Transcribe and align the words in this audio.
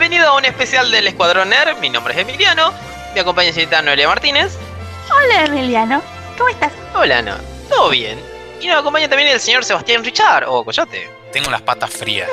Bienvenido 0.00 0.30
a 0.30 0.38
un 0.38 0.46
especial 0.46 0.90
del 0.90 1.08
Escuadrón 1.08 1.50
Nerd. 1.50 1.76
Mi 1.76 1.90
nombre 1.90 2.14
es 2.14 2.20
Emiliano. 2.20 2.72
Me 3.12 3.20
acompaña 3.20 3.52
señorita 3.52 3.82
Noelia 3.82 4.08
Martínez. 4.08 4.56
Hola 5.10 5.44
Emiliano, 5.44 6.02
¿cómo 6.38 6.48
estás? 6.48 6.72
Hola, 6.94 7.20
no. 7.20 7.36
¿Todo 7.68 7.90
bien? 7.90 8.18
Y 8.62 8.66
nos 8.66 8.78
acompaña 8.78 9.10
también 9.10 9.28
el 9.28 9.38
señor 9.38 9.62
Sebastián 9.62 10.02
Richard, 10.02 10.44
o 10.48 10.64
Coyote. 10.64 11.06
Tengo 11.34 11.50
las 11.50 11.60
patas 11.60 11.90
frías. 11.90 12.30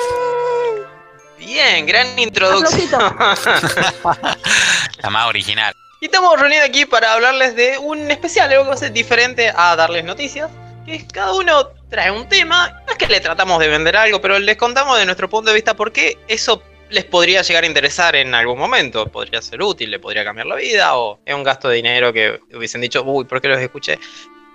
Bien, 1.38 1.86
gran 1.86 2.18
introducción. 2.18 2.90
La 5.04 5.10
más 5.10 5.28
original. 5.28 5.76
Y 6.00 6.06
estamos 6.06 6.40
reunidos 6.40 6.70
aquí 6.70 6.86
para 6.86 7.16
hablarles 7.16 7.54
de 7.58 7.78
un 7.80 8.10
especial, 8.10 8.50
algo 8.50 8.64
que 8.64 8.70
va 8.70 8.76
a 8.76 8.78
ser 8.78 8.94
diferente 8.94 9.52
a 9.54 9.76
darles 9.76 10.06
noticias. 10.06 10.50
Que 10.86 10.96
es 10.96 11.04
cada 11.12 11.34
uno 11.34 11.68
trae 11.90 12.12
un 12.12 12.30
tema. 12.30 12.82
No 12.86 12.94
es 12.94 12.98
que 12.98 13.08
le 13.08 13.20
tratamos 13.20 13.60
de 13.60 13.68
vender 13.68 13.98
algo, 13.98 14.22
pero 14.22 14.40
les 14.40 14.56
contamos 14.56 14.98
de 14.98 15.06
nuestro 15.06 15.30
punto 15.30 15.50
de 15.50 15.56
vista 15.56 15.74
por 15.74 15.92
qué 15.92 16.18
eso 16.30 16.64
les 16.90 17.06
podría 17.06 17.42
llegar 17.42 17.64
a 17.64 17.68
interesar 17.68 18.16
en 18.16 18.34
algún 18.34 18.58
momento. 18.58 19.08
Podría 19.08 19.42
ser 19.42 19.62
útil, 19.62 19.92
le 19.92 20.00
podría 20.00 20.24
cambiar 20.24 20.48
la 20.48 20.56
vida, 20.56 20.98
o 20.98 21.20
es 21.26 21.34
un 21.34 21.44
gasto 21.44 21.70
de 21.70 21.76
dinero 21.78 22.14
que 22.14 22.40
hubiesen 22.54 22.82
dicho, 22.82 23.04
uy, 23.04 23.26
¿por 23.26 23.42
qué 23.42 23.48
los 23.48 23.60
escuché? 23.60 24.00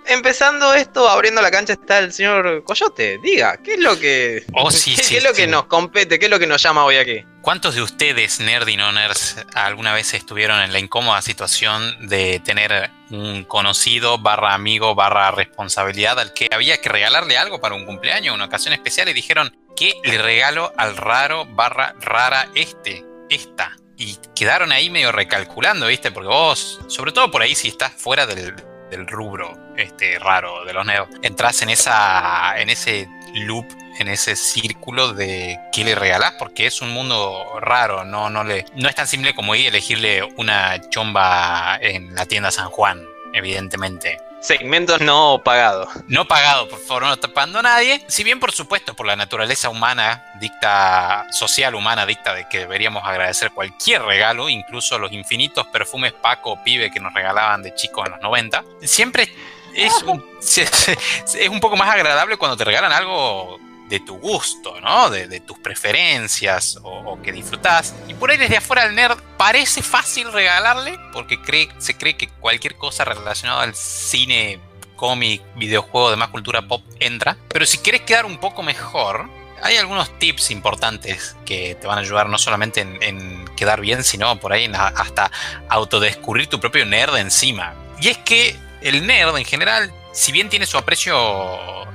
Empezando 0.05 0.73
esto, 0.73 1.07
abriendo 1.07 1.41
la 1.41 1.49
cancha, 1.49 1.73
está 1.73 1.99
el 1.99 2.11
señor 2.11 2.63
Coyote. 2.65 3.19
Diga, 3.23 3.57
¿qué 3.63 3.75
es 3.75 3.79
lo 3.79 3.97
que. 3.97 4.43
Oh, 4.53 4.69
sí, 4.69 4.95
¿qué, 4.95 5.03
sí, 5.03 5.13
qué 5.13 5.17
es 5.19 5.23
lo 5.23 5.33
que 5.33 5.47
nos 5.47 5.65
compete? 5.65 6.19
¿Qué 6.19 6.25
es 6.25 6.31
lo 6.31 6.39
que 6.39 6.47
nos 6.47 6.61
llama 6.61 6.83
hoy 6.83 6.97
aquí? 6.97 7.23
¿Cuántos 7.41 7.75
de 7.75 7.81
ustedes, 7.81 8.41
nerd 8.41 8.67
y 8.67 8.75
no 8.75 8.91
nerds, 8.91 9.37
alguna 9.53 9.93
vez 9.93 10.13
estuvieron 10.13 10.61
en 10.61 10.73
la 10.73 10.79
incómoda 10.79 11.21
situación 11.21 12.07
de 12.07 12.41
tener 12.41 12.91
un 13.11 13.43
conocido 13.43 14.17
barra 14.17 14.53
amigo 14.53 14.95
barra 14.95 15.31
responsabilidad 15.31 16.19
al 16.19 16.33
que 16.33 16.49
había 16.51 16.81
que 16.81 16.89
regalarle 16.89 17.37
algo 17.37 17.61
para 17.61 17.75
un 17.75 17.85
cumpleaños, 17.85 18.35
una 18.35 18.45
ocasión 18.45 18.73
especial 18.73 19.07
y 19.09 19.13
dijeron, 19.13 19.55
¿qué 19.75 19.93
le 20.03 20.17
regalo 20.17 20.73
al 20.77 20.97
raro 20.97 21.45
barra 21.45 21.95
rara 21.99 22.49
este, 22.55 23.05
esta? 23.29 23.75
Y 23.97 24.17
quedaron 24.35 24.71
ahí 24.71 24.89
medio 24.89 25.11
recalculando, 25.11 25.87
¿viste? 25.87 26.11
Porque 26.11 26.29
vos, 26.29 26.81
sobre 26.87 27.11
todo 27.11 27.29
por 27.31 27.41
ahí 27.41 27.55
si 27.55 27.67
estás 27.67 27.91
fuera 27.93 28.25
del, 28.25 28.55
del 28.89 29.07
rubro 29.07 29.57
este 29.77 30.19
raro 30.19 30.65
de 30.65 30.73
los 30.73 30.85
nerds, 30.85 31.09
entras 31.21 31.61
en 31.61 31.69
esa 31.69 32.59
en 32.59 32.69
ese 32.69 33.07
loop, 33.33 33.65
en 33.99 34.07
ese 34.07 34.35
círculo 34.35 35.13
de 35.13 35.59
qué 35.71 35.83
le 35.83 35.95
regalás, 35.95 36.33
porque 36.37 36.65
es 36.67 36.81
un 36.81 36.91
mundo 36.91 37.59
raro, 37.59 38.03
no, 38.03 38.29
no, 38.29 38.43
le, 38.43 38.65
no 38.75 38.89
es 38.89 38.95
tan 38.95 39.07
simple 39.07 39.33
como 39.33 39.55
ir 39.55 39.65
a 39.65 39.69
elegirle 39.69 40.23
una 40.37 40.79
chomba 40.89 41.77
en 41.81 42.13
la 42.15 42.25
tienda 42.25 42.51
San 42.51 42.69
Juan, 42.69 43.03
evidentemente. 43.33 44.17
Segmentos 44.43 44.99
no 44.99 45.41
pagados. 45.41 45.87
No 46.09 46.27
pagado, 46.27 46.67
por 46.67 46.79
favor, 46.79 47.03
no 47.03 47.13
está 47.13 47.29
pagando 47.29 47.59
a 47.59 47.61
nadie. 47.61 48.03
Si 48.09 48.25
bien, 48.25 48.41
por 48.41 48.51
supuesto, 48.51 48.93
por 48.93 49.05
la 49.05 49.15
naturaleza 49.15 49.69
humana, 49.69 50.21
dicta, 50.41 51.25
social 51.31 51.75
humana, 51.75 52.05
dicta 52.05 52.33
de 52.33 52.49
que 52.49 52.59
deberíamos 52.59 53.05
agradecer 53.05 53.51
cualquier 53.51 54.01
regalo, 54.01 54.49
incluso 54.49 54.99
los 54.99 55.13
infinitos 55.13 55.65
perfumes 55.67 56.11
Paco 56.11 56.61
Pibe 56.61 56.91
que 56.91 56.99
nos 56.99 57.13
regalaban 57.13 57.63
de 57.63 57.73
chicos 57.73 58.05
en 58.05 58.11
los 58.11 58.21
90. 58.21 58.65
Siempre 58.81 59.33
es 59.73 60.03
un, 60.03 60.21
es 60.41 61.49
un 61.49 61.61
poco 61.61 61.77
más 61.77 61.89
agradable 61.89 62.35
cuando 62.35 62.57
te 62.57 62.65
regalan 62.65 62.91
algo 62.91 63.57
de 63.93 63.99
tu 63.99 64.17
gusto, 64.17 64.81
¿no? 64.81 65.11
De, 65.11 65.39
tus 65.41 65.59
preferencias 65.59 66.79
o, 66.81 67.21
que 67.21 67.31
disfrutás. 67.31 67.93
Y 68.07 68.15
por 68.15 68.31
ahí 68.31 68.37
desde 68.37 68.57
afuera 68.57 68.85
el 68.85 68.95
nerd 68.95 69.19
parece 69.37 69.83
fácil 69.83 70.33
regalarle 70.33 70.97
porque 71.11 71.37
se 71.77 71.95
cree 71.95 72.17
que 72.17 72.27
cualquier 72.27 72.75
cosa 72.75 73.05
relacionada 73.05 73.61
al 73.61 73.75
cine, 73.75 74.59
cómic, 74.95 75.43
videojuego, 75.57 76.09
demás 76.09 76.29
cultura 76.29 76.63
pop 76.63 76.83
entra. 76.99 77.37
Pero 77.49 77.67
si 77.67 77.77
quieres 77.77 78.01
quedar 78.01 78.25
un 78.25 78.39
poco 78.39 78.63
mejor, 78.63 79.29
hay 79.61 79.77
algunos 79.77 80.17
tips 80.17 80.49
importantes 80.49 81.35
que 81.45 81.75
te 81.79 81.85
van 81.85 81.99
a 81.99 82.01
ayudar 82.01 82.27
no 82.29 82.39
solamente 82.39 82.81
en, 82.81 83.45
quedar 83.55 83.79
bien, 83.79 84.03
sino 84.03 84.39
por 84.39 84.53
ahí 84.53 84.71
hasta 84.73 85.29
autodescubrir 85.69 86.47
tu 86.47 86.59
propio 86.59 86.83
nerd 86.87 87.15
encima. 87.17 87.75
Y 88.01 88.09
es 88.09 88.17
que 88.17 88.55
el 88.81 89.05
nerd 89.05 89.37
en 89.37 89.45
general, 89.45 89.93
si 90.13 90.31
bien 90.31 90.49
tiene 90.49 90.65
su 90.65 90.79
aprecio 90.79 91.15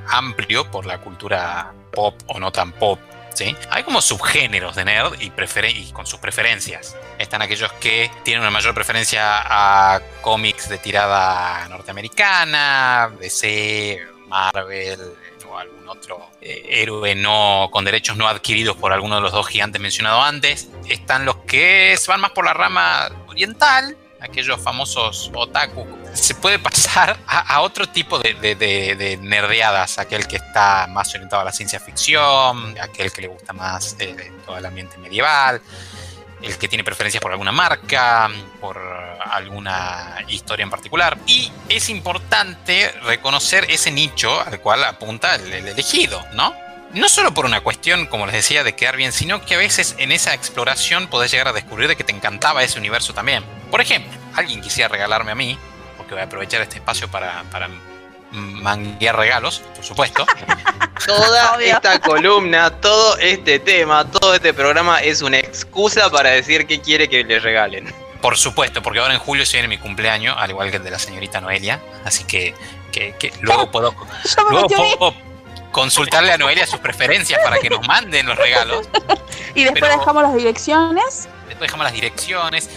amplio 0.06 0.70
por 0.70 0.86
la 0.86 0.98
cultura 0.98 1.72
pop 1.98 2.14
o 2.28 2.38
no 2.38 2.52
tan 2.52 2.70
pop, 2.70 3.00
¿sí? 3.34 3.56
hay 3.70 3.82
como 3.82 4.00
subgéneros 4.00 4.76
de 4.76 4.84
nerd 4.84 5.14
y, 5.18 5.30
con 5.90 6.06
sus 6.06 6.20
preferencias. 6.20 6.96
Están 7.18 7.42
aquellos 7.42 7.72
que 7.80 8.08
tienen 8.22 8.42
una 8.42 8.52
mayor 8.52 8.72
preferencia 8.72 9.42
a 9.42 10.00
cómics 10.22 10.68
de 10.68 10.78
tirada 10.78 11.66
norteamericana, 11.68 13.10
DC, 13.18 14.00
Marvel 14.28 15.00
o 15.50 15.58
algún 15.58 15.88
otro 15.88 16.30
eh, 16.40 16.66
héroe 16.68 17.16
no 17.16 17.68
con 17.72 17.84
derechos 17.84 18.16
no 18.16 18.28
adquiridos 18.28 18.76
por 18.76 18.92
alguno 18.92 19.16
de 19.16 19.22
los 19.22 19.32
dos 19.32 19.48
gigantes 19.48 19.80
mencionados 19.80 20.24
antes. 20.24 20.68
Están 20.88 21.24
los 21.24 21.38
que 21.38 21.96
se 21.96 22.08
van 22.12 22.20
más 22.20 22.30
por 22.30 22.44
la 22.44 22.54
rama 22.54 23.10
oriental, 23.26 23.96
aquellos 24.20 24.60
famosos 24.60 25.32
otaku, 25.34 25.84
se 26.18 26.34
puede 26.34 26.58
pasar 26.58 27.18
a, 27.26 27.60
otro 27.60 27.88
tipo 27.88 28.18
de, 28.18 28.34
de, 28.34 28.54
de, 28.54 28.94
de, 28.96 29.16
nerdeadas, 29.18 29.98
aquel 29.98 30.26
que 30.26 30.36
está 30.36 30.86
más 30.88 31.14
orientado 31.14 31.42
a 31.42 31.44
la 31.44 31.52
ciencia 31.52 31.80
ficción, 31.80 32.76
aquel 32.80 33.12
que 33.12 33.22
le 33.22 33.28
gusta 33.28 33.52
más 33.52 33.96
eh, 33.98 34.32
todo 34.44 34.58
el 34.58 34.66
ambiente 34.66 34.98
medieval, 34.98 35.60
el 36.42 36.56
que 36.58 36.68
tiene 36.68 36.84
preferencias 36.84 37.20
por 37.20 37.32
alguna 37.32 37.52
marca, 37.52 38.30
por 38.60 38.78
alguna 38.78 40.18
historia 40.28 40.62
en 40.62 40.70
particular. 40.70 41.18
Y 41.26 41.50
es 41.68 41.88
importante 41.88 42.92
reconocer 43.02 43.66
ese 43.70 43.90
nicho 43.90 44.40
al 44.40 44.60
cual 44.60 44.84
apunta 44.84 45.34
el, 45.34 45.52
el 45.52 45.68
elegido, 45.68 46.24
¿no? 46.32 46.54
no 46.92 47.08
solo 47.08 47.34
por 47.34 47.44
una 47.44 47.60
cuestión, 47.60 48.06
como 48.06 48.26
les 48.26 48.34
decía, 48.34 48.64
de 48.64 48.74
quedar 48.74 48.96
bien, 48.96 49.12
sino 49.12 49.44
que 49.44 49.54
a 49.54 49.58
veces 49.58 49.94
en 49.98 50.12
esa 50.12 50.34
exploración 50.34 51.08
podés 51.08 51.30
llegar 51.30 51.48
a 51.48 51.52
descubrir 51.52 51.88
de 51.88 51.96
que 51.96 52.04
te 52.04 52.12
encantaba 52.12 52.62
ese 52.62 52.78
universo 52.78 53.12
también. 53.12 53.44
Por 53.70 53.80
ejemplo, 53.80 54.10
alguien 54.34 54.60
quisiera 54.60 54.88
regalarme 54.88 55.32
a 55.32 55.34
mí, 55.34 55.58
porque 56.08 56.14
voy 56.14 56.22
a 56.22 56.24
aprovechar 56.24 56.62
este 56.62 56.76
espacio 56.76 57.06
para, 57.10 57.44
para 57.52 57.68
manguear 58.30 59.14
regalos, 59.14 59.60
por 59.74 59.84
supuesto. 59.84 60.24
Toda 61.06 61.62
esta 61.62 62.00
columna, 62.00 62.70
todo 62.70 63.18
este 63.18 63.58
tema, 63.58 64.10
todo 64.10 64.34
este 64.34 64.52
programa 64.54 65.00
es 65.00 65.22
una 65.22 65.38
excusa 65.38 66.10
para 66.10 66.30
decir 66.30 66.66
que 66.66 66.80
quiere 66.80 67.08
que 67.08 67.22
le 67.24 67.38
regalen. 67.38 67.94
Por 68.20 68.36
supuesto, 68.36 68.82
porque 68.82 68.98
ahora 68.98 69.14
en 69.14 69.20
julio 69.20 69.46
se 69.46 69.58
viene 69.58 69.68
mi 69.68 69.78
cumpleaños, 69.78 70.34
al 70.36 70.50
igual 70.50 70.70
que 70.70 70.78
el 70.78 70.84
de 70.84 70.90
la 70.90 70.98
señorita 70.98 71.40
Noelia, 71.40 71.80
así 72.04 72.24
que, 72.24 72.54
que, 72.90 73.14
que 73.16 73.32
luego 73.42 73.70
puedo, 73.70 73.94
luego 74.50 74.66
puedo 74.66 75.14
consultarle 75.70 76.32
a 76.32 76.38
Noelia 76.38 76.66
sus 76.66 76.80
preferencias 76.80 77.40
para 77.44 77.58
que 77.58 77.70
nos 77.70 77.86
manden 77.86 78.26
los 78.26 78.36
regalos. 78.36 78.88
y 79.54 79.62
después 79.62 79.82
pero, 79.82 79.98
dejamos 79.98 80.22
las 80.22 80.34
direcciones. 80.34 81.28
Después 81.46 81.60
dejamos 81.60 81.84
las 81.84 81.92
direcciones. 81.92 82.70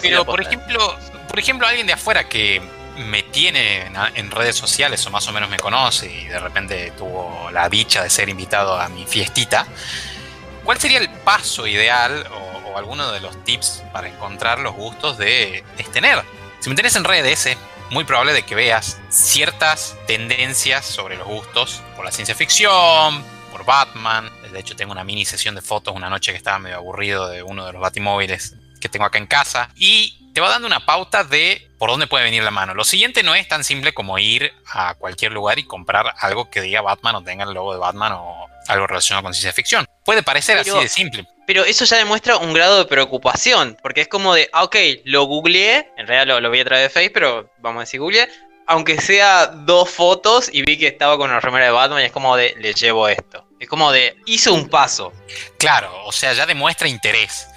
pero 0.00 0.24
por 0.24 0.40
ejemplo, 0.40 0.96
por 1.38 1.44
ejemplo, 1.44 1.68
alguien 1.68 1.86
de 1.86 1.92
afuera 1.92 2.28
que 2.28 2.60
me 2.96 3.22
tiene 3.22 3.88
en, 4.16 4.30
redes 4.32 4.56
sociales 4.56 5.06
o 5.06 5.10
más 5.10 5.28
o 5.28 5.32
menos 5.32 5.48
me 5.48 5.56
conoce 5.56 6.10
y 6.12 6.24
de 6.24 6.40
repente 6.40 6.92
tuvo 6.98 7.48
la 7.52 7.68
dicha 7.68 8.02
de 8.02 8.10
ser 8.10 8.28
invitado 8.28 8.74
a 8.74 8.88
mi 8.88 9.06
fiestita, 9.06 9.64
¿cuál 10.64 10.80
sería 10.80 10.98
el 10.98 11.08
paso 11.08 11.68
ideal 11.68 12.26
o, 12.32 12.70
o 12.70 12.76
alguno 12.76 13.12
de 13.12 13.20
los 13.20 13.44
tips 13.44 13.84
para 13.92 14.08
encontrar 14.08 14.58
los 14.58 14.74
gustos 14.74 15.16
de 15.16 15.62
este 15.78 16.00
nerd? 16.00 16.24
Si 16.58 16.70
me 16.70 16.74
tenés 16.74 16.96
en 16.96 17.04
redes, 17.04 17.46
es 17.46 17.56
muy 17.90 18.02
probable 18.02 18.32
de 18.32 18.42
que 18.42 18.56
veas 18.56 18.98
ciertas 19.08 19.96
tendencias 20.08 20.86
sobre 20.86 21.16
los 21.16 21.28
gustos 21.28 21.82
por 21.94 22.04
la 22.04 22.10
ciencia 22.10 22.34
ficción, 22.34 23.24
por 23.52 23.64
Batman. 23.64 24.28
De 24.52 24.58
hecho, 24.58 24.74
tengo 24.74 24.90
una 24.90 25.04
mini 25.04 25.24
sesión 25.24 25.54
de 25.54 25.62
fotos 25.62 25.94
una 25.94 26.10
noche 26.10 26.32
que 26.32 26.38
estaba 26.38 26.58
medio 26.58 26.78
aburrido 26.78 27.28
de 27.28 27.44
uno 27.44 27.64
de 27.64 27.74
los 27.74 27.80
batimóviles 27.80 28.56
que 28.80 28.88
tengo 28.88 29.04
acá 29.04 29.18
en 29.18 29.28
casa. 29.28 29.70
Y 29.76 30.17
te 30.34 30.40
va 30.40 30.48
dando 30.48 30.66
una 30.66 30.84
pauta 30.84 31.24
de 31.24 31.68
por 31.78 31.90
dónde 31.90 32.06
puede 32.06 32.24
venir 32.24 32.42
la 32.42 32.50
mano. 32.50 32.74
Lo 32.74 32.84
siguiente 32.84 33.22
no 33.22 33.34
es 33.34 33.46
tan 33.48 33.64
simple 33.64 33.92
como 33.92 34.18
ir 34.18 34.52
a 34.72 34.94
cualquier 34.94 35.32
lugar 35.32 35.58
y 35.58 35.64
comprar 35.64 36.14
algo 36.18 36.50
que 36.50 36.60
diga 36.60 36.80
Batman 36.80 37.16
o 37.16 37.22
tenga 37.22 37.44
el 37.44 37.54
logo 37.54 37.72
de 37.72 37.78
Batman 37.78 38.12
o 38.12 38.46
algo 38.66 38.86
relacionado 38.86 39.22
con 39.24 39.34
ciencia 39.34 39.52
ficción. 39.52 39.86
Puede 40.04 40.22
parecer 40.22 40.58
pero, 40.62 40.76
así 40.76 40.82
de 40.84 40.88
simple. 40.88 41.26
Pero 41.46 41.64
eso 41.64 41.84
ya 41.84 41.96
demuestra 41.96 42.36
un 42.36 42.52
grado 42.52 42.78
de 42.78 42.84
preocupación, 42.84 43.76
porque 43.82 44.02
es 44.02 44.08
como 44.08 44.34
de, 44.34 44.50
ah, 44.52 44.64
ok, 44.64 44.76
lo 45.04 45.24
googleé, 45.24 45.90
en 45.96 46.06
realidad 46.06 46.34
lo, 46.34 46.40
lo 46.40 46.50
vi 46.50 46.60
a 46.60 46.64
través 46.64 46.84
de 46.84 46.90
Facebook, 46.90 47.14
pero 47.14 47.50
vamos 47.58 47.80
a 47.80 47.84
decir 47.84 48.00
googleé, 48.00 48.28
aunque 48.66 49.00
sea 49.00 49.46
dos 49.46 49.88
fotos 49.88 50.50
y 50.52 50.62
vi 50.62 50.76
que 50.76 50.88
estaba 50.88 51.16
con 51.16 51.30
una 51.30 51.40
remera 51.40 51.64
de 51.64 51.70
Batman 51.70 52.02
y 52.02 52.04
es 52.04 52.12
como 52.12 52.36
de, 52.36 52.54
le 52.58 52.74
llevo 52.74 53.08
esto. 53.08 53.46
Es 53.58 53.68
como 53.68 53.90
de, 53.90 54.16
hizo 54.26 54.52
un 54.52 54.68
paso. 54.68 55.12
Claro, 55.58 55.90
o 56.04 56.12
sea, 56.12 56.34
ya 56.34 56.44
demuestra 56.44 56.86
interés 56.86 57.47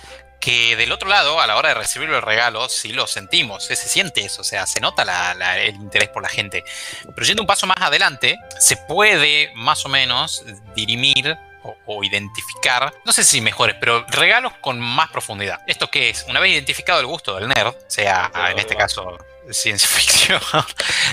que 0.41 0.75
del 0.75 0.91
otro 0.91 1.07
lado, 1.07 1.39
a 1.39 1.47
la 1.47 1.55
hora 1.55 1.69
de 1.69 1.75
recibir 1.75 2.09
el 2.09 2.21
regalo, 2.21 2.67
sí 2.67 2.91
lo 2.91 3.07
sentimos, 3.07 3.63
se 3.63 3.75
siente 3.75 4.25
eso, 4.25 4.41
o 4.41 4.43
sea, 4.43 4.65
se 4.65 4.81
nota 4.81 5.05
la, 5.05 5.33
la, 5.35 5.59
el 5.59 5.75
interés 5.75 6.09
por 6.09 6.23
la 6.23 6.29
gente. 6.29 6.65
Pero 7.15 7.25
yendo 7.25 7.43
un 7.43 7.47
paso 7.47 7.67
más 7.67 7.77
adelante, 7.79 8.37
se 8.59 8.75
puede 8.75 9.51
más 9.55 9.85
o 9.85 9.89
menos 9.89 10.43
dirimir 10.75 11.37
o, 11.63 11.77
o, 11.85 12.03
identificar, 12.03 12.91
no 13.05 13.13
sé 13.13 13.23
si 13.23 13.39
mejores, 13.39 13.75
pero 13.79 14.03
regalos 14.09 14.53
con 14.61 14.79
más 14.79 15.11
profundidad. 15.11 15.61
¿Esto 15.67 15.89
qué 15.91 16.09
es? 16.09 16.25
Una 16.27 16.39
vez 16.39 16.51
identificado 16.51 16.99
el 16.99 17.05
gusto 17.05 17.35
del 17.35 17.47
nerd, 17.47 17.75
sea 17.87 18.31
en 18.49 18.57
este 18.57 18.75
caso 18.75 19.19
ciencia 19.49 19.87
ficción, 19.91 20.41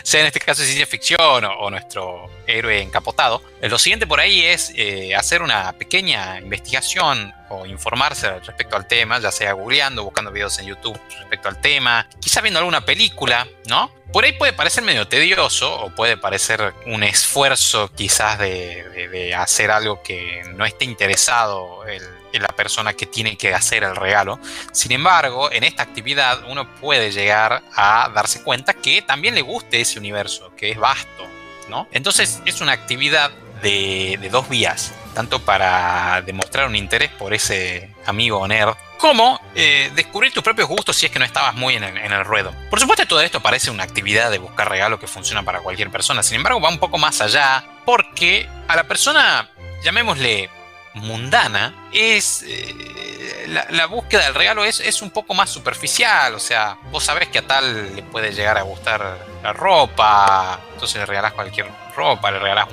sea 0.02 0.20
en 0.20 0.26
este 0.26 0.40
caso 0.40 0.62
ciencia 0.62 0.86
ficción 0.86 1.44
o, 1.44 1.70
nuestro 1.70 2.30
héroe 2.46 2.80
encapotado, 2.80 3.42
lo 3.62 3.78
siguiente 3.78 4.06
por 4.06 4.20
ahí 4.20 4.44
es 4.44 4.72
eh, 4.76 5.14
hacer 5.14 5.42
una 5.42 5.72
pequeña 5.72 6.38
investigación 6.38 7.32
o 7.50 7.66
informarse 7.66 8.30
respecto 8.40 8.76
al 8.76 8.86
tema, 8.86 9.18
ya 9.18 9.32
sea 9.32 9.52
googleando, 9.52 10.04
buscando 10.04 10.30
videos 10.30 10.58
en 10.58 10.66
YouTube 10.66 10.98
respecto 11.18 11.48
al 11.48 11.60
tema, 11.60 12.06
quizá 12.20 12.40
viendo 12.40 12.58
alguna 12.58 12.84
película, 12.84 13.46
¿no? 13.66 13.90
Por 14.12 14.24
ahí 14.24 14.32
puede 14.32 14.52
parecer 14.52 14.84
medio 14.84 15.06
tedioso 15.06 15.80
o 15.80 15.94
puede 15.94 16.16
parecer 16.16 16.72
un 16.86 17.02
esfuerzo 17.02 17.90
quizás 17.94 18.38
de, 18.38 19.34
hacer 19.36 19.70
algo 19.70 20.02
que 20.02 20.42
no 20.54 20.64
esté 20.64 20.84
interesado 20.84 21.86
en 21.86 22.02
la 22.32 22.48
persona 22.48 22.94
que 22.94 23.06
tiene 23.06 23.36
que 23.36 23.54
hacer 23.54 23.84
el 23.84 23.96
regalo. 23.96 24.38
Sin 24.72 24.92
embargo, 24.92 25.50
en 25.50 25.64
esta 25.64 25.82
actividad 25.82 26.44
uno 26.48 26.74
puede 26.76 27.10
llegar 27.10 27.62
a 27.74 28.10
darse 28.14 28.42
cuenta 28.42 28.74
que 28.74 29.02
también 29.02 29.34
le 29.34 29.42
guste 29.42 29.80
ese 29.80 29.98
universo, 29.98 30.52
que 30.56 30.70
es 30.70 30.78
vasto, 30.78 31.26
¿no? 31.68 31.88
Entonces 31.92 32.40
es 32.44 32.60
una 32.60 32.72
actividad 32.72 33.30
de, 33.62 34.28
dos 34.30 34.48
vías, 34.48 34.92
tanto 35.14 35.40
para 35.40 36.22
demostrar 36.22 36.66
un 36.66 36.76
interés 36.76 37.10
por 37.10 37.34
ese 37.34 37.90
amigo 38.06 38.46
nerd 38.46 38.74
como 38.98 39.40
eh, 39.54 39.92
descubrir 39.94 40.32
tus 40.32 40.42
propios 40.42 40.68
gustos 40.68 40.96
si 40.96 41.06
es 41.06 41.12
que 41.12 41.20
no 41.20 41.24
estabas 41.24 41.54
muy 41.54 41.74
en 41.74 41.84
el, 41.84 42.24
ruedo. 42.24 42.52
Por 42.68 42.80
supuesto, 42.80 43.06
todo 43.06 43.20
esto 43.20 43.40
parece 43.40 43.70
una 43.70 43.84
actividad 43.84 44.30
de 44.30 44.38
buscar 44.38 44.68
regalo 44.68 44.98
que 44.98 45.06
funciona 45.06 45.44
para 45.44 45.60
cualquier 45.60 45.90
persona. 45.90 46.22
Sin 46.24 46.36
embargo, 46.36 46.60
va 46.60 46.68
un 46.68 46.78
poco 46.78 46.98
más 46.98 47.20
allá 47.20 47.64
porque 47.84 48.48
a 48.66 48.74
la 48.74 48.84
persona, 48.84 49.50
llamémosle 49.84 50.50
mundana, 50.94 51.88
es 51.92 52.44
eh, 52.46 53.46
la, 53.48 53.86
búsqueda 53.86 54.24
del 54.24 54.34
regalo 54.34 54.64
es, 54.64 54.80
es, 54.80 55.02
un 55.02 55.10
poco 55.10 55.34
más 55.34 55.50
superficial. 55.50 56.34
O 56.34 56.40
sea, 56.40 56.78
vos 56.90 57.04
sabés 57.04 57.28
que 57.28 57.38
a 57.38 57.46
tal 57.46 57.96
le 57.96 58.02
puede 58.02 58.32
llegar 58.32 58.58
a 58.58 58.62
gustar 58.62 59.18
la 59.42 59.52
ropa, 59.52 60.60
entonces 60.72 60.98
le 60.98 61.06
regalás 61.06 61.32
cualquier 61.32 61.68
ropa, 61.94 62.30
le 62.30 62.38
regalás 62.38 62.68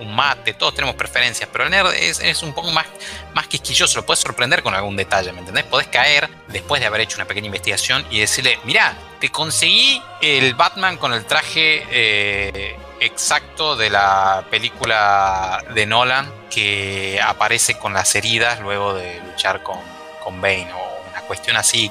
un 0.00 0.14
mate, 0.14 0.54
todos 0.54 0.74
tenemos 0.74 0.96
preferencias, 0.96 1.48
pero 1.50 1.64
el 1.64 1.70
nerd 1.70 1.92
es, 1.92 2.42
un 2.42 2.52
poco 2.52 2.70
más, 2.70 2.86
más 3.34 3.46
quisquilloso, 3.46 3.98
lo 3.98 4.06
puedes 4.06 4.20
sorprender 4.20 4.62
con 4.62 4.74
algún 4.74 4.96
detalle, 4.96 5.32
¿me 5.32 5.40
entendés? 5.40 5.64
Podés 5.64 5.88
caer 5.88 6.28
después 6.48 6.80
de 6.80 6.86
haber 6.86 7.00
hecho 7.02 7.16
una 7.16 7.26
pequeña 7.26 7.46
investigación 7.46 8.06
y 8.10 8.20
decirle, 8.20 8.58
mira, 8.64 8.96
te 9.20 9.30
conseguí 9.30 10.02
el 10.20 10.54
Batman 10.54 10.96
con 10.96 11.12
el 11.12 11.24
traje 11.24 11.84
eh, 11.90 12.76
exacto 13.00 13.76
de 13.76 13.90
la 13.90 14.44
película 14.50 15.64
de 15.74 15.86
Nolan 15.86 16.32
que 16.50 17.20
aparece 17.24 17.78
con 17.78 17.92
las 17.92 18.14
heridas 18.14 18.60
luego 18.60 18.94
de 18.94 19.20
luchar 19.20 19.62
con, 19.62 19.78
con 20.22 20.40
Bane 20.40 20.72
o 20.72 21.10
una 21.10 21.20
cuestión 21.22 21.56
así 21.56 21.90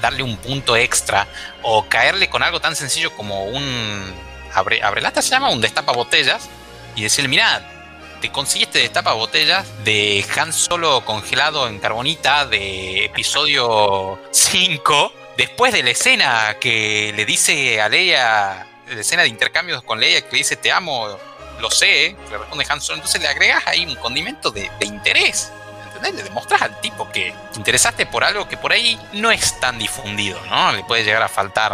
darle 0.00 0.22
un 0.22 0.36
punto 0.36 0.76
extra 0.76 1.26
o 1.62 1.88
caerle 1.88 2.28
con 2.28 2.42
algo 2.42 2.60
tan 2.60 2.76
sencillo 2.76 3.12
como 3.16 3.44
un 3.44 4.14
abre, 4.52 4.80
lata 5.00 5.22
se 5.22 5.30
llama 5.30 5.50
un 5.50 5.60
destapa 5.60 5.92
botellas 5.92 6.48
y 6.96 7.02
decirle, 7.02 7.28
mira, 7.28 7.62
te 8.20 8.30
conseguiste 8.30 8.80
destapa 8.80 9.12
botellas 9.12 9.66
de 9.84 10.24
Han 10.36 10.52
Solo 10.52 11.04
congelado 11.04 11.68
en 11.68 11.78
carbonita 11.78 12.46
de 12.46 13.04
episodio 13.04 14.20
5, 14.32 15.12
después 15.36 15.72
de 15.72 15.82
la 15.82 15.90
escena 15.90 16.56
que 16.60 17.12
le 17.14 17.24
dice 17.24 17.80
a 17.80 17.88
Leia, 17.88 18.66
la 18.90 19.00
escena 19.00 19.22
de 19.22 19.28
intercambios 19.28 19.82
con 19.82 20.00
Leia 20.00 20.20
que 20.22 20.32
le 20.32 20.38
dice 20.38 20.56
te 20.56 20.72
amo, 20.72 21.18
lo 21.60 21.70
sé, 21.70 22.16
le 22.30 22.38
responde 22.38 22.66
Han 22.68 22.80
Solo, 22.80 22.96
entonces 22.96 23.20
le 23.20 23.28
agregas 23.28 23.66
ahí 23.66 23.84
un 23.84 23.96
condimento 23.96 24.50
de, 24.50 24.70
interés. 24.80 25.52
¿entendés? 25.86 26.14
Le 26.14 26.22
demostrás 26.22 26.62
al 26.62 26.80
tipo 26.80 27.10
que 27.10 27.34
te 27.52 27.58
interesaste 27.58 28.06
por 28.06 28.24
algo 28.24 28.48
que 28.48 28.56
por 28.56 28.72
ahí 28.72 28.98
no 29.12 29.30
es 29.30 29.58
tan 29.60 29.78
difundido, 29.78 30.40
¿no? 30.46 30.72
Le 30.72 30.84
puede 30.84 31.04
llegar 31.04 31.22
a 31.22 31.28
faltar 31.28 31.72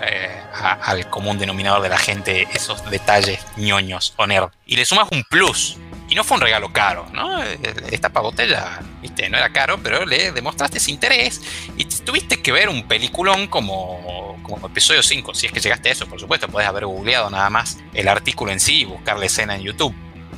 eh, 0.00 0.42
al 0.82 1.08
común 1.10 1.38
denominador 1.38 1.82
de 1.82 1.88
la 1.88 1.98
gente 1.98 2.46
esos 2.52 2.88
detalles 2.90 3.40
ñoños 3.56 4.14
o 4.16 4.26
nerd. 4.26 4.50
Y 4.66 4.76
le 4.76 4.84
sumas 4.84 5.08
un 5.10 5.24
plus. 5.24 5.76
Y 6.08 6.14
no 6.14 6.22
fue 6.22 6.36
un 6.36 6.42
regalo 6.42 6.72
caro, 6.72 7.06
¿no? 7.12 7.42
Esta 7.42 8.10
pagotella, 8.10 8.80
viste, 9.00 9.28
no 9.30 9.38
era 9.38 9.50
caro, 9.50 9.82
pero 9.82 10.04
le 10.04 10.32
demostraste 10.32 10.78
ese 10.78 10.90
interés 10.90 11.40
y 11.76 11.86
tuviste 11.86 12.42
que 12.42 12.52
ver 12.52 12.68
un 12.68 12.86
peliculón 12.86 13.46
como, 13.48 14.33
como 14.44 14.64
episodio 14.68 15.02
5. 15.02 15.34
Si 15.34 15.46
es 15.46 15.52
que 15.52 15.58
llegaste 15.58 15.88
a 15.88 15.92
eso, 15.92 16.06
por 16.06 16.20
supuesto, 16.20 16.46
podés 16.46 16.68
haber 16.68 16.86
googleado 16.86 17.28
nada 17.30 17.50
más 17.50 17.78
el 17.92 18.06
artículo 18.06 18.52
en 18.52 18.60
sí 18.60 18.82
y 18.82 18.84
buscar 18.84 19.18
la 19.18 19.26
escena 19.26 19.56
en 19.56 19.62
YouTube. 19.62 19.94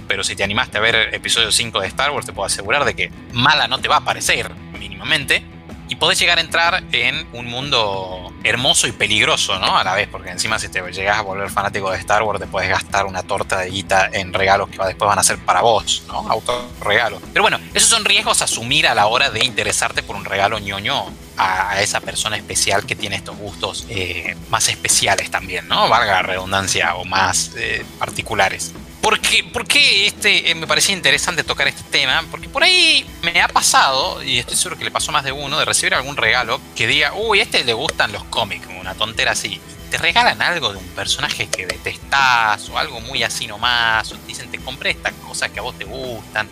Pero 0.08 0.24
si 0.24 0.34
te 0.34 0.44
animaste 0.44 0.78
a 0.78 0.80
ver 0.80 1.14
episodio 1.14 1.52
5 1.52 1.80
de 1.80 1.88
Star 1.88 2.10
Wars, 2.12 2.24
te 2.24 2.32
puedo 2.32 2.46
asegurar 2.46 2.86
de 2.86 2.94
que 2.94 3.10
mala 3.32 3.68
no 3.68 3.78
te 3.78 3.88
va 3.88 3.96
a 3.96 4.04
parecer, 4.04 4.50
mínimamente 4.78 5.44
y 5.88 5.96
podés 5.96 6.18
llegar 6.18 6.38
a 6.38 6.40
entrar 6.40 6.84
en 6.92 7.26
un 7.32 7.46
mundo 7.46 8.32
hermoso 8.44 8.86
y 8.86 8.92
peligroso, 8.92 9.58
¿no? 9.58 9.76
A 9.76 9.84
la 9.84 9.94
vez, 9.94 10.08
porque 10.08 10.30
encima 10.30 10.58
si 10.58 10.68
te 10.68 10.80
llegas 10.92 11.18
a 11.18 11.22
volver 11.22 11.50
fanático 11.50 11.90
de 11.90 11.98
Star 11.98 12.22
Wars, 12.22 12.40
te 12.40 12.46
puedes 12.46 12.68
gastar 12.68 13.06
una 13.06 13.22
torta 13.22 13.60
de 13.60 13.70
guita 13.70 14.08
en 14.12 14.32
regalos 14.32 14.68
que 14.68 14.78
después 14.84 15.08
van 15.08 15.18
a 15.18 15.22
ser 15.22 15.38
para 15.38 15.62
vos, 15.62 16.02
¿no? 16.08 16.28
Autorregalos. 16.28 17.22
Pero 17.32 17.42
bueno, 17.42 17.58
esos 17.74 17.88
son 17.88 18.04
riesgos 18.04 18.40
a 18.42 18.44
asumir 18.44 18.86
a 18.86 18.94
la 18.94 19.06
hora 19.06 19.30
de 19.30 19.44
interesarte 19.44 20.02
por 20.02 20.16
un 20.16 20.24
regalo 20.24 20.58
ñoño 20.58 21.06
a, 21.36 21.80
esa 21.82 22.00
persona 22.00 22.36
especial 22.36 22.86
que 22.86 22.96
tiene 22.96 23.16
estos 23.16 23.36
gustos 23.36 23.86
eh, 23.88 24.36
más 24.48 24.68
especiales 24.68 25.30
también, 25.30 25.68
¿no? 25.68 25.88
Valga 25.88 26.22
redundancia, 26.22 26.94
o 26.96 27.04
más 27.04 27.52
eh, 27.56 27.84
particulares. 27.98 28.72
¿Por 29.06 29.20
qué, 29.20 30.08
este, 30.08 30.50
eh, 30.50 30.54
me 30.56 30.66
parecía 30.66 30.92
interesante 30.92 31.44
tocar 31.44 31.68
este 31.68 31.84
tema? 31.84 32.24
Porque 32.28 32.48
por 32.48 32.64
ahí 32.64 33.06
me 33.22 33.40
ha 33.40 33.46
pasado, 33.46 34.20
y 34.20 34.40
estoy 34.40 34.56
seguro 34.56 34.76
que 34.76 34.84
le 34.84 34.90
pasó 34.90 35.12
más 35.12 35.22
de 35.22 35.30
uno, 35.30 35.56
de 35.60 35.64
recibir 35.64 35.94
algún 35.94 36.16
regalo 36.16 36.60
que 36.74 36.88
diga, 36.88 37.12
uy, 37.14 37.38
a 37.38 37.44
este 37.44 37.62
le 37.62 37.72
gustan 37.72 38.10
los 38.10 38.24
cómics, 38.24 38.66
una 38.80 38.96
tontera 38.96 39.30
así. 39.30 39.60
Te 39.92 39.98
regalan 39.98 40.42
algo 40.42 40.72
de 40.72 40.78
un 40.78 40.88
personaje 40.88 41.46
que 41.46 41.66
detestás 41.66 42.68
o 42.68 42.78
algo 42.78 43.00
muy 43.00 43.22
así 43.22 43.46
nomás, 43.46 44.10
o 44.10 44.16
te 44.16 44.26
dicen, 44.26 44.50
te 44.50 44.58
compré 44.58 44.90
estas 44.90 45.12
cosas 45.24 45.52
que 45.52 45.60
a 45.60 45.62
vos 45.62 45.78
te 45.78 45.84
gustan. 45.84 46.48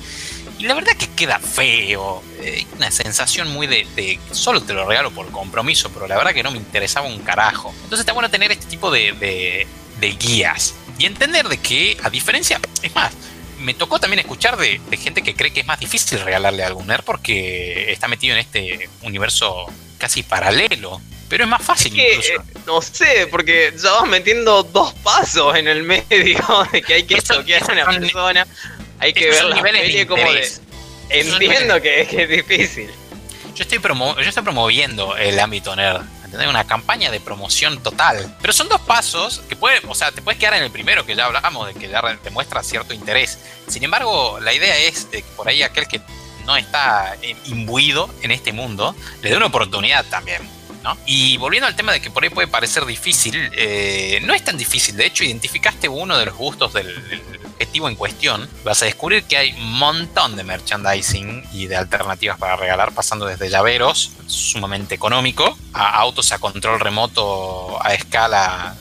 Y 0.57 0.69
la 0.69 0.75
verdad 0.75 0.93
que 0.93 1.09
queda 1.09 1.41
feo, 1.41 2.23
eh, 2.39 2.65
una 2.77 2.93
sensación 2.93 3.53
muy 3.53 3.67
de, 3.67 4.21
solo 4.31 4.63
te 4.63 4.75
lo 4.75 4.87
regalo 4.87 5.11
por 5.11 5.29
compromiso, 5.33 5.91
pero 5.93 6.07
la 6.07 6.17
verdad 6.17 6.33
que 6.33 6.45
no 6.45 6.53
me 6.53 6.59
interesaba 6.59 7.09
un 7.09 7.19
carajo. 7.19 7.71
Entonces 7.83 8.01
está 8.03 8.13
bueno 8.13 8.31
tener 8.31 8.53
este 8.53 8.67
tipo 8.67 8.93
de 8.93 9.67
guías 10.21 10.77
y 10.99 11.07
entender 11.07 11.49
de 11.49 11.59
que, 11.59 11.97
a 12.03 12.11
diferencia, 12.11 12.61
es 12.83 12.95
más, 12.95 13.13
me 13.59 13.75
tocó 13.75 13.99
también 13.99 14.21
escuchar 14.21 14.57
de, 14.57 14.81
gente 14.97 15.23
que 15.23 15.35
cree 15.35 15.53
que 15.53 15.61
es 15.61 15.67
más 15.67 15.81
difícil 15.81 16.21
regalarle 16.21 16.63
a 16.63 16.67
algún 16.67 16.87
nerd 16.87 17.03
porque 17.05 17.93
está 17.93 18.09
metido 18.09 18.35
en 18.35 18.41
este 18.41 18.89
universo 19.03 19.67
casi 19.99 20.23
paralelo. 20.23 21.01
Pero 21.29 21.45
es 21.45 21.51
más 21.51 21.63
fácil 21.63 21.99
incluso. 21.99 22.33
Eh, 22.33 22.61
no 22.67 22.83
sé, 22.83 23.27
porque 23.31 23.73
ya 23.83 23.91
vas 23.93 24.09
metiendo 24.09 24.63
dos 24.63 24.93
pasos 24.95 25.57
en 25.57 25.67
el 25.67 25.83
medio 25.83 26.69
de 26.73 26.83
que 26.83 26.95
hay 26.95 27.03
que 27.05 27.21
toquear 27.23 27.63
a 27.63 27.73
una 27.73 27.85
persona, 27.87 28.47
hay 28.99 29.13
que 29.13 29.31
ver 29.31 29.45
la 29.45 29.63
peli 29.63 30.07
como 30.07 30.23
de... 30.23 30.49
Entiendo 31.11 31.81
que, 31.81 32.03
es 32.03 32.29
difícil. 32.29 32.91
Yo 33.55 33.63
estoy, 33.63 33.79
promo 33.79 34.17
yo 34.17 34.29
estoy 34.29 34.43
promoviendo 34.43 35.17
el 35.17 35.39
ámbito 35.39 35.75
nerd 35.77 36.03
una 36.49 36.65
campaña 36.65 37.11
de 37.11 37.21
promoción 37.21 37.83
total. 37.83 38.37
Pero 38.41 38.53
son 38.53 38.69
dos 38.69 38.81
pasos 38.81 39.41
que 39.49 39.57
puede, 39.57 39.81
o 39.87 39.95
sea, 39.95 40.13
te 40.13 40.23
puedes 40.23 40.39
quedar 40.39 40.55
en 40.55 40.65
el 40.65 40.71
primero 40.71 41.07
que 41.07 41.15
ya 41.15 41.27
hablamos, 41.27 41.69
de 41.69 41.75
que 41.75 41.89
ya 41.89 42.03
te 42.23 42.31
muestra 42.31 42.63
cierto 42.63 42.95
interés. 42.95 43.39
Sin 43.69 43.83
embargo, 43.85 44.39
la 44.41 44.53
idea 44.53 44.77
es 44.77 45.07
que 45.07 45.25
por 45.37 45.49
ahí 45.49 45.63
aquel 45.63 45.87
que 45.89 46.01
no 46.47 46.57
está 46.57 47.17
imbuido 47.47 48.11
en 48.23 48.31
este 48.31 48.53
mundo, 48.53 48.95
le 49.23 49.31
dé 49.31 49.37
una 49.37 49.47
oportunidad 49.47 50.05
también. 50.07 50.43
¿no? 50.83 50.99
Y 51.07 51.39
volviendo 51.39 51.67
al 51.67 51.75
tema 51.75 51.93
de 51.93 52.03
que 52.03 52.11
por 52.11 52.23
ahí 52.23 52.31
puede 52.31 52.47
parecer 52.47 52.85
difícil, 52.85 53.51
eh, 53.55 54.21
no 54.25 54.35
es 54.35 54.45
tan 54.45 54.59
difícil. 54.59 54.97
De 54.97 55.07
hecho, 55.07 55.25
identificaste 55.25 55.89
uno 55.89 56.19
de 56.19 56.27
los 56.27 56.35
gustos 56.35 56.75
del, 56.75 56.95
objetivo 57.55 57.89
en 57.89 57.95
cuestión, 57.95 58.49
vas 58.65 58.83
a 58.83 58.87
descubrir 58.87 59.25
que 59.25 59.37
hay 59.37 59.53
un 59.53 59.73
montón 59.73 60.37
de 60.37 60.45
merchandising 60.45 61.45
y 61.53 61.67
de 61.67 61.77
alternativas 61.77 62.39
para 62.39 62.57
regalar, 62.57 62.93
pasando 62.93 63.27
desde 63.27 63.49
llaveros, 63.49 64.13
sumamente 64.27 64.95
económico, 64.95 65.57
a 65.73 65.97
autos 66.01 66.33
a 66.33 66.39
control 66.39 66.81
remoto 66.81 67.83
a 67.85 67.95
escala 67.95 68.77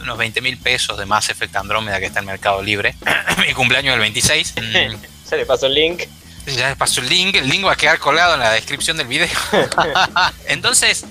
unos 0.00 0.16
20 0.16 0.40
mil 0.40 0.56
pesos 0.58 0.96
de 0.96 1.06
Mass 1.06 1.28
Effect 1.28 1.54
Andrómeda 1.56 1.98
que 1.98 2.06
está 2.06 2.20
en 2.20 2.26
Mercado 2.26 2.62
Libre. 2.62 2.94
Mi 3.46 3.52
cumpleaños 3.52 3.94
el 3.94 4.00
26. 4.00 4.54
ya 5.30 5.36
le 5.36 5.46
paso 5.46 5.66
el 5.66 5.74
link. 5.74 6.04
Ya 6.46 6.70
le 6.70 6.76
paso 6.76 7.00
el 7.00 7.08
link. 7.08 7.34
El 7.36 7.48
link 7.48 7.66
va 7.66 7.72
a 7.72 7.76
quedar 7.76 7.98
colgado 7.98 8.34
en 8.34 8.40
la 8.40 8.52
descripción 8.52 8.96
del 8.96 9.06
video. 9.06 9.28
Entonces, 10.46 11.04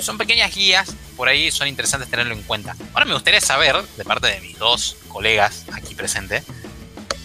son 0.00 0.18
pequeñas 0.18 0.54
guías 0.54 0.94
por 1.16 1.28
ahí 1.28 1.50
son 1.50 1.68
interesantes 1.68 2.10
tenerlo 2.10 2.34
en 2.34 2.42
cuenta. 2.42 2.76
Ahora 2.92 3.06
me 3.06 3.14
gustaría 3.14 3.40
saber, 3.40 3.76
de 3.96 4.04
parte 4.04 4.28
de 4.28 4.40
mis 4.40 4.58
dos 4.58 4.96
colegas 5.08 5.64
aquí 5.72 5.94
presentes, 5.94 6.44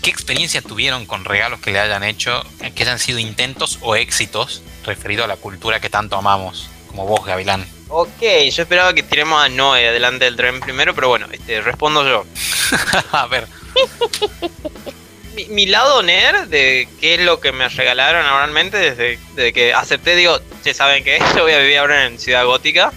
qué 0.02 0.10
experiencia 0.10 0.62
tuvieron 0.62 1.06
con 1.06 1.26
regalos 1.26 1.60
que 1.60 1.72
le 1.72 1.80
hayan 1.80 2.04
hecho, 2.04 2.44
que 2.76 2.84
hayan 2.84 3.00
sido 3.00 3.20
intentos 3.20 3.80
o 3.82 3.96
éxitos 3.96 4.62
referido 4.86 5.24
a 5.24 5.28
la 5.28 5.36
cultura 5.36 5.80
que 5.80 5.90
tanto 5.90 6.16
amamos, 6.16 6.70
como 6.88 7.06
vos, 7.06 7.26
Gavilán. 7.26 7.66
Ok, 7.90 8.22
yo 8.52 8.64
esperaba 8.64 8.94
que 8.94 9.04
tiremos 9.04 9.44
a 9.44 9.50
Noé 9.50 9.88
adelante 9.88 10.26
del 10.26 10.36
tren 10.36 10.60
primero, 10.60 10.94
pero 10.94 11.10
bueno, 11.10 11.28
este, 11.32 11.62
respondo 11.62 12.08
yo. 12.08 12.26
a 13.12 13.28
ver. 13.28 13.48
mi, 15.50 15.66
lado 15.66 16.04
nerd 16.04 16.48
de 16.48 16.88
qué 17.00 17.16
es 17.16 17.22
lo 17.22 17.40
que 17.40 17.52
me 17.52 17.68
regalaron 17.70 18.26
normalmente 18.26 18.78
desde, 18.78 19.54
que 19.54 19.74
acepté, 19.74 20.16
digo, 20.16 20.40
ya 20.64 20.74
saben 20.74 21.04
que 21.04 21.20
yo 21.36 21.44
voy 21.44 21.54
a 21.54 21.60
vivir 21.60 21.78
ahora 21.78 22.06
en 22.06 22.20
Ciudad 22.20 22.46
Gótica 22.46 22.92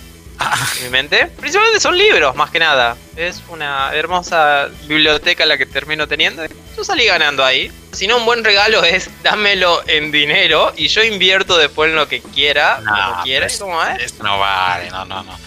en 0.78 0.84
mi 0.84 0.90
mente. 0.90 1.26
Principalmente 1.26 1.80
son 1.80 1.96
libros, 1.96 2.34
más 2.36 2.50
que 2.50 2.58
nada. 2.58 2.96
Es 3.16 3.42
una 3.48 3.90
hermosa 3.94 4.68
biblioteca 4.86 5.46
la 5.46 5.56
que 5.58 5.66
termino 5.66 6.06
teniendo. 6.08 6.42
Yo 6.76 6.84
salí 6.84 7.04
ganando 7.06 7.44
ahí. 7.44 7.70
Si 7.92 8.06
no, 8.06 8.16
un 8.16 8.24
buen 8.24 8.42
regalo 8.42 8.82
es 8.84 9.10
dámelo 9.22 9.82
en 9.86 10.10
dinero 10.10 10.72
y 10.76 10.88
yo 10.88 11.02
invierto 11.04 11.58
después 11.58 11.90
en 11.90 11.96
lo 11.96 12.08
que 12.08 12.20
quiera, 12.22 12.76
como 12.76 13.22
quiera. 13.22 13.46
pues, 13.46 13.58
¿Cómo 13.58 13.84
es? 13.84 14.02
Eso 14.02 14.22
no 14.24 14.38
vale, 14.38 14.90
no, 14.90 15.04
no, 15.04 15.22
no. 15.22 15.38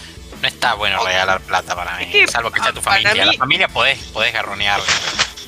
No 0.42 0.48
está 0.48 0.74
bueno 0.74 1.02
regalar 1.04 1.40
plata 1.40 1.74
para 1.74 1.96
mí. 1.96 2.04
Es 2.04 2.10
que, 2.10 2.28
salvo 2.28 2.50
que 2.52 2.60
sea 2.62 2.72
tu 2.72 2.80
familia. 2.82 3.14
mí- 3.14 3.24
La 3.32 3.32
familia 3.38 3.68
podés, 3.68 3.98
podés 4.12 4.32
garronearle. 4.32 4.84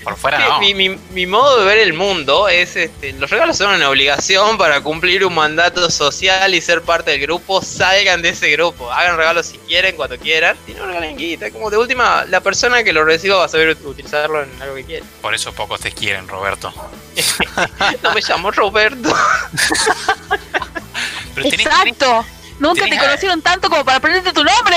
Por 0.09 0.17
fuera 0.19 0.39
no. 0.39 0.61
mi, 0.61 0.75
mi- 0.75 0.99
mi 1.11 1.27
modo 1.27 1.59
de 1.61 1.67
ver 1.67 1.79
el 1.79 1.93
mundo 1.93 2.49
es 2.49 2.77
este, 2.77 3.13
los 3.13 3.29
regalos 3.31 3.57
son 3.59 3.75
una 3.75 3.89
obligación 3.91 4.57
para 4.59 4.81
cumplir 4.81 5.25
un 5.25 5.35
mandato 5.35 5.91
social 5.91 6.55
y 6.55 6.61
ser 6.61 6.83
parte 6.83 7.11
del 7.13 7.21
grupo, 7.21 7.61
salgan 7.63 8.23
de 8.23 8.31
ese 8.31 8.51
grupo, 8.51 8.91
hagan 8.91 9.17
regalos 9.17 9.47
si 9.47 9.59
quieren, 9.59 9.97
cuando 9.97 10.17
quieran, 10.19 10.57
y 10.67 10.73
no 10.73 10.87
regalen 10.87 11.17
guita, 11.17 11.51
como 11.51 11.71
de 11.71 11.77
última, 11.77 12.25
la 12.27 12.41
persona 12.41 12.83
que 12.85 12.93
lo 12.93 13.05
reciba 13.05 13.37
va 13.37 13.45
a 13.45 13.49
saber 13.49 13.77
utilizarlo 13.85 14.43
en 14.43 14.63
algo 14.63 14.75
que 14.77 14.85
quiere. 14.85 15.05
Por 15.21 15.35
eso 15.35 15.53
pocos 15.53 15.81
te 15.81 15.93
quieren, 15.93 16.27
Roberto. 16.29 16.73
No 18.03 18.13
me 18.15 18.21
llamo 18.21 18.51
Roberto. 18.51 19.15
Pero 21.35 21.49
tenés- 21.49 21.67
Exacto. 21.67 22.25
Nunca 22.59 22.85
te 22.87 22.99
conocieron 22.99 23.41
tanto 23.41 23.71
como 23.71 23.85
para 23.85 23.99
aprenderte 23.99 24.33
tu 24.33 24.43
nombre. 24.43 24.77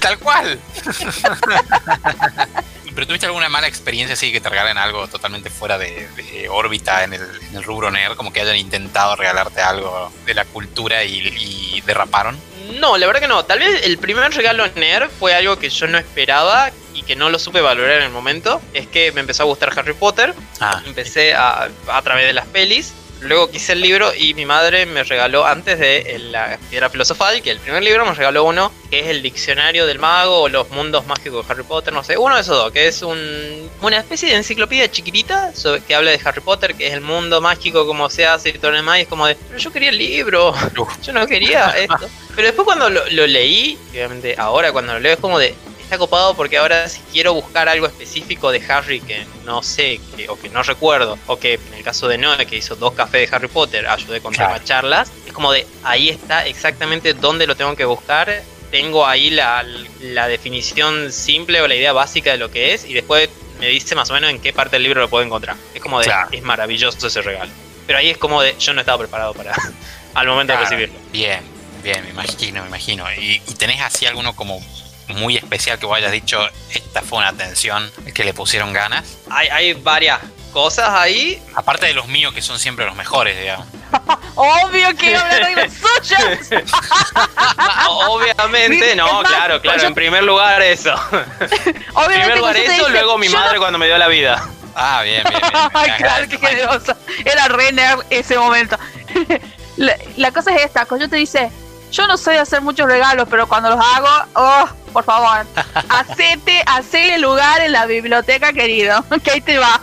Tal 0.00 0.18
cual. 0.18 0.58
Pero 2.94 3.06
tuviste 3.06 3.26
alguna 3.26 3.48
mala 3.48 3.66
experiencia 3.68 4.14
así 4.14 4.32
que 4.32 4.40
te 4.40 4.48
regalen 4.48 4.78
algo 4.78 5.06
totalmente 5.08 5.50
fuera 5.50 5.78
de, 5.78 6.08
de 6.08 6.48
órbita 6.48 7.04
en 7.04 7.14
el, 7.14 7.22
en 7.48 7.56
el 7.56 7.62
rubro 7.64 7.90
nerd, 7.90 8.16
como 8.16 8.32
que 8.32 8.40
hayan 8.40 8.56
intentado 8.56 9.16
regalarte 9.16 9.60
algo 9.60 10.12
de 10.26 10.34
la 10.34 10.44
cultura 10.44 11.02
y, 11.04 11.18
y 11.28 11.80
derraparon. 11.86 12.38
No, 12.78 12.96
la 12.96 13.06
verdad 13.06 13.20
que 13.20 13.28
no. 13.28 13.44
Tal 13.44 13.58
vez 13.58 13.84
el 13.84 13.98
primer 13.98 14.30
regalo 14.32 14.66
nerd 14.76 15.10
fue 15.18 15.34
algo 15.34 15.58
que 15.58 15.70
yo 15.70 15.86
no 15.88 15.98
esperaba 15.98 16.70
y 16.94 17.02
que 17.02 17.16
no 17.16 17.30
lo 17.30 17.38
supe 17.38 17.60
valorar 17.60 17.98
en 17.98 18.04
el 18.04 18.10
momento. 18.10 18.60
Es 18.74 18.86
que 18.86 19.12
me 19.12 19.20
empezó 19.20 19.42
a 19.42 19.46
gustar 19.46 19.72
Harry 19.76 19.94
Potter. 19.94 20.34
Ah, 20.60 20.82
Empecé 20.86 21.34
a, 21.34 21.68
a 21.88 22.02
través 22.02 22.26
de 22.26 22.32
las 22.34 22.46
pelis. 22.46 22.92
Luego 23.22 23.50
quise 23.50 23.72
el 23.72 23.80
libro 23.80 24.12
y 24.14 24.34
mi 24.34 24.44
madre 24.46 24.84
me 24.86 25.04
regaló 25.04 25.46
antes 25.46 25.78
de 25.78 26.18
la 26.30 26.58
piedra 26.70 26.90
filosofal, 26.90 27.40
que 27.42 27.50
el 27.50 27.58
primer 27.60 27.82
libro 27.82 28.04
me 28.04 28.14
regaló 28.14 28.44
uno, 28.44 28.72
que 28.90 29.00
es 29.00 29.06
el 29.06 29.22
diccionario 29.22 29.86
del 29.86 29.98
mago 29.98 30.40
o 30.42 30.48
los 30.48 30.68
mundos 30.70 31.06
mágicos 31.06 31.46
de 31.46 31.52
Harry 31.52 31.62
Potter, 31.62 31.92
no 31.92 32.02
sé, 32.02 32.18
uno 32.18 32.34
de 32.34 32.40
esos 32.40 32.56
dos, 32.56 32.72
que 32.72 32.88
es 32.88 33.02
un, 33.02 33.70
una 33.80 33.98
especie 33.98 34.28
de 34.28 34.36
enciclopedia 34.36 34.90
chiquitita 34.90 35.54
sobre- 35.54 35.82
que 35.82 35.94
habla 35.94 36.10
de 36.10 36.20
Harry 36.24 36.40
Potter, 36.40 36.74
que 36.74 36.88
es 36.88 36.92
el 36.94 37.00
mundo 37.00 37.40
mágico, 37.40 37.86
como 37.86 38.10
se 38.10 38.26
hace 38.26 38.48
y 38.50 38.52
todo 38.54 38.72
lo 38.72 38.76
demás, 38.78 38.98
y 38.98 39.02
es 39.02 39.08
como 39.08 39.26
de, 39.26 39.34
pero 39.36 39.58
yo 39.58 39.72
quería 39.72 39.90
el 39.90 39.98
libro, 39.98 40.54
yo 41.02 41.12
no 41.12 41.26
quería 41.26 41.70
esto. 41.78 42.08
Pero 42.34 42.46
después 42.48 42.64
cuando 42.64 42.90
lo, 42.90 43.08
lo 43.10 43.26
leí, 43.26 43.78
obviamente 43.92 44.34
ahora 44.38 44.72
cuando 44.72 44.94
lo 44.94 45.00
leo 45.00 45.12
es 45.14 45.20
como 45.20 45.38
de, 45.38 45.54
está 45.92 45.98
copado 45.98 46.34
porque 46.34 46.56
ahora 46.56 46.88
si 46.88 47.00
quiero 47.12 47.34
buscar 47.34 47.68
algo 47.68 47.86
específico 47.86 48.50
de 48.50 48.62
Harry 48.66 49.00
que 49.02 49.26
no 49.44 49.62
sé 49.62 50.00
que- 50.16 50.26
o 50.30 50.38
que 50.40 50.48
no 50.48 50.62
recuerdo, 50.62 51.18
o 51.26 51.38
que 51.38 51.54
en 51.54 51.74
el 51.74 51.82
caso 51.84 52.08
de 52.08 52.16
Noé 52.16 52.46
que 52.46 52.56
hizo 52.56 52.76
dos 52.76 52.94
cafés 52.94 53.28
de 53.30 53.36
Harry 53.36 53.48
Potter, 53.48 53.86
ayudé 53.86 54.22
con 54.22 54.32
Claro. 54.32 54.54
temas 54.54 54.66
charlas, 54.66 55.12
es 55.26 55.32
como 55.34 55.52
de 55.52 55.66
ahí 55.84 56.08
está 56.08 56.46
exactamente 56.46 57.12
dónde 57.12 57.46
lo 57.46 57.56
tengo 57.56 57.76
que 57.76 57.84
buscar. 57.84 58.42
Tengo 58.70 59.06
ahí 59.06 59.28
la, 59.28 59.66
la 60.00 60.28
definición 60.28 61.12
simple 61.12 61.60
o 61.60 61.68
la 61.68 61.74
idea 61.74 61.92
básica 61.92 62.30
de 62.30 62.38
lo 62.38 62.50
que 62.50 62.72
es 62.72 62.86
y 62.86 62.94
después 62.94 63.28
me 63.60 63.66
dice 63.66 63.94
más 63.94 64.08
o 64.08 64.14
menos 64.14 64.30
en 64.30 64.40
qué 64.40 64.54
parte 64.54 64.76
del 64.76 64.84
libro 64.84 65.02
lo 65.02 65.10
puedo 65.10 65.22
encontrar. 65.26 65.56
Es 65.74 65.82
como 65.82 65.98
de, 65.98 66.06
Claro. 66.06 66.30
es 66.32 66.42
maravilloso 66.42 67.06
ese 67.06 67.20
regalo. 67.20 67.50
Pero 67.86 67.98
ahí 67.98 68.08
es 68.08 68.16
como 68.16 68.40
de, 68.40 68.56
yo 68.58 68.72
no 68.72 68.80
estaba 68.80 68.96
preparado 68.96 69.34
para 69.34 69.52
al 70.14 70.26
momento 70.26 70.54
Claro. 70.54 70.64
de 70.70 70.74
recibirlo. 70.76 70.98
bien, 71.12 71.40
bien, 71.82 72.02
me 72.02 72.10
imagino, 72.10 72.62
me 72.62 72.68
imagino. 72.68 73.04
¿Y, 73.12 73.42
y 73.46 73.54
tenés 73.56 73.82
así 73.82 74.06
alguno 74.06 74.34
como 74.34 74.58
muy 75.08 75.36
especial 75.36 75.78
que 75.78 75.86
vos 75.86 75.96
hayas 75.96 76.12
dicho, 76.12 76.38
esta 76.70 77.02
fue 77.02 77.18
una 77.18 77.28
atención 77.28 77.90
que 78.14 78.24
le 78.24 78.32
pusieron 78.34 78.72
ganas? 78.72 79.04
Hay, 79.30 79.48
hay 79.48 79.72
varias 79.74 80.20
cosas 80.52 80.90
ahí. 80.90 81.42
Aparte 81.54 81.86
de 81.86 81.94
los 81.94 82.08
míos, 82.08 82.32
que 82.34 82.42
son 82.42 82.58
siempre 82.58 82.84
los 82.86 82.94
mejores, 82.94 83.38
digamos. 83.38 83.66
Obvio 84.34 84.94
que 84.96 85.10
iba 85.10 85.20
a 85.20 85.22
hablar 85.22 85.54
de 85.54 85.64
los 85.64 85.72
suyos. 85.74 86.64
Obviamente, 88.08 88.96
no, 88.96 89.22
más, 89.22 89.28
claro, 89.30 89.60
claro. 89.60 89.80
yo- 89.80 89.86
En 89.88 89.94
primer 89.94 90.22
lugar 90.24 90.62
eso. 90.62 90.94
En 91.12 92.06
primer 92.06 92.38
lugar 92.38 92.56
eso, 92.56 92.70
dije, 92.72 92.90
luego 92.90 93.18
mi 93.18 93.28
no- 93.28 93.38
madre 93.38 93.58
cuando 93.58 93.78
me 93.78 93.86
dio 93.86 93.98
la 93.98 94.08
vida. 94.08 94.48
Ah, 94.74 95.02
bien, 95.02 95.22
bien, 95.28 95.40
bien. 95.74 95.96
Claro, 95.98 96.26
qué 96.28 96.38
generosa. 96.38 96.96
Era 97.24 97.48
re 97.48 97.72
nerd 97.72 98.00
ese 98.08 98.38
momento. 98.38 98.78
la, 99.76 99.96
la 100.16 100.32
cosa 100.32 100.54
es 100.54 100.62
esta, 100.64 100.86
cuando 100.86 101.06
yo 101.06 101.10
te 101.10 101.16
dice, 101.16 101.50
yo 101.92 102.06
no 102.06 102.16
soy 102.16 102.34
de 102.34 102.40
hacer 102.40 102.62
muchos 102.62 102.86
regalos, 102.86 103.28
pero 103.30 103.46
cuando 103.46 103.68
los 103.70 103.78
hago, 103.78 104.08
oh, 104.34 104.68
por 104.92 105.04
favor, 105.04 105.46
hacete, 105.90 106.62
hacele 106.66 107.18
lugar 107.18 107.60
en 107.60 107.72
la 107.72 107.86
biblioteca, 107.86 108.52
querido, 108.52 109.04
que 109.22 109.30
ahí 109.30 109.40
te 109.42 109.58
va. 109.58 109.80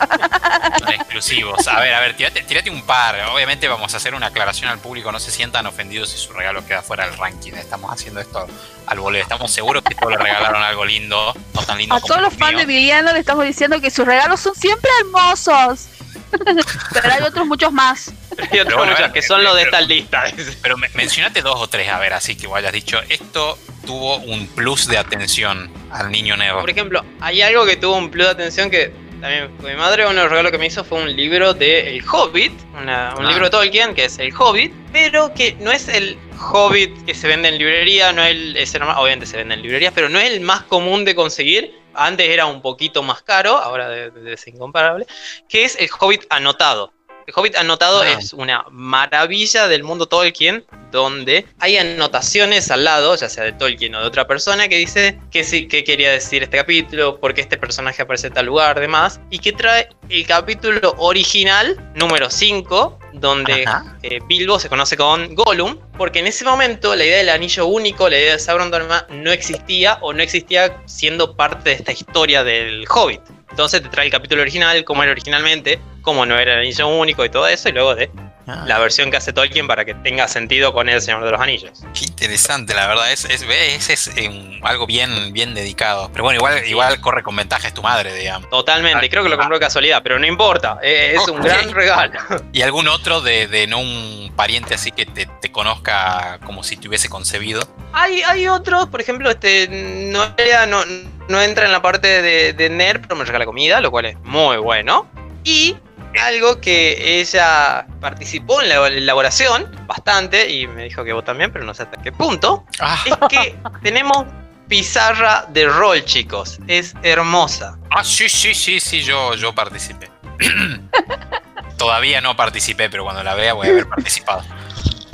Exclusivos. 0.92 1.68
A 1.68 1.80
ver, 1.80 1.94
a 1.94 2.00
ver, 2.00 2.16
tirate, 2.16 2.42
tirate 2.44 2.70
un 2.72 2.82
par. 2.82 3.16
Obviamente 3.32 3.68
vamos 3.68 3.94
a 3.94 3.98
hacer 3.98 4.16
una 4.16 4.28
aclaración 4.28 4.70
al 4.70 4.80
público. 4.80 5.12
No 5.12 5.20
se 5.20 5.32
sientan 5.32 5.68
ofendidos 5.68 6.10
si 6.10 6.18
su 6.18 6.34
regalo 6.34 6.66
queda 6.66 6.82
fuera 6.82 7.06
del 7.08 7.18
ranking. 7.18 7.54
Estamos 7.54 7.92
haciendo 7.92 8.20
esto 8.20 8.48
al 8.88 9.00
voleo. 9.00 9.22
Estamos 9.22 9.52
seguros 9.52 9.84
que 9.84 9.94
todos 9.94 10.12
le 10.12 10.18
regalaron 10.18 10.64
algo 10.64 10.86
lindo. 10.86 11.34
No 11.54 11.62
tan 11.64 11.78
lindo 11.78 11.96
A 11.96 12.02
como 12.02 12.08
todos 12.08 12.22
los 12.24 12.34
fans 12.34 12.58
de 12.58 12.66
míos. 12.66 12.80
Emiliano 12.80 13.14
le 13.14 13.20
estamos 13.20 13.46
diciendo 13.46 13.80
que 13.80 13.92
sus 13.92 14.06
regalos 14.06 14.40
son 14.40 14.56
siempre 14.56 14.90
hermosos. 15.02 15.88
pero 16.94 17.12
hay 17.14 17.24
otros 17.24 17.46
muchos 17.48 17.72
más. 17.72 18.12
Y 18.52 18.60
otras 18.60 18.76
bueno, 18.78 18.92
muchas 18.94 19.10
eh, 19.10 19.14
que 19.14 19.22
son 19.22 19.44
los 19.44 19.56
de 19.56 19.64
esta 19.64 19.82
lista. 19.82 20.24
Pero 20.62 20.78
me- 20.78 20.90
mencionate 20.94 21.42
dos 21.42 21.56
o 21.60 21.68
tres, 21.68 21.90
a 21.90 22.00
ver, 22.00 22.14
así 22.14 22.36
que 22.36 22.48
vos 22.48 22.58
hayas 22.58 22.72
dicho, 22.74 23.00
esto 23.10 23.58
tuvo 23.86 24.18
un 24.18 24.48
plus 24.48 24.88
de 24.88 24.98
atención 24.98 25.72
al 25.92 26.12
niño 26.12 26.38
nerd. 26.38 26.60
Por 26.60 26.70
ejemplo, 26.70 27.04
hay 27.20 27.42
algo 27.42 27.66
que 27.66 27.76
tuvo 27.78 27.98
un 27.98 28.10
plus 28.12 28.26
de 28.28 28.32
atención 28.32 28.70
que 28.70 28.92
también 29.20 29.50
mi 29.62 29.76
madre 29.76 30.04
uno 30.06 30.14
de 30.16 30.22
los 30.22 30.30
regalos 30.30 30.52
que 30.52 30.58
me 30.58 30.68
hizo 30.68 30.84
fue 30.86 31.02
un 31.02 31.14
libro 31.14 31.54
de 31.54 31.96
El 31.98 32.06
Hobbit, 32.08 32.54
una- 32.82 33.14
un 33.18 33.26
Ah. 33.26 33.30
libro 33.30 33.46
de 33.46 33.50
Tolkien 33.52 33.94
que 33.94 34.06
es 34.06 34.18
El 34.20 34.34
Hobbit, 34.34 34.72
pero 34.94 35.34
que 35.34 35.58
no 35.60 35.72
es 35.72 35.90
el 35.90 36.18
Hobbit 36.40 37.06
que 37.06 37.14
se 37.14 37.28
vende 37.28 37.50
en 37.50 37.58
librería, 37.58 38.14
no 38.14 38.24
es 38.24 38.32
el, 38.32 38.56
ese 38.56 38.80
normal- 38.80 38.96
obviamente 39.00 39.26
se 39.26 39.36
vende 39.36 39.56
en 39.56 39.62
librerías, 39.62 39.92
pero 39.94 40.08
no 40.08 40.20
es 40.20 40.32
el 40.32 40.40
más 40.40 40.64
común 40.64 41.04
de 41.04 41.16
conseguir. 41.16 41.78
Antes 41.94 42.30
era 42.30 42.46
un 42.46 42.62
poquito 42.62 43.04
más 43.04 43.22
caro, 43.22 43.58
ahora 43.58 44.10
es 44.26 44.48
incomparable, 44.48 45.06
que 45.48 45.66
es 45.66 45.76
el 45.80 45.90
Hobbit 46.00 46.26
anotado. 46.30 46.94
El 47.28 47.34
Hobbit 47.36 47.58
anotado 47.58 48.02
Ah. 48.02 48.12
es 48.14 48.34
una 48.34 48.66
maravilla 48.72 49.68
del 49.68 49.84
mundo 49.84 50.08
Tolkien, 50.08 50.66
donde 50.92 51.46
hay 51.60 51.78
anotaciones 51.78 52.72
al 52.72 52.84
lado, 52.84 53.16
ya 53.16 53.30
sea 53.30 53.44
de 53.44 53.52
Tolkien 53.54 53.94
o 53.94 54.02
de 54.02 54.08
otra 54.08 54.26
persona, 54.26 54.68
que 54.68 54.78
dice 54.78 55.20
sí, 55.44 55.68
qué 55.68 55.84
quería 55.84 56.12
decir 56.12 56.42
este 56.42 56.58
capítulo, 56.58 57.20
por 57.20 57.34
qué 57.36 57.42
este 57.42 57.58
personaje 57.58 58.02
aparece 58.02 58.28
en 58.28 58.34
tal 58.34 58.48
lugar, 58.48 58.80
demás, 58.80 59.20
y 59.30 59.38
que 59.40 59.52
trae 59.52 59.90
el 60.10 60.26
capítulo 60.26 60.96
original, 60.98 61.78
número 61.94 62.30
5, 62.32 62.99
donde 63.14 63.66
eh, 64.04 64.20
Bilbo 64.28 64.60
se 64.60 64.70
conoce 64.70 64.98
con 64.98 65.36
Gollum, 65.36 65.78
porque 65.98 66.20
en 66.20 66.28
ese 66.28 66.46
momento 66.46 66.96
la 66.96 67.04
idea 67.04 67.18
del 67.18 67.30
anillo 67.30 67.66
único, 67.66 68.10
la 68.10 68.18
idea 68.18 68.34
de 68.34 68.40
Sauron 68.40 68.72
Dorma, 68.72 69.06
no 69.10 69.32
existía 69.32 69.98
o 70.02 70.14
no 70.14 70.22
existía 70.22 70.82
siendo 70.86 71.36
parte 71.36 71.72
de 71.72 71.76
esta 71.78 71.92
historia 71.92 72.44
del 72.44 72.86
Hobbit. 72.90 73.22
Entonces 73.50 73.82
te 73.82 73.90
trae 73.90 74.06
el 74.06 74.12
capítulo 74.12 74.42
original, 74.42 74.84
como 74.84 75.04
era 75.04 75.12
originalmente, 75.12 75.80
cómo 76.02 76.26
no 76.26 76.38
era 76.38 76.54
el 76.54 76.60
anillo 76.60 76.88
único 76.88 77.26
y 77.26 77.30
todo 77.30 77.48
eso, 77.48 77.70
y 77.70 77.72
luego 77.72 77.96
de 77.96 78.10
Ah, 78.50 78.64
la 78.66 78.80
versión 78.80 79.12
que 79.12 79.18
hace 79.18 79.32
Tolkien 79.32 79.68
para 79.68 79.86
que 79.86 79.94
tenga 79.94 80.28
sentido 80.28 80.74
con 80.74 80.90
el 80.90 81.02
Señor 81.02 81.24
de 81.24 81.32
los 81.32 81.40
Anillos. 81.40 81.84
Qué 81.94 82.06
interesante, 82.06 82.74
la 82.74 82.88
verdad, 82.88 83.12
es, 83.12 83.26
es, 83.26 83.44
es, 83.44 83.90
es, 83.90 84.08
eh, 84.18 84.60
algo 84.64 84.88
bien, 84.88 85.32
bien 85.34 85.54
dedicado. 85.54 86.10
Pero 86.12 86.24
bueno, 86.24 86.38
igual, 86.40 86.66
igual 86.68 87.00
corre 87.00 87.22
con 87.22 87.36
ventaja, 87.36 87.68
es 87.68 87.74
tu 87.74 87.84
madre, 87.84 88.14
digamos. 88.14 88.50
Totalmente, 88.50 89.06
Ah, 89.06 89.10
creo 89.10 89.24
que 89.24 89.30
lo 89.30 89.38
compró 89.38 89.58
de 89.58 89.66
casualidad, 89.66 90.02
pero 90.02 90.18
no 90.18 90.26
importa, 90.26 90.80
eh, 90.82 91.16
es 91.16 91.28
un 91.28 91.42
gran 91.42 91.72
regalo. 91.74 92.20
¿Y 92.52 92.64
algún 92.64 92.88
otro 92.88 93.22
de, 93.22 93.48
de 93.48 93.68
no 93.68 93.80
un 93.80 94.34
pariente 94.36 94.74
así 94.74 94.92
que 94.92 95.06
te, 95.06 95.26
te 95.26 95.52
conozca 95.52 96.40
como 96.46 96.64
si 96.64 96.76
te 96.78 96.88
hubiese 96.88 97.08
concebido? 97.10 97.62
Hay, 97.94 98.22
hay 98.24 98.48
otros, 98.48 98.88
por 98.88 99.02
ejemplo, 99.02 99.30
este 99.30 99.68
Noelia 99.70 100.66
no, 100.66 100.84
no 101.28 101.42
entra 101.42 101.66
en 101.66 101.72
la 101.72 101.82
parte 101.82 102.22
de, 102.22 102.54
de 102.54 102.70
nerd, 102.70 103.02
pero 103.02 103.16
me 103.16 103.26
regala 103.26 103.46
comida, 103.46 103.80
lo 103.82 103.92
cual 103.92 104.06
es 104.06 104.18
muy 104.24 104.58
bueno. 104.58 105.08
Y 105.44 105.76
algo 106.18 106.60
que 106.60 107.20
ella 107.20 107.86
participó 108.00 108.62
en 108.62 108.70
la 108.70 108.88
elaboración 108.88 109.70
bastante, 109.88 110.50
y 110.50 110.68
me 110.68 110.86
dijo 110.86 111.04
que 111.04 111.14
vos 111.14 111.24
también, 111.26 111.52
pero 111.52 111.66
no 111.66 111.74
sé 111.74 111.84
hasta 111.84 112.02
qué 112.02 112.12
punto, 112.12 112.66
Ah, 112.80 112.98
es 113.06 113.16
que 113.30 113.56
tenemos 113.84 114.26
pizarra 114.68 115.46
de 115.50 115.68
rol, 115.68 116.04
chicos. 116.06 116.60
Es 116.68 116.94
hermosa. 117.04 117.78
ah, 117.92 118.04
sí, 118.04 118.30
sí, 118.30 118.54
sí, 118.54 118.80
sí, 118.80 119.02
yo, 119.02 119.34
yo 119.36 119.54
participé. 119.54 120.10
Todavía 121.78 122.22
no 122.22 122.36
participé, 122.36 122.90
pero 122.90 123.04
cuando 123.04 123.24
la 123.24 123.36
vea 123.36 123.54
voy 123.54 123.68
a 123.68 123.72
haber 123.72 123.88
participado. 123.88 124.44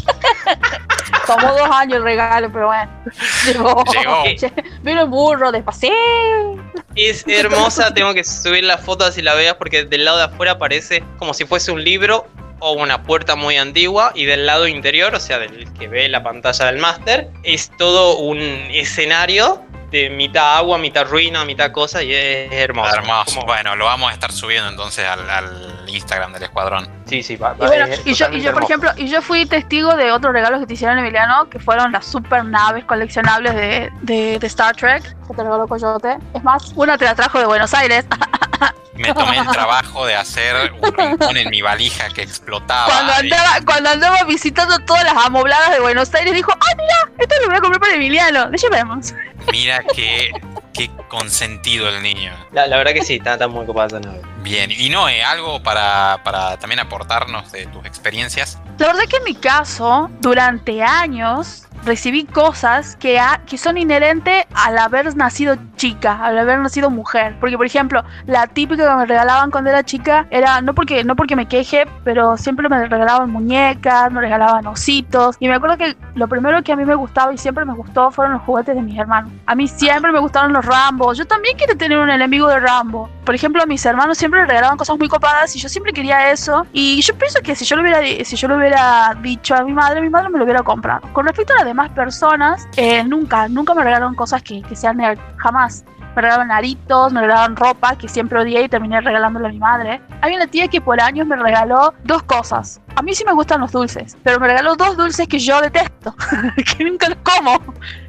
Tomó 1.26 1.54
dos 1.54 1.70
años 1.72 1.98
el 1.98 2.04
regalo, 2.04 2.52
pero 2.52 2.68
bueno. 2.68 2.92
Llegó. 3.46 3.84
Llegó. 3.86 4.24
Vino 4.84 5.02
el 5.02 5.10
burro, 5.10 5.52
despacito. 5.52 5.94
Es 6.96 7.26
hermosa, 7.28 7.94
tengo 7.94 8.14
que 8.14 8.24
subir 8.24 8.64
la 8.64 8.78
foto 8.78 9.06
así 9.06 9.22
la 9.22 9.34
veas 9.36 9.56
porque 9.56 9.84
del 9.86 10.06
lado 10.06 10.18
de 10.18 10.24
afuera 10.24 10.58
parece 10.58 11.04
como 11.18 11.34
si 11.34 11.46
fuese 11.46 11.72
un 11.72 11.84
libro 11.84 12.28
o 12.60 12.72
una 12.74 13.04
puerta 13.04 13.36
muy 13.36 13.58
antigua 13.58 14.12
y 14.16 14.26
del 14.26 14.46
lado 14.46 14.68
interior, 14.68 15.14
o 15.14 15.20
sea, 15.20 15.40
del 15.40 15.72
que 15.74 15.88
ve 15.88 16.08
la 16.08 16.24
pantalla 16.24 16.66
del 16.68 16.78
máster, 16.78 17.30
es 17.44 17.70
todo 17.78 18.18
un 18.18 18.40
escenario 18.40 19.62
de 19.92 20.10
mitad 20.10 20.58
agua, 20.58 20.78
mitad 20.78 21.06
ruina, 21.06 21.46
mitad 21.46 21.72
cosa 21.72 22.04
y 22.04 22.14
es 22.14 22.52
hermoso. 22.52 22.96
Hermoso. 22.96 23.42
Bueno, 23.46 23.76
lo 23.76 23.86
vamos 23.86 24.12
a 24.12 24.14
estar 24.14 24.32
subiendo 24.32 24.70
entonces 24.70 25.06
al, 25.06 25.74
Instagram 25.88 26.34
del 26.34 26.44
escuadrón. 26.44 26.90
Sí, 27.06 27.24
sí, 27.24 27.38
va, 27.38 27.56
y, 28.04 28.14
yo, 28.14 28.30
y 28.32 28.42
yo 28.42 28.52
por 28.52 28.64
ejemplo, 28.64 28.92
y 28.98 29.08
yo 29.08 29.22
fui 29.22 29.46
testigo 29.46 29.96
de 29.96 30.12
otros 30.12 30.34
regalos 30.34 30.60
que 30.60 30.66
te 30.66 30.74
hicieron 30.74 30.98
Emiliano, 30.98 31.48
que 31.50 31.60
fueron 31.60 31.92
las 31.92 32.06
super 32.06 32.44
naves 32.44 32.84
coleccionables 32.86 33.56
de, 33.56 33.92
de, 34.02 34.40
de 34.40 34.48
Star 34.48 34.76
Trek, 34.76 35.04
que 35.04 35.34
te 35.34 35.44
regaló 35.44 35.68
Coyote. 35.68 36.18
Es 36.34 36.44
más, 36.44 36.74
una 36.76 36.98
te 36.98 37.06
la 37.06 37.16
trajo 37.16 37.40
de 37.40 37.46
Buenos 37.46 37.74
Aires. 37.74 38.06
me 38.96 39.14
tomé 39.14 39.38
el 39.38 39.48
trabajo 39.48 40.06
de 40.06 40.16
hacer 40.16 40.72
un 40.82 40.94
rincón 40.94 41.38
en 41.38 41.50
mi 41.50 41.62
valija 41.62 42.10
que 42.10 42.22
explotaba. 42.22 42.86
Cuando 42.86 43.14
andaba, 43.14 43.52
cuando 43.66 43.90
andaba 43.90 44.24
visitando 44.24 44.80
todas 44.80 45.04
las 45.04 45.26
amobladas 45.26 45.72
de 45.72 45.80
Buenos 45.80 46.14
Aires, 46.14 46.34
dijo, 46.34 46.52
¡ah, 46.54 46.76
mira! 46.78 47.12
Esto 47.18 47.36
lo 47.42 47.48
voy 47.48 47.58
a 47.58 47.62
comprar 47.62 47.82
para 47.82 47.94
Emiliano. 47.94 48.50
De 48.50 48.58
vemos. 48.72 49.14
Mira 49.52 49.84
qué, 49.96 50.32
qué 50.74 50.90
consentido 51.08 51.88
el 51.90 52.02
niño. 52.02 52.34
La, 52.52 52.68
verdad 52.68 52.94
que 52.94 53.04
sí, 53.04 53.16
está, 53.16 53.34
está 53.34 53.48
muy 53.48 53.66
copada 53.66 54.00
Bien, 54.42 54.70
y 54.72 54.90
Noé, 54.90 55.24
algo 55.24 55.62
para, 55.64 56.22
para 56.24 56.58
también 56.58 56.80
aportarnos 56.80 57.52
de 57.52 57.66
tus 57.68 57.86
experiencias. 57.86 58.60
La 58.78 58.88
verdad 58.88 59.04
que 59.10 59.18
en 59.18 59.24
mi 59.24 59.36
caso, 59.36 60.10
durante 60.20 60.84
años, 60.84 61.65
recibí 61.86 62.26
cosas 62.26 62.96
que, 62.96 63.20
que 63.46 63.58
son 63.58 63.78
inherentes 63.78 64.46
al 64.54 64.78
haber 64.78 65.16
nacido 65.16 65.56
chica, 65.76 66.20
al 66.24 66.38
haber 66.38 66.60
nacido 66.60 66.90
mujer. 66.90 67.36
Porque, 67.40 67.58
por 67.58 67.66
ejemplo, 67.66 68.04
la 68.26 68.48
típica 68.48 68.90
que 68.90 68.96
me 68.96 69.06
regalaban 69.06 69.52
cuando 69.52 69.70
era 69.70 69.84
chica 69.84 70.28
era, 70.30 70.62
no 70.62 70.74
porque, 70.74 71.04
no 71.04 71.16
porque 71.16 71.36
me 71.36 71.48
queje, 71.48 71.86
pero 72.04 72.38
siempre 72.38 72.68
me 72.70 72.88
regalaban 72.88 73.30
muñecas, 73.30 74.12
me 74.12 74.22
regalaban 74.22 74.66
ositos. 74.68 75.36
Y 75.40 75.48
me 75.48 75.56
acuerdo 75.56 75.78
que 75.78 75.96
lo 76.16 76.28
primero 76.28 76.62
que 76.64 76.72
a 76.72 76.76
mí 76.76 76.86
me 76.86 76.96
gustaba 76.96 77.34
y 77.34 77.38
siempre 77.38 77.66
me 77.66 77.74
gustó 77.74 78.12
fueron 78.12 78.34
los 78.34 78.42
juguetes 78.44 78.76
de 78.76 78.82
mis 78.82 78.98
hermanos. 78.98 79.32
A 79.46 79.56
mí 79.56 79.68
siempre 79.68 80.12
me 80.12 80.20
gustaron 80.20 80.54
los 80.54 80.66
Rambo. 80.66 81.14
Yo 81.14 81.26
también 81.26 81.58
quiero 81.58 81.76
tener 81.78 81.98
un 81.98 82.10
enemigo 82.10 82.48
de 82.48 82.60
Rambo. 82.60 83.10
Por 83.26 83.36
ejemplo, 83.36 83.62
a 83.62 83.66
mis 83.66 83.86
hermanos 83.86 84.18
siempre 84.18 84.42
me 84.42 84.48
regalaban 84.48 84.78
cosas 84.78 84.98
muy 84.98 85.08
copadas 85.08 85.56
y 85.56 85.60
yo 85.60 85.68
siempre 85.70 85.94
quería 85.94 86.32
eso. 86.32 86.66
Y 86.74 87.02
yo 87.02 87.16
pienso 87.16 87.40
que 87.42 87.56
si 87.56 87.66
yo 87.66 87.76
lo 87.76 87.82
hubiera, 87.82 88.02
si 88.24 88.36
yo 88.36 88.48
lo 88.48 88.58
hubiera 88.58 89.16
dicho 89.22 89.56
a 89.56 89.64
mi 89.64 89.74
madre, 89.74 90.02
mi 90.02 90.10
madre 90.10 90.30
me 90.30 90.38
lo 90.38 90.44
hubiera 90.46 90.64
comprado. 90.64 91.02
Con 91.14 91.26
respecto 91.26 91.54
a 91.54 91.58
la 91.58 91.66
demás 91.76 91.92
personas, 91.92 92.70
eh, 92.78 93.04
nunca, 93.04 93.50
nunca 93.50 93.74
me 93.74 93.84
regalaron 93.84 94.16
cosas 94.16 94.42
que, 94.42 94.62
que 94.62 94.78
sean 94.78 94.96
nerd, 94.98 95.20
jamás. 95.36 95.84
Me 96.16 96.22
regalaban 96.22 96.50
aritos, 96.50 97.12
me 97.12 97.20
regalaban 97.20 97.58
ropa 97.58 97.98
que 97.98 98.08
siempre 98.08 98.40
odié 98.40 98.64
y 98.64 98.70
terminé 98.70 99.02
regalándole 99.02 99.50
a 99.50 99.52
mi 99.52 99.60
madre. 99.60 100.02
Hay 100.22 100.34
una 100.34 100.48
tía 100.48 100.70
que 100.70 100.80
por 100.80 101.02
años 101.02 101.28
me 101.28 101.36
regaló 101.36 101.94
dos 102.06 102.24
cosas. 102.24 102.80
A 102.96 103.02
mí 103.02 103.14
sí 103.14 103.26
me 103.26 103.34
gustan 103.34 103.60
los 103.60 103.74
dulces, 103.74 104.16
pero 104.24 104.40
me 104.40 104.48
regaló 104.48 104.78
dos 104.78 104.96
dulces 104.96 105.28
que 105.28 105.38
yo 105.40 105.60
detesto, 105.60 106.16
que 106.78 106.86
nunca 106.86 107.10
los 107.10 107.18
como. 107.18 107.60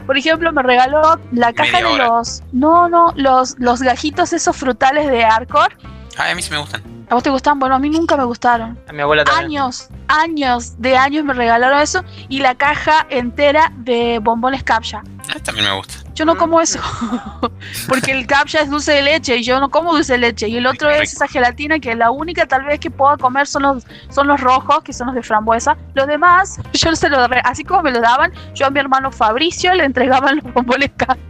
Por 0.06 0.16
ejemplo, 0.16 0.52
me 0.52 0.62
regaló 0.62 1.18
la 1.32 1.52
caja 1.52 1.78
de 1.78 1.99
los. 1.99 2.44
No, 2.52 2.88
no, 2.88 3.12
los, 3.16 3.58
los 3.58 3.82
gajitos 3.82 4.32
esos 4.32 4.56
frutales 4.56 5.11
de 5.11 5.25
Arcor. 5.25 5.76
Ay, 6.16 6.30
a 6.30 6.35
mí 6.37 6.42
sí 6.42 6.52
me 6.52 6.58
gustan. 6.58 6.96
¿A 7.08 7.14
vos 7.14 7.22
te 7.22 7.30
gustan? 7.30 7.58
Bueno, 7.58 7.76
a 7.76 7.78
mí 7.78 7.88
nunca 7.88 8.16
me 8.16 8.25
gustaron. 8.25 8.78
A 8.88 8.92
mi 8.92 9.02
abuela 9.02 9.25
también. 9.25 9.62
Años, 9.62 9.88
años 10.08 10.80
de 10.80 10.96
años 10.96 11.25
me 11.25 11.34
regalaron 11.34 11.78
eso 11.80 12.04
y 12.28 12.40
la 12.40 12.56
caja 12.56 13.06
entera 13.10 13.72
de 13.76 14.18
bombones 14.20 14.64
Capsha. 14.64 15.02
Ah, 15.28 15.38
también 15.42 15.66
me 15.66 15.76
gusta. 15.76 15.95
Yo 16.14 16.25
no 16.25 16.37
como 16.37 16.61
eso, 16.61 16.80
porque 17.88 18.12
el 18.12 18.26
captcha 18.26 18.61
es 18.61 18.71
dulce 18.71 18.92
de 18.92 19.02
leche 19.02 19.37
y 19.37 19.42
yo 19.42 19.61
no 19.61 19.71
como 19.71 19.92
dulce 19.92 20.14
de 20.14 20.18
leche. 20.18 20.49
Y 20.49 20.56
el 20.56 20.66
otro 20.66 20.88
es 20.90 21.12
esa 21.12 21.28
gelatina 21.28 21.78
que 21.78 21.95
la 21.95 22.11
única 22.11 22.47
tal 22.47 22.64
vez 22.64 22.80
que 22.80 22.90
pueda 22.90 23.16
comer 23.16 23.47
son 23.47 23.62
los, 23.62 23.87
son 24.09 24.26
los 24.26 24.40
rojos, 24.40 24.83
que 24.83 24.92
son 24.92 25.09
los 25.09 25.16
de 25.16 25.23
frambuesa. 25.23 25.76
Los 25.95 26.06
demás, 26.06 26.61
yo 26.73 26.95
se 26.95 27.09
lo 27.09 27.18
así 27.45 27.64
como 27.64 27.83
me 27.83 27.90
lo 27.90 28.00
daban, 28.00 28.33
yo 28.54 28.66
a 28.66 28.71
mi 28.71 28.80
hermano 28.80 29.11
Fabricio 29.11 29.75
le 29.75 29.85
entregaba 29.85 30.33
los 30.33 30.52
bombones 30.52 30.90
captcha 30.97 31.26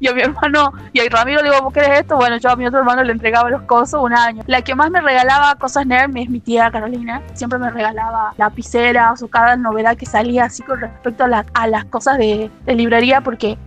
y 0.00 0.08
a 0.08 0.14
mi 0.14 0.22
hermano, 0.22 0.72
y 0.92 1.00
a 1.00 1.04
Ramiro 1.08 1.42
le 1.42 1.50
digo, 1.50 1.62
¿vos 1.62 1.72
querés 1.72 2.00
esto? 2.00 2.16
Bueno, 2.16 2.36
yo 2.38 2.50
a 2.50 2.56
mi 2.56 2.66
otro 2.66 2.80
hermano 2.80 3.04
le 3.04 3.12
entregaba 3.12 3.48
los 3.50 3.62
cosos 3.62 4.02
un 4.02 4.12
año. 4.12 4.42
La 4.46 4.62
que 4.62 4.74
más 4.74 4.90
me 4.90 5.00
regalaba 5.00 5.54
cosas 5.56 5.86
nerd 5.86 6.16
es 6.16 6.28
mi 6.28 6.40
tía 6.40 6.70
Carolina. 6.70 7.22
Siempre 7.34 7.58
me 7.58 7.70
regalaba 7.70 8.34
lapiceras 8.36 9.22
o 9.22 9.28
cada 9.28 9.56
novedad 9.56 9.96
que 9.96 10.06
salía 10.06 10.44
así 10.44 10.62
con 10.62 10.80
respecto 10.80 11.24
a, 11.24 11.44
a 11.54 11.66
las 11.66 11.84
cosas 11.86 12.18
de, 12.18 12.50
de 12.64 12.74
librería 12.74 13.07
porque 13.22 13.58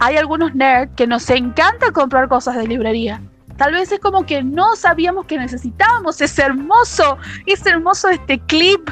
hay 0.00 0.16
algunos 0.16 0.54
nerds 0.54 0.92
que 0.96 1.06
nos 1.06 1.28
encanta 1.30 1.92
comprar 1.92 2.28
cosas 2.28 2.56
de 2.56 2.66
librería. 2.66 3.20
Tal 3.56 3.72
vez 3.72 3.90
es 3.90 4.00
como 4.00 4.26
que 4.26 4.42
no 4.42 4.76
sabíamos 4.76 5.24
que 5.26 5.38
necesitábamos 5.38 6.20
ese 6.20 6.42
hermoso, 6.42 7.16
ese 7.46 7.70
hermoso 7.70 8.08
este 8.10 8.38
clip, 8.38 8.90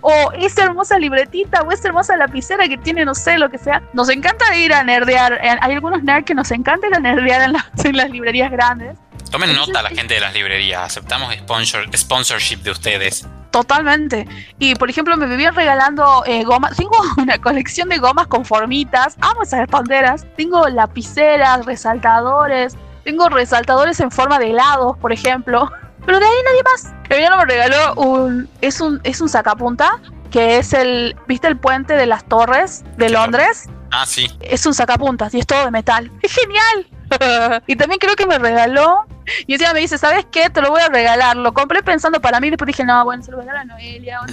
o 0.00 0.32
esa 0.38 0.64
hermosa 0.64 0.98
libretita, 0.98 1.60
o 1.62 1.70
esa 1.70 1.88
hermosa 1.88 2.16
lapicera 2.16 2.66
que 2.66 2.78
tiene, 2.78 3.04
no 3.04 3.14
sé, 3.14 3.36
lo 3.36 3.50
que 3.50 3.58
sea. 3.58 3.82
Nos 3.92 4.08
encanta 4.08 4.56
ir 4.56 4.72
a 4.72 4.82
nerdear. 4.82 5.38
Hay 5.60 5.72
algunos 5.72 6.02
nerds 6.02 6.24
que 6.24 6.34
nos 6.34 6.50
encanta 6.50 6.86
ir 6.86 6.94
a 6.94 6.98
nerdear 6.98 7.42
en, 7.42 7.96
las, 7.96 8.10
librerías 8.10 8.50
grandes. 8.50 8.96
Tomen 9.30 9.52
nota 9.54 9.82
la 9.82 9.90
gente 9.90 10.14
de 10.14 10.20
las 10.20 10.32
librerías, 10.32 10.84
aceptamos 10.84 11.34
sponsor, 11.34 11.84
sponsorship 11.94 12.58
de 12.58 12.70
ustedes. 12.70 13.26
Totalmente. 13.56 14.28
Y 14.58 14.74
por 14.74 14.90
ejemplo, 14.90 15.16
me 15.16 15.24
vivían 15.24 15.54
regalando 15.54 16.22
eh, 16.26 16.44
gomas. 16.44 16.76
Tengo 16.76 16.94
una 17.16 17.38
colección 17.38 17.88
de 17.88 17.96
gomas 17.96 18.26
con 18.26 18.44
formitas. 18.44 19.16
Amo 19.22 19.44
esas 19.44 19.66
banderas. 19.68 20.26
Tengo 20.36 20.68
lapiceras, 20.68 21.64
resaltadores. 21.64 22.76
Tengo 23.04 23.30
resaltadores 23.30 23.98
en 24.00 24.10
forma 24.10 24.38
de 24.38 24.50
helados, 24.50 24.98
por 24.98 25.10
ejemplo. 25.10 25.72
Pero 26.04 26.20
de 26.20 26.26
ahí 26.26 26.36
nadie 26.44 26.62
más. 26.64 26.94
El 27.08 27.34
me 27.34 27.44
regaló 27.46 27.94
un. 27.94 28.46
Es 28.60 28.82
un, 28.82 29.00
es 29.04 29.22
un 29.22 29.30
sacapunta. 29.30 30.00
Que 30.30 30.58
es 30.58 30.74
el. 30.74 31.16
¿Viste 31.26 31.48
el 31.48 31.56
puente 31.56 31.96
de 31.96 32.04
las 32.04 32.26
torres 32.26 32.84
de 32.98 33.08
Londres? 33.08 33.70
Ah, 33.90 34.04
sí. 34.04 34.30
Es 34.40 34.66
un 34.66 34.74
sacapuntas 34.74 35.32
y 35.32 35.38
es 35.38 35.46
todo 35.46 35.64
de 35.64 35.70
metal. 35.70 36.12
¡Es 36.20 36.34
genial! 36.34 36.90
y 37.66 37.76
también 37.76 37.98
creo 37.98 38.16
que 38.16 38.26
me 38.26 38.38
regaló. 38.38 39.06
Y 39.46 39.54
encima 39.54 39.72
me 39.72 39.80
dice, 39.80 39.98
¿sabes 39.98 40.26
qué? 40.30 40.50
Te 40.50 40.60
lo 40.60 40.70
voy 40.70 40.80
a 40.80 40.88
regalar. 40.88 41.36
Lo 41.36 41.52
compré 41.52 41.82
pensando 41.82 42.20
para 42.20 42.38
mí. 42.40 42.50
Después 42.50 42.66
dije, 42.66 42.84
no, 42.84 43.04
bueno, 43.04 43.22
se 43.22 43.30
lo 43.30 43.38
voy 43.38 43.46
a 43.48 43.52
dar 43.52 43.62
a 43.62 43.64
Noelia. 43.64 44.20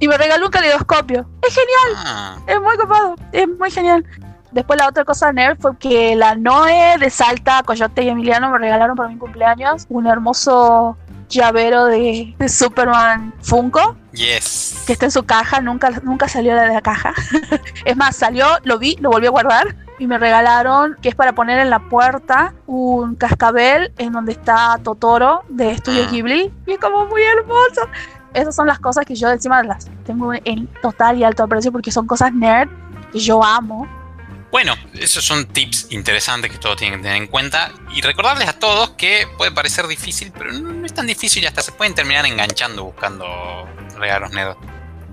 y 0.00 0.08
me 0.08 0.18
regaló 0.18 0.46
un 0.46 0.50
caleidoscopio. 0.50 1.28
Es 1.46 1.54
genial. 1.54 2.04
Ah. 2.04 2.36
Es 2.46 2.60
muy 2.60 2.76
copado. 2.76 3.14
Es 3.32 3.48
muy 3.48 3.70
genial. 3.70 4.04
Después 4.50 4.78
la 4.78 4.88
otra 4.88 5.04
cosa 5.04 5.32
nerd 5.32 5.58
fue 5.60 5.76
que 5.78 6.14
la 6.14 6.34
Noe 6.34 6.98
de 6.98 7.08
Salta, 7.08 7.62
Coyote 7.62 8.02
y 8.02 8.08
Emiliano 8.08 8.50
me 8.50 8.58
regalaron 8.58 8.96
para 8.96 9.08
mi 9.08 9.16
cumpleaños 9.16 9.86
un 9.88 10.06
hermoso 10.06 10.98
llavero 11.30 11.86
de, 11.86 12.34
de 12.38 12.48
Superman 12.48 13.32
Funko. 13.40 13.96
Yes. 14.12 14.82
Que 14.86 14.92
está 14.92 15.06
en 15.06 15.10
su 15.10 15.24
caja, 15.24 15.62
nunca, 15.62 15.88
nunca 16.02 16.28
salió 16.28 16.54
de 16.54 16.68
la 16.68 16.82
caja. 16.82 17.14
es 17.86 17.96
más, 17.96 18.14
salió, 18.14 18.46
lo 18.64 18.78
vi, 18.78 18.96
lo 19.00 19.08
volví 19.08 19.26
a 19.26 19.30
guardar 19.30 19.74
y 19.98 20.06
me 20.06 20.18
regalaron, 20.18 20.96
que 21.00 21.08
es 21.08 21.14
para 21.14 21.32
poner 21.32 21.58
en 21.60 21.70
la 21.70 21.78
puerta, 21.88 22.54
un 22.66 23.14
cascabel 23.14 23.92
en 23.98 24.12
donde 24.12 24.32
está 24.32 24.78
Totoro 24.82 25.44
de 25.48 25.76
Studio 25.76 26.04
ah. 26.06 26.10
Ghibli. 26.10 26.52
Y 26.66 26.72
es 26.72 26.78
como 26.78 27.06
muy 27.06 27.22
hermoso. 27.22 27.88
Esas 28.34 28.54
son 28.54 28.66
las 28.66 28.78
cosas 28.78 29.04
que 29.04 29.14
yo 29.14 29.30
encima 29.30 29.62
las 29.62 29.90
tengo 30.04 30.32
en 30.32 30.66
total 30.80 31.18
y 31.18 31.24
alto 31.24 31.42
aprecio 31.42 31.70
porque 31.70 31.90
son 31.90 32.06
cosas 32.06 32.32
nerd 32.32 32.68
que 33.12 33.18
yo 33.18 33.44
amo. 33.44 33.86
Bueno, 34.50 34.74
esos 34.94 35.24
son 35.24 35.46
tips 35.46 35.92
interesantes 35.92 36.50
que 36.50 36.58
todos 36.58 36.76
tienen 36.76 36.98
que 36.98 37.04
tener 37.04 37.22
en 37.22 37.26
cuenta. 37.26 37.72
Y 37.94 38.02
recordarles 38.02 38.48
a 38.48 38.58
todos 38.58 38.90
que 38.90 39.26
puede 39.38 39.50
parecer 39.50 39.86
difícil, 39.86 40.32
pero 40.36 40.52
no 40.52 40.84
es 40.84 40.92
tan 40.92 41.06
difícil 41.06 41.42
y 41.42 41.46
hasta 41.46 41.62
se 41.62 41.72
pueden 41.72 41.94
terminar 41.94 42.26
enganchando 42.26 42.84
buscando 42.84 43.26
regalos 43.98 44.30
nerd. 44.32 44.56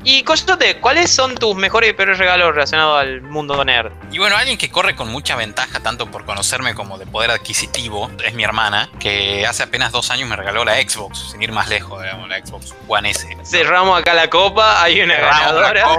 Y 0.03 0.23
Coyote, 0.23 0.79
¿cuáles 0.79 1.11
son 1.11 1.35
tus 1.35 1.55
mejores 1.55 1.89
y 1.89 1.93
peores 1.93 2.17
regalos 2.17 2.53
relacionados 2.53 3.01
al 3.01 3.21
mundo 3.21 3.63
nerd? 3.65 3.91
Y 4.11 4.17
bueno, 4.17 4.37
alguien 4.37 4.57
que 4.57 4.69
corre 4.69 4.95
con 4.95 5.09
mucha 5.09 5.35
ventaja, 5.35 5.81
tanto 5.81 6.09
por 6.09 6.25
conocerme 6.25 6.73
como 6.73 6.97
de 6.97 7.05
poder 7.05 7.31
adquisitivo, 7.31 8.09
es 8.23 8.33
mi 8.33 8.43
hermana, 8.43 8.89
que 8.99 9.45
hace 9.45 9.63
apenas 9.63 9.91
dos 9.91 10.09
años 10.09 10.29
me 10.29 10.37
regaló 10.37 10.63
la 10.63 10.75
Xbox, 10.75 11.31
sin 11.31 11.41
ir 11.43 11.51
más 11.51 11.67
lejos, 11.67 12.01
digamos, 12.01 12.29
la 12.29 12.39
Xbox 12.45 12.73
One 12.87 13.09
S. 13.09 13.27
Cerramos 13.43 13.99
acá 13.99 14.13
la 14.13 14.29
copa, 14.29 14.81
hay 14.81 15.01
una 15.01 15.15
ganadora. 15.15 15.85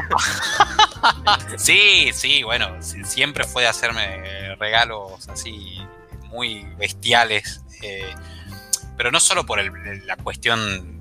sí, 1.58 2.10
sí, 2.14 2.42
bueno, 2.42 2.70
siempre 2.80 3.44
fue 3.44 3.62
de 3.62 3.68
hacerme 3.68 4.56
regalos 4.56 5.28
así 5.28 5.78
muy 6.30 6.64
bestiales, 6.78 7.60
eh, 7.82 8.14
pero 8.96 9.10
no 9.10 9.20
solo 9.20 9.44
por 9.44 9.62
la 9.62 10.16
cuestión 10.16 10.99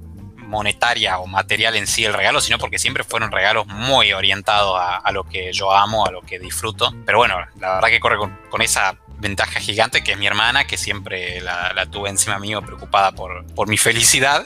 monetaria 0.49 1.19
o 1.19 1.27
material 1.27 1.75
en 1.75 1.87
sí 1.87 2.03
el 2.03 2.13
regalo, 2.13 2.41
sino 2.41 2.57
porque 2.57 2.79
siempre 2.79 3.03
fueron 3.03 3.31
regalos 3.31 3.67
muy 3.67 4.11
orientados 4.11 4.77
a, 4.79 5.11
lo 5.11 5.23
que 5.23 5.53
yo 5.53 5.71
amo, 5.71 6.05
a 6.05 6.11
lo 6.11 6.21
que 6.21 6.39
disfruto. 6.39 6.93
Pero 7.05 7.19
bueno, 7.19 7.35
la 7.59 7.75
verdad 7.75 7.89
que 7.89 7.99
corre 7.99 8.17
con, 8.17 8.61
esa 8.61 8.97
ventaja 9.19 9.59
gigante 9.59 10.03
que 10.03 10.13
es 10.13 10.17
mi 10.17 10.27
hermana, 10.27 10.65
que 10.65 10.77
siempre 10.77 11.41
la, 11.41 11.85
tuve 11.89 12.09
encima 12.09 12.39
mío 12.39 12.61
preocupada 12.61 13.11
por, 13.13 13.45
por 13.53 13.67
mi 13.67 13.77
felicidad. 13.77 14.45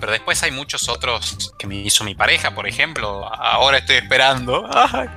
Pero 0.00 0.12
después 0.12 0.42
hay 0.42 0.50
muchos 0.50 0.88
otros 0.88 1.52
que 1.58 1.66
me 1.66 1.76
hizo 1.76 2.04
mi 2.04 2.14
pareja, 2.14 2.54
por 2.54 2.66
ejemplo. 2.66 3.28
Ahora 3.32 3.78
estoy 3.78 3.96
esperando 3.96 4.68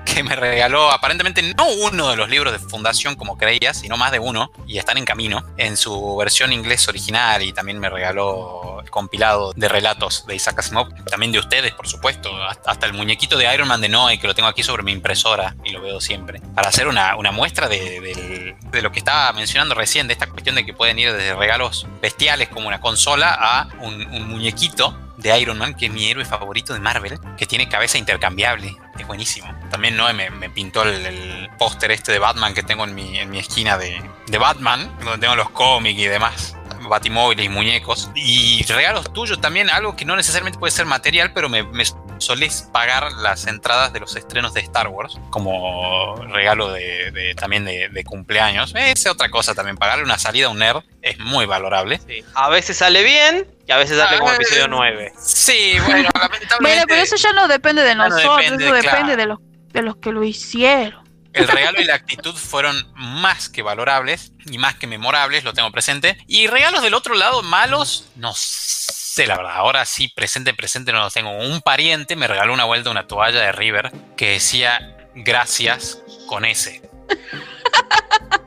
que 0.06 0.24
me 0.24 0.36
regaló 0.36 0.92
aparentemente 0.92 1.42
no 1.42 1.68
uno 1.70 2.10
de 2.10 2.16
los 2.16 2.30
libros 2.30 2.54
de 2.54 2.60
Fundación 2.60 3.16
como 3.16 3.38
creía, 3.38 3.74
sino 3.74 3.98
más 3.98 4.12
de 4.12 4.20
uno, 4.20 4.52
y 4.68 4.78
están 4.78 4.98
en 4.98 5.06
camino, 5.06 5.44
en 5.58 5.78
su 5.78 6.16
versión 6.18 6.52
inglés 6.52 6.88
original, 6.88 7.42
y 7.42 7.54
también 7.54 7.80
me 7.80 7.90
regaló 7.90 8.82
el 8.84 8.90
compilado 8.90 9.54
de 9.56 9.68
relatos 9.70 10.26
de 10.26 10.36
Isaac 10.36 10.60
Asimov, 10.60 10.94
también 11.06 11.32
de 11.32 11.40
ustedes, 11.40 11.74
por 11.74 11.88
supuesto, 11.88 12.32
hasta 12.66 12.86
el 12.86 12.94
muñequito 12.94 13.38
de 13.38 13.54
Iron 13.54 13.68
Man 13.68 13.82
de 13.82 13.90
Noé, 13.90 14.20
que 14.20 14.28
lo 14.28 14.36
tengo 14.36 14.50
aquí 14.50 14.64
sobre 14.64 14.84
mi 14.84 14.92
impresora 14.92 15.56
y 15.64 15.72
lo 15.72 15.82
veo 15.82 16.02
siempre, 16.02 16.42
para 16.56 16.70
hacer 16.70 16.88
una, 16.88 17.16
muestra 17.32 17.68
de, 17.68 18.56
de 18.74 18.82
lo 18.82 18.92
que 18.92 19.00
estaba 19.00 19.32
mencionando 19.34 19.76
recién, 19.76 20.08
de 20.08 20.14
esta 20.14 20.28
cuestión 20.28 20.56
de 20.56 20.66
que 20.66 20.74
pueden 20.74 21.00
ir 21.00 21.14
desde 21.14 21.36
regalos 21.36 21.88
bestiales 22.02 22.50
como 22.50 22.68
una 22.68 22.82
consola 22.82 23.38
a 23.40 23.68
un, 23.80 24.04
muñequito 24.28 24.73
de 25.18 25.40
Iron 25.40 25.58
Man, 25.58 25.76
que 25.76 25.86
es 25.88 25.92
mi 25.92 26.10
héroe 26.10 26.26
favorito 26.26 26.74
de 26.74 26.80
Marvel, 26.80 27.20
que 27.38 27.46
tiene 27.46 27.70
cabeza 27.70 27.98
intercambiable. 27.98 28.76
Es 28.98 29.08
buenísimo. 29.08 29.48
También 29.70 29.96
me, 30.16 30.30
me 30.30 30.50
pintó 30.50 30.84
el, 30.84 31.50
póster 31.58 31.92
este 31.92 32.12
de 32.12 32.20
Batman 32.20 32.54
que 32.54 32.64
tengo 32.64 32.84
en 32.84 32.96
mi, 32.96 33.20
en 33.20 33.30
mi 33.30 33.40
esquina 33.40 33.78
de, 33.78 34.02
de 34.28 34.38
Batman, 34.38 34.92
donde 35.00 35.20
tengo 35.20 35.36
los 35.36 35.50
cómics 35.50 36.00
y 36.00 36.06
demás 36.06 36.56
batimóviles 36.94 37.46
y 37.46 37.50
muñecos. 37.50 38.12
Y 38.16 38.64
regalos 38.68 39.12
tuyos 39.12 39.42
también, 39.42 39.70
algo 39.70 39.96
que 39.96 40.06
no 40.06 40.16
necesariamente 40.16 40.60
puede 40.60 40.72
ser 40.72 40.86
material, 40.86 41.34
pero 41.34 41.50
me, 41.50 41.64
me 41.64 41.84
solés 42.20 42.70
pagar 42.72 43.12
las 43.14 43.48
entradas 43.48 43.92
de 43.94 44.00
los 44.00 44.16
estrenos 44.16 44.54
de 44.54 44.62
Star 44.62 44.88
Wars 44.88 45.20
como 45.32 46.16
regalo 46.32 46.72
de, 46.72 47.34
también 47.36 47.66
de, 47.66 48.04
cumpleaños. 48.06 48.74
Es 48.76 49.08
otra 49.08 49.30
cosa 49.30 49.56
también, 49.56 49.78
pagarle 49.78 50.04
una 50.04 50.20
salida 50.20 50.48
a 50.48 50.50
un 50.50 50.60
nerd 50.60 50.84
es 51.02 51.18
muy 51.20 51.46
valorable. 51.46 52.00
A 52.36 52.50
veces 52.50 52.78
sale 52.78 53.04
bien 53.04 53.48
y 53.68 53.72
a 53.72 53.78
veces 53.78 53.98
sale 53.98 54.20
como 54.20 54.30
ah, 54.30 54.36
episodio 54.36 54.68
9. 54.68 55.14
Sí, 55.18 55.74
bueno, 55.86 56.10
lamentablemente. 56.14 56.58
Bueno, 56.62 56.84
pero 56.88 57.02
eso 57.02 57.16
ya 57.16 57.34
no 57.34 57.48
depende 57.48 57.82
de 57.82 57.96
nosotros, 57.96 58.42
eso 58.46 58.74
depende 58.74 59.16
de 59.16 59.26
los, 59.26 59.40
de 59.72 59.82
los 59.82 59.98
que 59.98 60.12
lo 60.12 60.24
hicieron. 60.24 61.03
El 61.34 61.48
regalo 61.48 61.82
y 61.82 61.86
la 61.86 61.96
actitud 61.96 62.36
fueron 62.36 62.92
más 62.96 63.50
que 63.50 63.62
valorables 63.62 64.32
y 64.46 64.58
más 64.58 64.76
que 64.76 64.88
memorables, 64.88 65.44
lo 65.44 65.54
tengo 65.54 65.72
presente. 65.72 66.18
Y 66.28 66.48
regalos 66.48 66.84
del 66.84 66.94
otro 66.94 67.16
lado, 67.16 67.42
malos, 67.42 68.10
no 68.16 68.34
sé, 68.36 69.26
la 69.26 69.38
verdad. 69.38 69.56
Ahora 69.56 69.86
sí, 69.86 70.10
presente, 70.10 70.54
presente 70.54 70.92
no 70.92 71.00
los 71.00 71.14
tengo. 71.14 71.32
Un 71.32 71.62
pariente 71.62 72.16
me 72.16 72.28
regaló 72.28 72.54
una 72.54 72.66
vuelta 72.66 72.92
una 72.92 73.08
toalla 73.08 73.40
de 73.40 73.52
River 73.52 73.92
que 74.16 74.32
decía 74.32 74.96
gracias 75.16 76.00
con 76.28 76.46
S. 76.46 76.82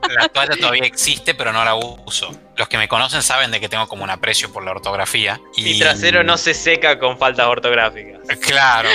La 0.09 0.29
toalla 0.29 0.55
todavía 0.55 0.85
existe, 0.85 1.33
pero 1.33 1.51
no 1.51 1.63
la 1.65 1.75
uso. 1.75 2.31
Los 2.55 2.67
que 2.67 2.77
me 2.77 2.87
conocen 2.87 3.21
saben 3.21 3.51
de 3.51 3.59
que 3.59 3.69
tengo 3.69 3.87
como 3.87 4.03
un 4.03 4.09
aprecio 4.09 4.51
por 4.51 4.63
la 4.63 4.71
ortografía. 4.71 5.39
Y 5.55 5.63
Mi 5.63 5.79
trasero 5.79 6.23
no 6.23 6.37
se 6.37 6.53
seca 6.53 6.97
con 6.97 7.17
faltas 7.17 7.47
ortográficas. 7.47 8.21
Claro, 8.41 8.89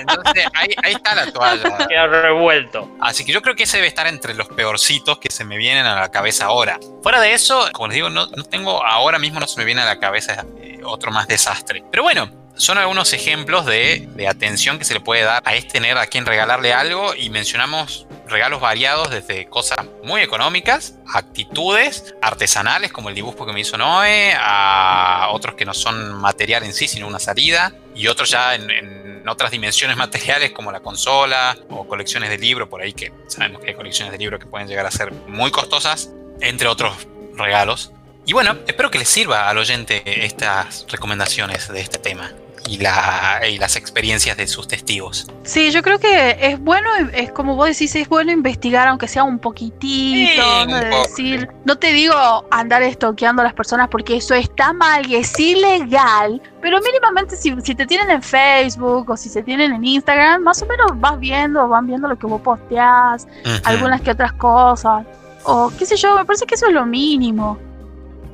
entonces 0.00 0.46
ahí, 0.54 0.92
está 0.94 1.14
la 1.14 1.32
toalla. 1.32 1.86
Queda 1.88 2.06
revuelto. 2.06 2.88
Así 3.00 3.24
que 3.24 3.32
yo 3.32 3.42
creo 3.42 3.56
que 3.56 3.64
ese 3.64 3.78
debe 3.78 3.88
estar 3.88 4.06
entre 4.06 4.34
los 4.34 4.48
peorcitos 4.48 5.18
que 5.18 5.30
se 5.30 5.44
me 5.44 5.56
vienen 5.56 5.86
a 5.86 6.00
la 6.00 6.10
cabeza 6.10 6.46
ahora. 6.46 6.78
Fuera 7.02 7.20
de 7.20 7.32
eso, 7.32 7.68
como 7.72 7.88
les 7.88 7.96
digo, 7.96 8.10
no, 8.10 8.26
no 8.26 8.44
tengo, 8.44 8.84
ahora 8.84 9.18
mismo 9.18 9.40
no 9.40 9.46
se 9.46 9.58
me 9.58 9.64
viene 9.64 9.82
a 9.82 9.86
la 9.86 9.98
cabeza 9.98 10.44
eh, 10.60 10.80
otro 10.84 11.10
más 11.10 11.26
desastre. 11.28 11.84
Pero 11.90 12.02
bueno, 12.02 12.30
son 12.58 12.76
algunos 12.76 13.12
ejemplos 13.12 13.64
de, 13.66 14.08
atención 14.28 14.78
que 14.78 14.84
se 14.84 14.92
le 14.92 15.00
puede 15.00 15.22
dar 15.22 15.42
a 15.44 15.54
este 15.54 15.80
nerd 15.80 15.98
a 15.98 16.06
quien 16.06 16.26
regalarle 16.26 16.72
algo 16.72 17.14
y 17.14 17.30
mencionamos 17.30 18.07
regalos 18.28 18.60
variados 18.60 19.10
desde 19.10 19.46
cosas 19.46 19.78
muy 20.04 20.22
económicas, 20.22 20.94
actitudes 21.12 22.14
artesanales 22.20 22.92
como 22.92 23.08
el 23.08 23.14
dibujo 23.14 23.46
que 23.46 23.52
me 23.52 23.60
hizo 23.60 23.76
Noé, 23.76 24.34
a 24.38 25.28
otros 25.32 25.54
que 25.54 25.64
no 25.64 25.74
son 25.74 26.14
material 26.14 26.62
en 26.64 26.72
sí, 26.72 26.88
sino 26.88 27.06
una 27.06 27.18
salida, 27.18 27.72
y 27.94 28.06
otros 28.06 28.30
ya 28.30 28.54
en, 28.54 29.26
otras 29.28 29.50
dimensiones 29.50 29.96
materiales 29.98 30.52
como 30.52 30.72
la 30.72 30.80
consola 30.80 31.56
o 31.68 31.86
colecciones 31.86 32.30
de 32.30 32.38
libros, 32.38 32.68
por 32.68 32.80
ahí 32.80 32.92
que 32.92 33.12
sabemos 33.26 33.60
que 33.60 33.70
hay 33.70 33.74
colecciones 33.74 34.12
de 34.12 34.18
libros 34.18 34.40
que 34.40 34.46
pueden 34.46 34.68
llegar 34.68 34.86
a 34.86 34.90
ser 34.90 35.12
muy 35.12 35.50
costosas, 35.50 36.10
entre 36.40 36.68
otros 36.68 37.06
regalos. 37.34 37.92
Y 38.24 38.32
bueno, 38.32 38.58
espero 38.66 38.90
que 38.90 38.98
les 38.98 39.08
sirva 39.08 39.48
al 39.48 39.58
oyente 39.58 40.02
estas 40.24 40.86
recomendaciones 40.88 41.68
de 41.68 41.80
este 41.80 41.98
tema 41.98 42.32
y, 42.68 42.78
la, 42.78 43.40
y 43.48 43.58
las 43.58 43.76
experiencias 43.76 44.36
de 44.36 44.46
sus 44.46 44.68
testigos. 44.68 45.26
Sí, 45.44 45.70
yo 45.70 45.82
creo 45.82 45.98
que 45.98 46.36
es 46.40 46.60
bueno, 46.60 46.88
es 47.14 47.32
como 47.32 47.56
vos 47.56 47.68
decís, 47.68 47.94
es 47.96 48.08
bueno 48.08 48.30
investigar, 48.30 48.88
aunque 48.88 49.08
sea 49.08 49.24
un 49.24 49.38
poquitito, 49.38 50.66
¿no? 50.66 50.76
decir, 50.76 51.48
no 51.64 51.76
te 51.78 51.92
digo 51.92 52.14
andar 52.50 52.82
estoqueando 52.82 53.42
a 53.42 53.46
las 53.46 53.54
personas 53.54 53.88
porque 53.88 54.16
eso 54.16 54.34
está 54.34 54.72
mal 54.72 55.06
y 55.06 55.16
es 55.16 55.38
ilegal, 55.38 56.42
pero 56.60 56.78
mínimamente 56.80 57.36
si, 57.36 57.54
si 57.62 57.74
te 57.74 57.86
tienen 57.86 58.10
en 58.10 58.22
Facebook 58.22 59.10
o 59.10 59.16
si 59.16 59.28
se 59.28 59.42
tienen 59.42 59.72
en 59.72 59.84
Instagram, 59.84 60.42
más 60.42 60.62
o 60.62 60.66
menos 60.66 60.92
vas 60.96 61.18
viendo, 61.18 61.66
van 61.68 61.86
viendo 61.86 62.08
lo 62.08 62.18
que 62.18 62.26
vos 62.26 62.40
posteás, 62.42 63.26
algunas 63.64 64.00
que 64.02 64.10
otras 64.10 64.32
cosas, 64.34 65.06
o 65.44 65.72
qué 65.78 65.86
sé 65.86 65.96
yo, 65.96 66.16
me 66.16 66.24
parece 66.24 66.46
que 66.46 66.54
eso 66.54 66.66
es 66.66 66.72
lo 66.72 66.84
mínimo. 66.84 67.58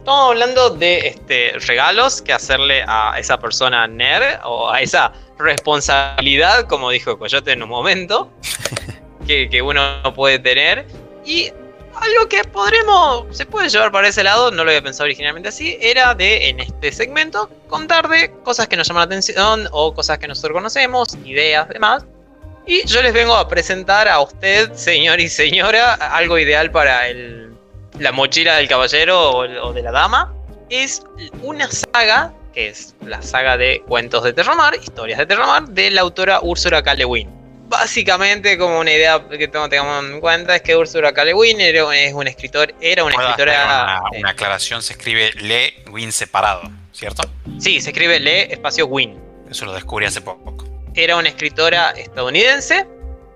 Estamos 0.05 0.33
hablando 0.33 0.69
de 0.69 0.99
este, 0.99 1.53
regalos 1.67 2.21
que 2.21 2.35
hacerle 2.35 2.85
a 2.87 3.19
esa 3.19 3.39
persona 3.39 3.87
nerd 3.87 4.39
o 4.45 4.71
a 4.71 4.83
esa 4.83 5.15
responsabilidad, 5.39 6.67
como 6.69 6.91
dijo 6.91 7.19
Coyote 7.19 7.53
en 7.53 7.63
un 7.63 7.71
momento, 7.71 8.31
que, 9.27 9.63
uno 9.63 10.03
puede 10.15 10.39
tener. 10.39 10.85
Y 11.25 11.51
algo 11.95 12.29
que 12.29 12.45
podremos, 12.45 13.35
se 13.35 13.47
puede 13.47 13.71
llevar 13.71 13.93
para 13.93 14.09
ese 14.09 14.23
lado, 14.23 14.51
no 14.51 14.63
lo 14.63 14.73
había 14.73 14.83
pensado 14.83 15.05
originalmente 15.05 15.49
así, 15.49 15.79
era 15.81 16.15
de 16.15 16.51
en 16.51 16.61
este 16.61 16.93
segmento 16.93 17.49
contar 17.67 18.07
de 18.07 18.31
cosas 18.43 18.69
que 18.69 18.77
nos 18.77 18.87
llaman 18.87 19.09
la 19.09 19.17
atención 19.17 19.69
o 19.73 19.95
cosas 19.95 20.19
que 20.19 20.29
nosotros 20.29 20.53
conocemos, 20.53 21.17
ideas, 21.25 21.67
demás. 21.71 22.05
Y 22.67 22.87
yo 22.87 23.01
les 23.01 23.15
vengo 23.15 23.35
a 23.35 23.49
presentar 23.49 24.07
a 24.07 24.21
usted, 24.21 24.71
señor 24.75 25.19
y 25.19 25.31
señora, 25.31 25.95
algo 25.95 26.39
ideal 26.39 26.71
para 26.71 27.09
el 27.09 27.54
la 27.99 28.13
mochila 28.13 28.57
del 28.57 28.69
caballero 28.69 29.31
o, 29.31 29.73
de 29.73 29.83
la 29.83 29.93
dama, 29.93 30.33
es 30.71 31.03
una 31.43 31.69
saga, 31.71 32.33
que 32.53 32.69
es 32.69 32.95
la 33.05 33.23
saga 33.23 33.57
de 33.57 33.83
cuentos 33.87 34.25
de 34.25 34.33
Terramar, 34.33 34.75
historias 34.75 35.19
de 35.19 35.27
Terramar, 35.27 35.69
de 35.69 35.91
la 35.91 36.01
autora 36.01 36.41
Úrsula 36.43 36.83
K. 36.83 36.97
Básicamente, 37.69 38.59
como 38.59 38.81
una 38.81 38.93
idea 38.93 39.27
que 39.29 39.49
tengamos 39.49 40.05
en 40.05 40.21
cuenta, 40.21 40.57
es 40.57 40.63
que 40.63 40.77
Úrsula 40.77 41.13
K. 41.13 41.23
era, 41.23 41.97
es 41.97 42.13
un 42.13 42.27
escritor, 42.27 42.75
era 42.81 43.05
una 43.05 43.15
escritora... 43.15 44.03
Una, 44.19 44.31
aclaración, 44.31 44.83
se 44.83 44.93
escribe 44.95 45.33
Le 45.41 45.75
Win 45.91 46.13
separado, 46.13 46.63
¿cierto? 46.93 47.29
Sí, 47.59 47.81
se 47.81 47.91
escribe 47.91 48.21
Le 48.21 48.53
espacio 48.53 48.87
Win. 48.87 49.19
Eso 49.51 49.67
lo 49.67 49.73
descubrí 49.73 50.07
hace 50.07 50.21
poco. 50.21 50.65
Era 50.95 51.17
una 51.17 51.29
escritora 51.29 51.91
estadounidense 51.91 52.87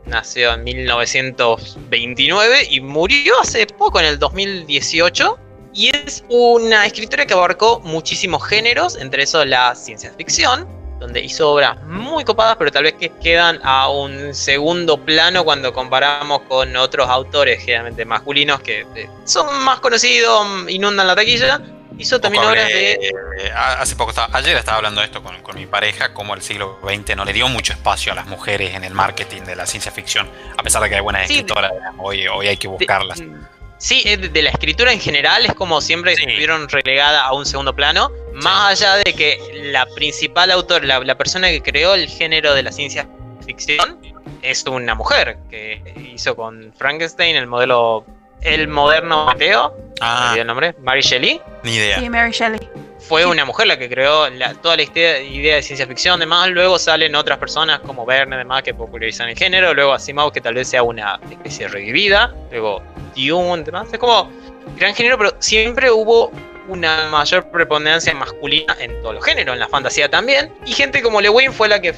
nació 0.09 0.55
en 0.55 0.65
1929 0.65 2.69
y 2.71 2.81
murió 2.81 3.39
hace 3.41 3.67
poco, 3.67 4.01
en 4.01 4.07
el 4.07 4.19
2018. 4.19 5.39
Y 5.75 5.95
es 5.95 6.25
una 6.29 6.87
escritora 6.87 7.27
que 7.27 7.35
abarcó 7.35 7.81
muchísimos 7.81 8.45
géneros, 8.47 8.97
entre 8.97 9.23
esos 9.23 9.47
la 9.47 9.75
ciencia 9.75 10.13
ficción, 10.17 10.67
donde 10.99 11.21
hizo 11.21 11.53
obras 11.53 11.81
muy 11.85 12.25
copadas, 12.25 12.57
pero 12.57 12.73
tal 12.73 12.85
vez 12.85 12.95
que 12.95 13.11
quedan 13.23 13.61
a 13.63 13.89
un 13.89 14.35
segundo 14.35 14.97
plano 14.97 15.45
cuando 15.45 15.73
comparamos 15.73 16.41
con 16.49 16.75
otros 16.77 17.09
autores, 17.09 17.61
generalmente 17.61 18.05
masculinos, 18.05 18.61
que 18.61 18.81
eh, 18.97 19.09
son 19.25 19.63
más 19.63 19.81
conocidos, 19.81 20.47
inundan 20.69 21.07
la 21.07 21.15
taquilla, 21.15 21.61
Hizo 21.99 22.21
también 22.21 22.45
obras 22.45 22.69
de. 22.69 22.93
Eh, 22.93 23.53
hace 23.55 23.97
poco, 23.97 24.13
ayer 24.33 24.57
estaba 24.57 24.77
hablando 24.77 25.01
de 25.01 25.07
esto 25.07 25.23
con, 25.23 25.57
mi 25.57 25.67
pareja, 25.67 26.15
como 26.15 26.35
el 26.35 26.43
siglo 26.43 26.79
XX 26.83 27.17
no 27.17 27.25
le 27.25 27.33
dio 27.33 27.49
mucho 27.49 27.73
espacio 27.73 28.13
a 28.13 28.15
las 28.15 28.27
mujeres 28.27 28.75
en 28.75 28.85
el 28.85 28.95
marketing 28.95 29.43
de 29.43 29.57
la 29.57 29.67
ciencia 29.67 29.91
ficción, 29.91 30.31
a 30.57 30.63
pesar 30.63 30.83
de 30.83 30.89
que 30.89 30.95
hay 30.95 31.01
buenas 31.01 31.23
escritoras, 31.23 31.73
hoy, 31.99 32.29
hoy 32.29 32.47
hay 32.47 32.57
que 32.57 32.69
buscarlas. 32.69 33.21
Mm, 33.21 33.43
sí, 33.79 34.05
de, 34.17 34.43
la 34.43 34.51
escritura 34.51 34.93
en 34.93 35.01
general 35.01 35.45
es 35.45 35.55
como 35.55 35.81
siempre 35.81 36.13
estuvieron 36.13 36.69
relegada 36.69 37.25
a 37.25 37.33
un 37.35 37.45
segundo 37.45 37.75
plano, 37.75 38.13
más 38.35 38.81
allá 38.81 38.95
de 38.97 39.13
que 39.13 39.41
la 39.73 39.87
principal 39.87 40.53
autor, 40.53 40.85
la, 40.85 41.01
la 41.01 41.17
persona 41.17 41.49
que 41.49 41.61
creó 41.61 41.95
el 41.95 42.09
género 42.09 42.55
de 42.55 42.63
la 42.63 42.71
ciencia 42.71 43.09
ficción, 43.45 43.99
es 44.43 44.65
una 44.65 44.95
mujer 44.95 45.39
que 45.51 45.83
hizo 46.15 46.37
con 46.37 46.73
Frankenstein 46.77 47.35
el 47.35 47.49
modelo 47.49 48.05
el 48.43 48.69
moderno 48.69 49.27
Mateo, 49.27 49.75
ah. 50.01 50.35
el 50.37 50.47
nombre, 50.47 50.75
Mary 50.83 51.01
Shelley. 51.01 51.41
Ni 51.63 51.75
idea. 51.75 51.99
Sí, 51.99 52.09
Mary 52.09 52.33
Shelley. 52.33 52.61
Fue 53.01 53.25
una 53.25 53.45
mujer 53.45 53.67
la 53.69 53.79
que 53.79 53.89
creó 53.89 54.27
toda 54.61 54.77
la 54.77 54.83
idea, 54.83 55.57
de 55.57 55.63
ciencia 55.63 55.87
ficción, 55.87 56.21
demás. 56.21 56.51
Luego 56.51 56.77
valen 56.87 57.15
otras 57.15 57.39
personas 57.39 57.81
como 57.81 58.05
Verne, 58.05 58.37
demás, 58.37 58.63
que 58.63 58.75
popularizan 58.75 59.29
el 59.29 59.37
género. 59.37 59.73
Luego 59.73 59.95
Asimov, 59.95 60.33
que 60.33 60.41
tal 60.41 60.55
vez 60.55 60.69
sea 60.69 60.83
una 60.83 61.19
especie 61.31 61.69
revivida. 61.69 62.35
Luego 62.51 62.83
Dune, 63.17 63.63
demás. 63.63 63.89
Es 63.93 63.99
como 63.99 64.31
gran 64.77 64.95
género, 64.95 65.17
pero 65.17 65.35
siempre 65.39 65.91
hubo 65.91 66.31
una 66.69 67.09
mayor 67.09 67.51
preponderancia 67.51 68.15
masculina 68.15 68.77
en 68.79 69.01
todos 69.01 69.15
los 69.15 69.25
géneros, 69.25 69.55
en 69.55 69.61
la 69.61 69.69
fantasía 69.69 70.09
también. 70.09 70.53
Y 70.67 70.73
gente 70.73 71.03
como 71.03 71.21
Lewin 71.21 71.53
fue 71.53 71.69
la 71.69 71.81
que 71.81 71.95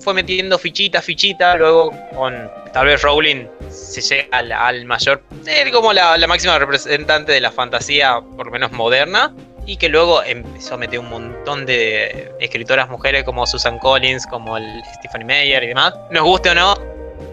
fue 0.00 0.14
metiendo 0.14 0.58
fichita, 0.58 1.00
fichita, 1.00 1.56
luego 1.56 1.92
con 2.14 2.50
tal 2.72 2.86
vez 2.86 3.02
Rowling 3.02 3.46
se 3.70 4.00
llega 4.00 4.38
al, 4.38 4.84
mayor, 4.84 5.22
como 5.72 5.92
la, 5.92 6.26
máxima 6.26 6.58
representante 6.58 7.32
de 7.32 7.40
la 7.40 7.50
fantasía, 7.50 8.20
por 8.36 8.46
lo 8.46 8.52
menos 8.52 8.72
moderna, 8.72 9.34
y 9.66 9.76
que 9.76 9.88
luego 9.88 10.22
empezó 10.22 10.74
a 10.74 10.76
meter 10.76 10.98
un 10.98 11.08
montón 11.08 11.66
de 11.66 12.32
escritoras 12.40 12.88
mujeres 12.88 13.24
como 13.24 13.46
Susan 13.46 13.78
Collins, 13.78 14.26
como 14.26 14.56
el 14.56 14.82
Stephanie 14.98 15.26
Meyer 15.26 15.64
y 15.64 15.68
demás. 15.68 15.94
Nos 16.10 16.22
guste 16.24 16.50
o 16.50 16.54
no, 16.54 16.76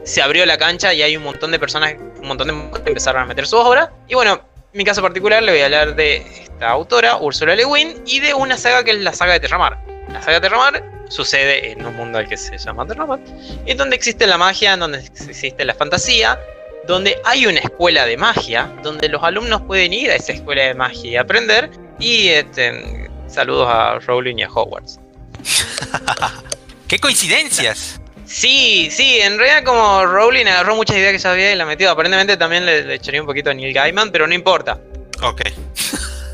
se 0.04 0.22
abrió 0.22 0.46
la 0.46 0.58
cancha 0.58 0.94
y 0.94 1.02
hay 1.02 1.16
un 1.16 1.24
montón 1.24 1.52
de 1.52 1.60
personas, 1.60 1.94
un 2.22 2.28
montón 2.28 2.48
de 2.48 2.54
mujeres 2.54 2.82
que 2.82 2.90
empezaron 2.90 3.24
a 3.24 3.26
meter 3.26 3.46
su 3.46 3.58
obra. 3.58 3.92
Y 4.08 4.16
bueno, 4.16 4.42
en 4.74 4.78
mi 4.80 4.84
caso 4.86 5.04
particular 5.04 5.44
le 5.44 5.52
voy 5.52 5.62
a 5.62 5.66
hablar 5.66 5.96
de 5.96 6.18
esta 6.42 6.72
autora, 6.72 7.18
Ursula 7.18 7.56
Le 7.56 7.64
Guin, 7.64 8.02
y 8.08 8.20
de 8.20 8.34
una 8.34 8.58
saga 8.58 8.84
que 8.84 8.92
es 8.92 8.98
la 8.98 9.14
saga 9.14 9.34
de 9.34 9.40
Terramar. 9.40 9.78
La 10.12 10.20
saga 10.20 10.40
de 10.40 10.42
Terramar 10.42 10.84
sucede 11.10 11.72
en 11.72 11.86
un 11.86 11.96
mundo 11.96 12.18
al 12.18 12.28
que 12.28 12.38
se 12.38 12.58
llama 12.58 12.88
Terramar, 12.88 13.20
en 13.68 13.78
donde 13.78 13.96
existe 13.96 14.26
la 14.26 14.40
magia, 14.40 14.74
en 14.74 14.80
donde 14.80 14.98
existe 14.98 15.64
la 15.64 15.76
fantasía, 15.76 16.40
donde 16.88 17.16
hay 17.24 17.46
una 17.46 17.60
escuela 17.60 18.08
de 18.08 18.18
magia, 18.18 18.74
donde 18.82 19.10
los 19.10 19.22
alumnos 19.22 19.62
pueden 19.62 19.94
ir 19.94 20.10
a 20.10 20.16
esa 20.16 20.34
escuela 20.34 20.64
de 20.64 20.74
magia 20.74 21.12
y 21.12 21.16
aprender. 21.18 21.70
Y 22.00 22.30
este, 22.30 23.12
saludos 23.28 23.68
a 23.70 24.00
Rowling 24.00 24.38
y 24.38 24.44
a 24.44 24.50
Hogwarts. 24.50 25.00
¡Qué 26.88 26.98
coincidencias! 26.98 28.02
Sí, 28.34 28.90
sí, 28.90 29.20
en 29.22 29.38
realidad 29.38 29.64
como 29.64 30.08
Rowling 30.08 30.48
agarró 30.48 30.76
muchas 30.76 30.98
ideas 30.98 31.12
que 31.12 31.20
ya 31.20 31.32
había 31.32 31.54
y 31.54 31.56
la 31.56 31.68
metió. 31.68 31.92
Aparentemente 31.92 32.36
también 32.36 32.66
le, 32.66 32.96
echaría 32.96 33.22
un 33.22 33.28
poquito 33.28 33.52
a 33.52 33.54
Neil 33.54 33.72
Gaiman, 33.72 34.12
pero 34.12 34.26
no 34.26 34.34
importa. 34.34 34.80
Ok. 35.22 35.42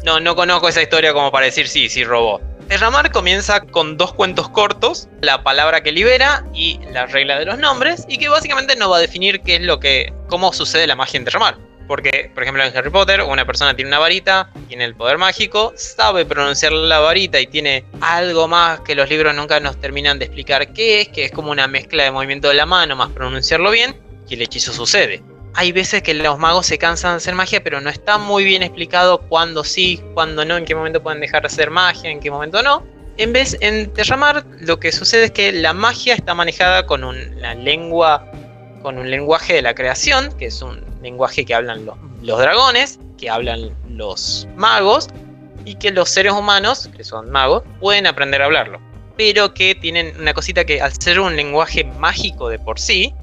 no, 0.05 0.21
no 0.21 0.33
conozco 0.33 0.69
esa 0.69 0.81
historia 0.81 1.11
como 1.11 1.29
para 1.29 1.47
decir 1.47 1.67
sí, 1.67 1.89
sí 1.89 2.05
robó. 2.05 2.39
Terramar 2.69 3.11
comienza 3.11 3.59
con 3.59 3.97
dos 3.97 4.13
cuentos 4.13 4.47
cortos, 4.47 5.09
la 5.19 5.43
palabra 5.43 5.81
que 5.81 5.91
libera 5.91 6.45
y 6.53 6.79
la 6.93 7.05
regla 7.05 7.37
de 7.37 7.43
los 7.43 7.57
nombres, 7.57 8.05
y 8.07 8.17
que 8.17 8.29
básicamente 8.29 8.77
nos 8.77 8.89
va 8.89 8.97
a 8.97 9.01
definir 9.01 9.41
qué 9.41 9.55
es 9.55 9.61
lo 9.61 9.81
que, 9.81 10.13
cómo 10.29 10.53
sucede 10.53 10.87
la 10.87 10.95
magia 10.95 11.17
en 11.17 11.25
Terramar. 11.25 11.57
Porque, 11.89 12.29
por 12.35 12.43
ejemplo, 12.43 12.63
en 12.63 12.77
Harry 12.77 12.91
Potter, 12.91 13.23
una 13.23 13.45
persona 13.45 13.75
tiene 13.75 13.89
una 13.89 13.97
varita, 13.97 14.51
tiene 14.67 14.85
el 14.85 14.95
poder 14.95 15.17
mágico, 15.17 15.73
sabe 15.75 16.23
pronunciar 16.23 16.71
la 16.71 16.99
varita 16.99 17.39
y 17.39 17.47
tiene 17.47 17.83
algo 17.99 18.47
más 18.47 18.79
que 18.81 18.93
los 18.93 19.09
libros 19.09 19.35
nunca 19.35 19.59
nos 19.59 19.81
terminan 19.81 20.19
de 20.19 20.25
explicar 20.25 20.71
qué 20.71 21.01
es, 21.01 21.07
que 21.09 21.25
es 21.25 21.31
como 21.31 21.49
una 21.49 21.67
mezcla 21.67 22.03
de 22.03 22.11
movimiento 22.11 22.47
de 22.47 22.53
la 22.53 22.67
mano 22.67 22.95
más 22.95 23.09
pronunciarlo 23.09 23.71
bien, 23.71 23.99
y 24.29 24.35
el 24.35 24.43
hechizo 24.43 24.71
sucede 24.71 25.23
hay 25.55 25.71
veces 25.71 26.03
que 26.03 26.13
los 26.13 26.37
magos 26.37 26.67
se 26.67 26.77
cansan 26.77 27.13
de 27.13 27.17
hacer 27.17 27.35
magia, 27.35 27.63
pero 27.63 27.81
no 27.81 27.89
está 27.89 28.17
muy 28.17 28.43
bien 28.43 28.61
explicado 28.61 29.19
cuándo 29.27 29.63
sí, 29.63 30.01
cuándo 30.13 30.45
no, 30.45 30.57
en 30.57 30.65
qué 30.65 30.75
momento 30.75 31.01
pueden 31.01 31.19
dejar 31.19 31.41
de 31.41 31.47
hacer 31.47 31.71
magia, 31.71 32.09
en 32.09 32.19
qué 32.19 32.29
momento 32.29 32.61
no. 32.61 32.85
En 33.17 33.33
vez, 33.33 33.57
en 33.59 33.91
Terramar, 33.91 34.45
lo 34.61 34.79
que 34.79 34.91
sucede 34.91 35.25
es 35.25 35.31
que 35.31 35.51
la 35.51 35.73
magia 35.73 36.13
está 36.13 36.33
manejada 36.33 36.85
con 36.85 37.03
una 37.03 37.55
lengua, 37.55 38.31
con 38.81 38.97
un 38.97 39.09
lenguaje 39.09 39.53
de 39.53 39.61
la 39.61 39.73
creación, 39.73 40.31
que 40.37 40.47
es 40.47 40.61
un 40.61 40.83
lenguaje 41.01 41.45
que 41.45 41.53
hablan 41.53 41.85
los, 41.85 42.39
dragones, 42.39 42.99
que 43.17 43.29
hablan 43.29 43.71
los 43.89 44.47
magos, 44.55 45.07
y 45.65 45.75
que 45.75 45.91
los 45.91 46.09
seres 46.09 46.33
humanos, 46.33 46.89
que 46.95 47.03
son 47.03 47.29
magos, 47.31 47.63
pueden 47.79 48.07
aprender 48.07 48.41
a 48.41 48.45
hablarlo. 48.45 48.79
Pero 49.17 49.53
que 49.53 49.75
tienen 49.75 50.13
una 50.19 50.33
cosita 50.33 50.65
que 50.65 50.81
al 50.81 50.93
ser 50.93 51.19
un 51.19 51.35
lenguaje 51.35 51.83
mágico 51.83 52.49
de 52.49 52.57
por 52.57 52.79
sí, 52.79 53.13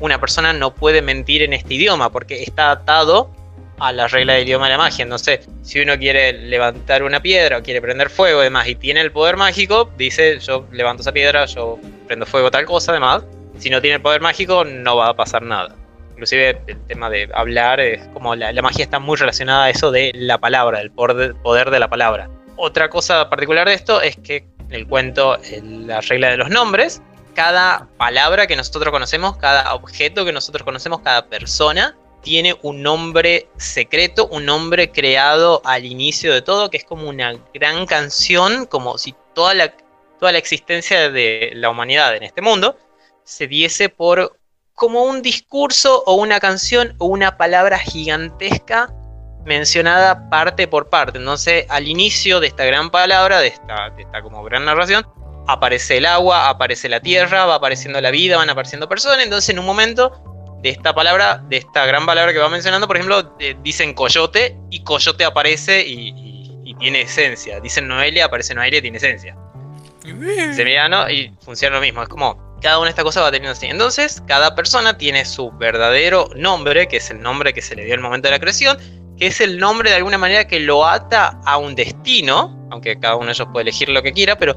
una 0.00 0.18
persona 0.18 0.52
no 0.52 0.74
puede 0.74 1.02
mentir 1.02 1.42
en 1.42 1.52
este 1.52 1.74
idioma 1.74 2.10
porque 2.10 2.42
está 2.42 2.70
atado 2.70 3.30
a 3.78 3.92
la 3.92 4.08
regla 4.08 4.34
del 4.34 4.44
idioma 4.44 4.66
de 4.66 4.72
la 4.72 4.78
magia. 4.78 5.02
Entonces, 5.02 5.40
si 5.62 5.80
uno 5.80 5.98
quiere 5.98 6.32
levantar 6.32 7.02
una 7.02 7.20
piedra 7.20 7.58
o 7.58 7.62
quiere 7.62 7.80
prender 7.82 8.10
fuego, 8.10 8.40
además, 8.40 8.68
y 8.68 8.74
tiene 8.74 9.00
el 9.00 9.12
poder 9.12 9.36
mágico, 9.36 9.90
dice, 9.98 10.38
yo 10.38 10.66
levanto 10.72 11.02
esa 11.02 11.12
piedra, 11.12 11.46
yo 11.46 11.78
prendo 12.06 12.24
fuego, 12.24 12.50
tal 12.50 12.64
cosa, 12.64 12.92
además. 12.92 13.24
Si 13.62 13.70
no 13.70 13.80
tiene 13.80 13.94
el 13.94 14.02
poder 14.02 14.20
mágico, 14.20 14.64
no 14.64 14.96
va 14.96 15.10
a 15.10 15.14
pasar 15.14 15.42
nada. 15.42 15.76
Inclusive 16.10 16.60
el 16.66 16.84
tema 16.86 17.08
de 17.08 17.30
hablar 17.32 17.78
es 17.78 18.04
como 18.08 18.34
la, 18.34 18.52
magia 18.60 18.82
está 18.82 18.98
muy 18.98 19.16
relacionada 19.16 19.66
a 19.66 19.70
eso 19.70 19.92
de 19.92 20.10
la 20.16 20.38
palabra, 20.38 20.80
del 20.80 20.90
poder 20.90 21.70
de 21.70 21.78
la 21.78 21.88
palabra. 21.88 22.28
Otra 22.56 22.90
cosa 22.90 23.30
particular 23.30 23.68
de 23.68 23.74
esto 23.74 24.02
es 24.02 24.16
que 24.16 24.44
en 24.68 24.74
el 24.74 24.88
cuento, 24.88 25.38
la 25.62 26.00
regla 26.00 26.30
de 26.30 26.38
los 26.38 26.50
nombres, 26.50 27.02
cada 27.36 27.86
palabra 27.98 28.48
que 28.48 28.56
nosotros 28.56 28.90
conocemos, 28.90 29.36
cada 29.36 29.72
objeto 29.74 30.24
que 30.24 30.32
nosotros 30.32 30.64
conocemos, 30.64 30.98
cada 31.02 31.26
persona, 31.26 31.96
tiene 32.20 32.56
un 32.62 32.82
nombre 32.82 33.46
secreto, 33.58 34.26
un 34.26 34.44
nombre 34.44 34.90
creado 34.90 35.62
al 35.64 35.84
inicio 35.84 36.34
de 36.34 36.42
todo, 36.42 36.68
que 36.68 36.78
es 36.78 36.84
como 36.84 37.08
una 37.08 37.34
gran 37.54 37.86
canción, 37.86 38.66
como 38.66 38.98
si 38.98 39.14
toda 39.34 39.54
la 39.54 40.38
existencia 40.38 41.12
de 41.12 41.52
la 41.54 41.70
humanidad 41.70 42.16
en 42.16 42.24
este 42.24 42.42
mundo 42.42 42.76
se 43.24 43.46
diese 43.46 43.88
por 43.88 44.36
como 44.74 45.04
un 45.04 45.22
discurso 45.22 46.02
o 46.06 46.14
una 46.14 46.40
canción 46.40 46.94
o 46.98 47.06
una 47.06 47.36
palabra 47.36 47.78
gigantesca 47.78 48.92
mencionada 49.44 50.28
parte 50.30 50.66
por 50.66 50.88
parte. 50.88 51.18
Entonces, 51.18 51.66
al 51.68 51.88
inicio 51.88 52.40
de 52.40 52.48
esta 52.48 52.64
gran 52.64 52.90
palabra, 52.90 53.40
de 53.40 53.48
esta, 53.48 53.90
de 53.90 54.02
esta 54.02 54.22
como 54.22 54.42
gran 54.44 54.64
narración, 54.64 55.06
aparece 55.46 55.98
el 55.98 56.06
agua, 56.06 56.48
aparece 56.48 56.88
la 56.88 57.00
tierra, 57.00 57.46
va 57.46 57.56
apareciendo 57.56 58.00
la 58.00 58.10
vida, 58.10 58.36
van 58.36 58.50
apareciendo 58.50 58.88
personas. 58.88 59.24
Entonces, 59.24 59.50
en 59.50 59.58
un 59.58 59.66
momento 59.66 60.12
de 60.62 60.70
esta 60.70 60.94
palabra, 60.94 61.42
de 61.48 61.56
esta 61.56 61.84
gran 61.86 62.06
palabra 62.06 62.32
que 62.32 62.38
va 62.38 62.48
mencionando, 62.48 62.86
por 62.86 62.96
ejemplo, 62.96 63.36
dicen 63.62 63.94
coyote 63.94 64.56
y 64.70 64.82
coyote 64.84 65.24
aparece 65.24 65.84
y, 65.86 66.30
tiene 66.78 67.02
esencia. 67.02 67.60
Dicen 67.60 67.86
Noelia, 67.86 68.24
aparece 68.24 68.54
Noelia 68.54 68.78
y 68.78 68.82
tiene 68.82 68.96
esencia. 68.96 69.36
Semillano 70.02 71.08
y 71.08 71.32
funciona 71.44 71.76
lo 71.76 71.82
mismo. 71.82 72.02
Es 72.02 72.08
como 72.08 72.41
cada 72.62 72.78
una 72.78 72.86
de 72.86 72.90
estas 72.90 73.04
cosas 73.04 73.24
va 73.24 73.30
teniendo 73.30 73.52
así. 73.52 73.66
Entonces, 73.66 74.22
cada 74.26 74.54
persona 74.54 74.96
tiene 74.96 75.24
su 75.24 75.50
verdadero 75.52 76.30
nombre, 76.36 76.88
que 76.88 76.98
es 76.98 77.10
el 77.10 77.20
nombre 77.20 77.52
que 77.52 77.60
se 77.60 77.74
le 77.74 77.84
dio 77.84 77.94
al 77.94 78.00
momento 78.00 78.28
de 78.28 78.32
la 78.32 78.38
creación, 78.38 78.78
que 79.18 79.26
es 79.26 79.40
el 79.40 79.58
nombre 79.58 79.90
de 79.90 79.96
alguna 79.96 80.18
manera 80.18 80.46
que 80.46 80.60
lo 80.60 80.86
ata 80.86 81.40
a 81.44 81.58
un 81.58 81.74
destino, 81.74 82.56
aunque 82.70 82.98
cada 82.98 83.16
uno 83.16 83.26
de 83.26 83.32
ellos 83.32 83.48
puede 83.52 83.62
elegir 83.62 83.88
lo 83.88 84.02
que 84.02 84.12
quiera, 84.12 84.38
pero 84.38 84.56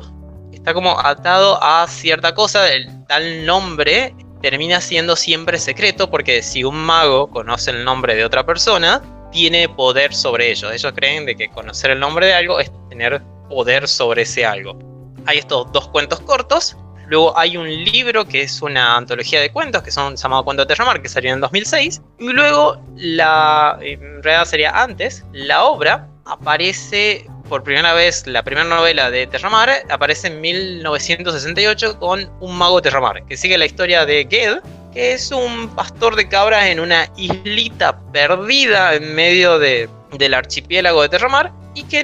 está 0.53 0.73
como 0.73 0.99
atado 0.99 1.61
a 1.61 1.87
cierta 1.87 2.33
cosa, 2.33 2.71
el 2.71 2.87
tal 3.07 3.45
nombre 3.45 4.15
termina 4.41 4.79
siendo 4.79 5.15
siempre 5.15 5.57
secreto 5.57 6.09
porque 6.09 6.43
si 6.43 6.63
un 6.63 6.75
mago 6.75 7.29
conoce 7.29 7.71
el 7.71 7.83
nombre 7.83 8.15
de 8.15 8.23
otra 8.23 8.45
persona, 8.45 9.01
tiene 9.31 9.67
poder 9.67 10.13
sobre 10.13 10.51
ellos. 10.51 10.71
Ellos 10.71 10.93
creen 10.95 11.25
de 11.25 11.35
que 11.35 11.49
conocer 11.49 11.91
el 11.91 11.99
nombre 11.99 12.27
de 12.27 12.35
algo 12.35 12.59
es 12.59 12.71
tener 12.89 13.21
poder 13.49 13.87
sobre 13.87 14.21
ese 14.21 14.45
algo. 14.45 14.77
Hay 15.25 15.39
estos 15.39 15.71
dos 15.71 15.87
cuentos 15.89 16.19
cortos. 16.21 16.77
Luego 17.07 17.37
hay 17.37 17.57
un 17.57 17.67
libro 17.67 18.25
que 18.25 18.41
es 18.43 18.61
una 18.61 18.97
antología 18.97 19.41
de 19.41 19.51
cuentos 19.51 19.83
que 19.83 19.91
son 19.91 20.15
llamados 20.15 20.45
Cuentos 20.45 20.67
de 20.67 20.75
Terramar 20.75 21.01
que 21.01 21.09
salió 21.09 21.33
en 21.33 21.41
2006. 21.41 22.01
Y 22.19 22.29
luego 22.29 22.81
la, 22.95 23.77
en 23.81 24.23
realidad 24.23 24.45
sería 24.45 24.71
antes, 24.71 25.23
la 25.33 25.63
obra 25.63 26.07
aparece 26.25 27.27
por 27.49 27.63
primera 27.63 27.93
vez, 27.93 28.25
la 28.25 28.43
primera 28.43 28.67
novela 28.67 29.11
de 29.11 29.27
Terramar 29.27 29.69
aparece 29.89 30.27
en 30.27 30.41
1968 30.41 31.99
con 31.99 32.29
Un 32.39 32.57
mago 32.57 32.81
Terramar, 32.81 33.23
que 33.25 33.37
sigue 33.37 33.57
la 33.57 33.65
historia 33.65 34.05
de 34.05 34.27
Ged, 34.29 34.57
que 34.93 35.13
es 35.13 35.31
un 35.31 35.69
pastor 35.75 36.15
de 36.15 36.27
cabras 36.27 36.65
en 36.65 36.79
una 36.79 37.07
islita 37.17 37.99
perdida 38.11 38.95
en 38.95 39.13
medio 39.13 39.59
de, 39.59 39.89
del 40.17 40.33
archipiélago 40.33 41.03
de 41.03 41.09
Terramar, 41.09 41.51
y 41.75 41.83
que 41.83 41.99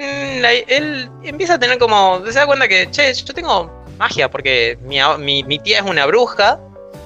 él 0.68 1.10
empieza 1.24 1.56
a 1.56 1.60
tener 1.60 1.80
como, 1.80 2.22
se 2.26 2.34
da 2.34 2.46
cuenta 2.46 2.68
que, 2.68 2.92
che, 2.92 3.14
yo 3.14 3.34
tengo 3.34 3.81
magia, 4.02 4.30
porque 4.30 4.78
mi, 4.82 5.44
mi, 5.44 5.60
tía 5.60 5.80
es 5.80 5.86
una 5.86 6.06
bruja, 6.06 6.60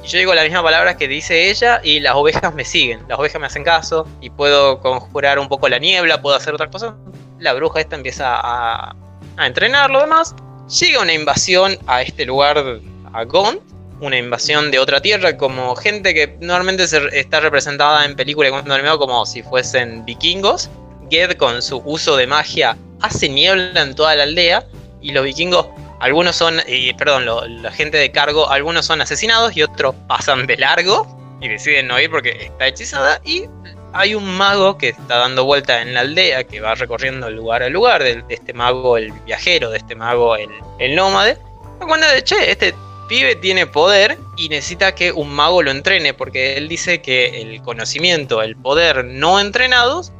y 0.04 0.08
yo 0.08 0.18
digo 0.18 0.34
la 0.34 0.44
misma 0.44 0.64
palabra 0.64 0.98
que 0.98 1.08
dice 1.08 1.50
ella 1.50 1.82
y 1.84 2.00
las 2.00 2.16
ovejas 2.16 2.54
me 2.54 2.64
siguen, 2.64 3.02
las 3.08 3.20
ovejas 3.20 3.40
me 3.40 3.48
hacen 3.48 3.64
caso 3.64 4.08
y 4.22 4.30
puedo 4.30 4.80
conjurar 4.80 5.40
un 5.40 5.48
poco 5.48 5.68
la 5.68 5.80
niebla, 5.80 6.22
puedo 6.22 6.36
hacer 6.36 6.54
otras 6.54 6.70
cosas 6.70 6.94
la 7.40 7.54
bruja 7.54 7.82
esta 7.82 7.96
empieza 7.96 8.40
a, 8.42 8.96
entrenar 9.40 9.90
lo 9.90 10.02
demás. 10.02 10.36
Llega 10.80 11.02
una 11.02 11.14
invasión 11.14 11.78
a 11.88 12.02
este 12.02 12.26
lugar, 12.26 12.80
a 13.14 13.24
Gond, 13.26 13.60
una 14.02 14.18
invasión 14.18 14.72
de 14.72 14.80
otra 14.80 15.02
tierra, 15.02 15.38
como 15.38 15.76
gente 15.76 16.14
que 16.14 16.38
normalmente 16.40 16.86
está 17.14 17.40
representada 17.40 18.06
en 18.06 18.16
películas 18.16 18.66
de 18.66 18.74
animado 18.74 19.00
como 19.00 19.26
si 19.26 19.44
fuesen 19.44 20.06
vikingos. 20.06 20.70
Ged 21.10 21.34
con 21.38 21.62
su 21.62 21.78
uso 21.86 22.18
de 22.18 22.26
magia 22.26 22.78
hace 23.02 23.30
niebla 23.30 23.82
en 23.82 23.94
toda 23.94 24.16
la 24.16 24.24
aldea 24.24 24.66
y 25.02 25.12
los 25.12 25.24
vikingos, 25.24 25.68
algunos 26.06 26.36
son, 26.36 26.62
perdón, 27.00 27.26
la 27.64 27.72
gente 27.72 27.98
de 27.98 28.12
cargo, 28.12 28.48
algunos 28.48 28.86
son 28.86 29.02
asesinados 29.02 29.58
y 29.58 29.64
otros 29.64 29.96
pasan 30.08 30.46
de 30.46 30.56
largo 30.56 31.08
y 31.42 31.48
deciden 31.48 31.88
no 31.88 32.00
ir 32.00 32.12
porque 32.12 32.30
está 32.46 32.68
hechizada 32.68 33.20
y 33.26 33.46
hay 33.92 34.14
un 34.14 34.38
mago 34.38 34.78
que 34.78 34.90
está 34.90 35.18
dando 35.18 35.46
vuelta 35.46 35.82
en 35.82 35.96
la 35.96 36.02
aldea, 36.02 36.44
que 36.44 36.62
va 36.62 36.76
recorriendo 36.76 37.28
lugar 37.32 37.64
a 37.64 37.70
lugar, 37.70 38.04
de, 38.04 38.24
este 38.30 38.54
mago 38.54 38.98
el 38.98 39.12
viajero, 39.26 39.72
de 39.72 39.80
este 39.80 39.96
mago 39.96 40.36
el, 40.36 40.52
el 40.78 40.96
nómade. 40.96 41.40
Cuando 41.80 42.08
de, 42.08 42.24
che, 42.24 42.52
este 42.52 42.76
pibe 43.10 43.36
tiene 43.38 43.66
poder 43.66 44.20
y 44.38 44.48
necesita 44.50 44.94
que 44.94 45.12
un 45.12 45.32
mago 45.34 45.64
lo 45.64 45.72
entrene, 45.72 46.14
porque 46.14 46.56
él 46.56 46.68
dice 46.68 47.02
que 47.02 47.42
el 47.42 47.64
conocimiento, 47.64 48.44
el 48.44 48.56
poder 48.56 49.06
no 49.06 49.40
entrenados, 49.40 50.12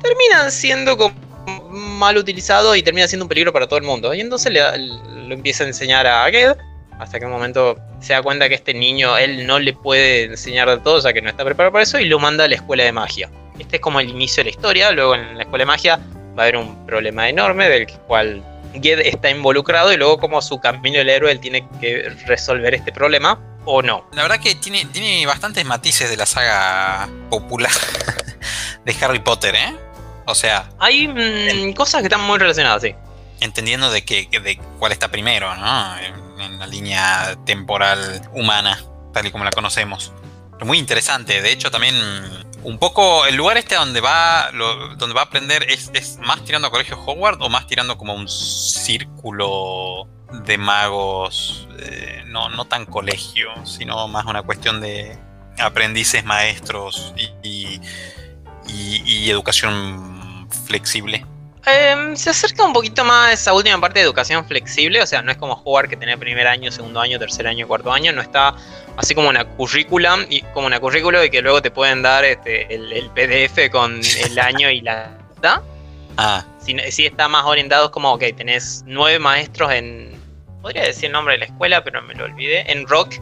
terminan 0.00 0.50
siendo 0.50 0.96
mal 1.72 2.16
utilizados 2.16 2.76
y 2.76 2.82
termina 2.82 3.08
siendo 3.08 3.24
un 3.24 3.28
peligro 3.28 3.52
para 3.52 3.66
todo 3.66 3.78
el 3.78 3.84
mundo. 3.84 4.14
Y 4.14 4.20
entonces 4.20 4.52
le, 4.52 4.60
lo 4.78 5.34
empieza 5.34 5.64
a 5.64 5.66
enseñar 5.66 6.06
a 6.06 6.30
Ged 6.30 6.56
hasta 6.98 7.18
que 7.18 7.26
un 7.26 7.32
momento 7.32 7.76
se 8.00 8.12
da 8.12 8.22
cuenta 8.22 8.48
que 8.48 8.54
este 8.54 8.74
niño 8.74 9.16
él 9.16 9.46
no 9.46 9.58
le 9.58 9.72
puede 9.72 10.24
enseñar 10.24 10.68
de 10.68 10.78
todo, 10.78 11.00
sea 11.00 11.12
que 11.12 11.20
no 11.20 11.30
está 11.30 11.44
preparado 11.44 11.72
para 11.72 11.82
eso, 11.82 11.98
y 11.98 12.04
lo 12.04 12.18
manda 12.18 12.44
a 12.44 12.48
la 12.48 12.54
escuela 12.54 12.84
de 12.84 12.92
magia. 12.92 13.28
Este 13.58 13.76
es 13.76 13.82
como 13.82 14.00
el 14.00 14.08
inicio 14.08 14.42
de 14.42 14.44
la 14.44 14.50
historia, 14.50 14.90
luego 14.92 15.14
en 15.14 15.36
la 15.36 15.42
escuela 15.42 15.62
de 15.62 15.66
magia 15.66 16.00
va 16.38 16.42
a 16.42 16.46
haber 16.46 16.56
un 16.56 16.86
problema 16.86 17.28
enorme 17.28 17.68
del 17.68 17.86
cual 18.06 18.42
Ged 18.80 19.00
está 19.00 19.30
involucrado 19.30 19.92
y 19.92 19.96
luego 19.96 20.18
como 20.18 20.40
su 20.40 20.60
camino 20.60 20.98
del 20.98 21.08
héroe 21.08 21.32
él 21.32 21.40
tiene 21.40 21.66
que 21.80 22.08
resolver 22.26 22.72
este 22.74 22.92
problema 22.92 23.38
o 23.64 23.82
no. 23.82 24.08
La 24.12 24.22
verdad 24.22 24.40
que 24.40 24.54
tiene, 24.54 24.86
tiene 24.86 25.26
bastantes 25.26 25.64
matices 25.64 26.08
de 26.08 26.16
la 26.16 26.26
saga 26.26 27.08
popular 27.30 27.70
de 28.84 28.96
Harry 29.00 29.20
Potter, 29.20 29.54
¿eh? 29.54 29.76
O 30.26 30.34
sea, 30.34 30.68
Hay 30.78 31.08
mm, 31.08 31.72
cosas 31.74 32.00
que 32.00 32.06
están 32.06 32.22
muy 32.22 32.38
relacionadas, 32.38 32.82
sí. 32.82 32.94
entendiendo 33.40 33.90
de 33.90 34.04
que 34.04 34.28
de 34.30 34.56
cuál 34.78 34.92
está 34.92 35.08
primero, 35.08 35.54
¿no? 35.56 35.98
En, 35.98 36.40
en 36.40 36.58
la 36.58 36.66
línea 36.66 37.36
temporal 37.44 38.22
humana, 38.32 38.78
tal 39.12 39.26
y 39.26 39.30
como 39.30 39.44
la 39.44 39.50
conocemos. 39.50 40.12
Pero 40.52 40.66
muy 40.66 40.78
interesante. 40.78 41.42
De 41.42 41.50
hecho, 41.52 41.70
también 41.70 41.94
un 42.62 42.78
poco 42.78 43.26
el 43.26 43.34
lugar 43.34 43.56
este 43.56 43.74
donde 43.74 44.00
va 44.00 44.50
lo- 44.52 44.94
donde 44.94 45.14
va 45.14 45.22
a 45.22 45.24
aprender 45.24 45.64
es, 45.68 45.90
es 45.94 46.18
más 46.18 46.44
tirando 46.44 46.68
a 46.68 46.70
colegio 46.70 46.96
Hogwarts 47.04 47.38
o 47.40 47.48
más 47.48 47.66
tirando 47.66 47.98
como 47.98 48.14
un 48.14 48.28
círculo 48.28 50.06
de 50.44 50.58
magos, 50.58 51.66
eh, 51.80 52.22
no, 52.26 52.48
no 52.48 52.64
tan 52.66 52.86
colegio, 52.86 53.48
sino 53.64 54.06
más 54.08 54.24
una 54.26 54.42
cuestión 54.42 54.80
de 54.80 55.18
aprendices 55.58 56.24
maestros 56.24 57.12
y, 57.16 57.30
y- 57.48 57.80
y- 58.68 59.02
y 59.04 59.30
educación 59.30 60.48
flexible. 60.66 61.24
Em, 61.64 62.16
se 62.16 62.30
acerca 62.30 62.64
un 62.64 62.72
poquito 62.72 63.04
más 63.04 63.28
a 63.28 63.32
esa 63.32 63.52
última 63.52 63.80
parte 63.80 64.00
de 64.00 64.04
educación 64.04 64.44
flexible, 64.44 65.00
o 65.00 65.06
sea, 65.06 65.22
no 65.22 65.30
es 65.30 65.36
como 65.38 65.54
jugar 65.54 65.88
que 65.88 65.96
tenés 65.96 66.16
primer 66.16 66.48
año, 66.48 66.72
segundo 66.72 67.00
año, 67.00 67.20
tercer 67.20 67.46
año, 67.46 67.68
cuarto 67.68 67.92
año, 67.92 68.12
no 68.12 68.20
está 68.20 68.56
así 68.96 69.14
como 69.14 69.28
una 69.28 69.44
currícula 69.44 70.26
y 70.28 70.42
como 70.54 70.66
una 70.66 70.80
currícula 70.80 71.24
y 71.24 71.30
que 71.30 71.40
luego 71.40 71.62
te 71.62 71.70
pueden 71.70 72.02
dar 72.02 72.24
este, 72.24 72.74
el, 72.74 72.92
el 72.92 73.08
PDF 73.10 73.70
con 73.70 74.00
el 74.00 74.38
año 74.40 74.70
y 74.70 74.80
la 74.80 75.10
edad. 75.40 75.62
Ah, 76.16 76.44
Si, 76.64 76.76
si 76.90 77.06
está 77.06 77.28
más 77.28 77.44
orientado 77.44 77.86
es 77.86 77.90
como, 77.92 78.12
ok, 78.12 78.24
tenés 78.36 78.82
nueve 78.86 79.20
maestros 79.20 79.70
en, 79.72 80.10
podría 80.62 80.82
decir 80.82 81.06
el 81.06 81.12
nombre 81.12 81.34
de 81.34 81.38
la 81.38 81.44
escuela, 81.46 81.84
pero 81.84 82.02
me 82.02 82.14
lo 82.14 82.24
olvidé, 82.24 82.70
en 82.72 82.88
rock, 82.88 83.14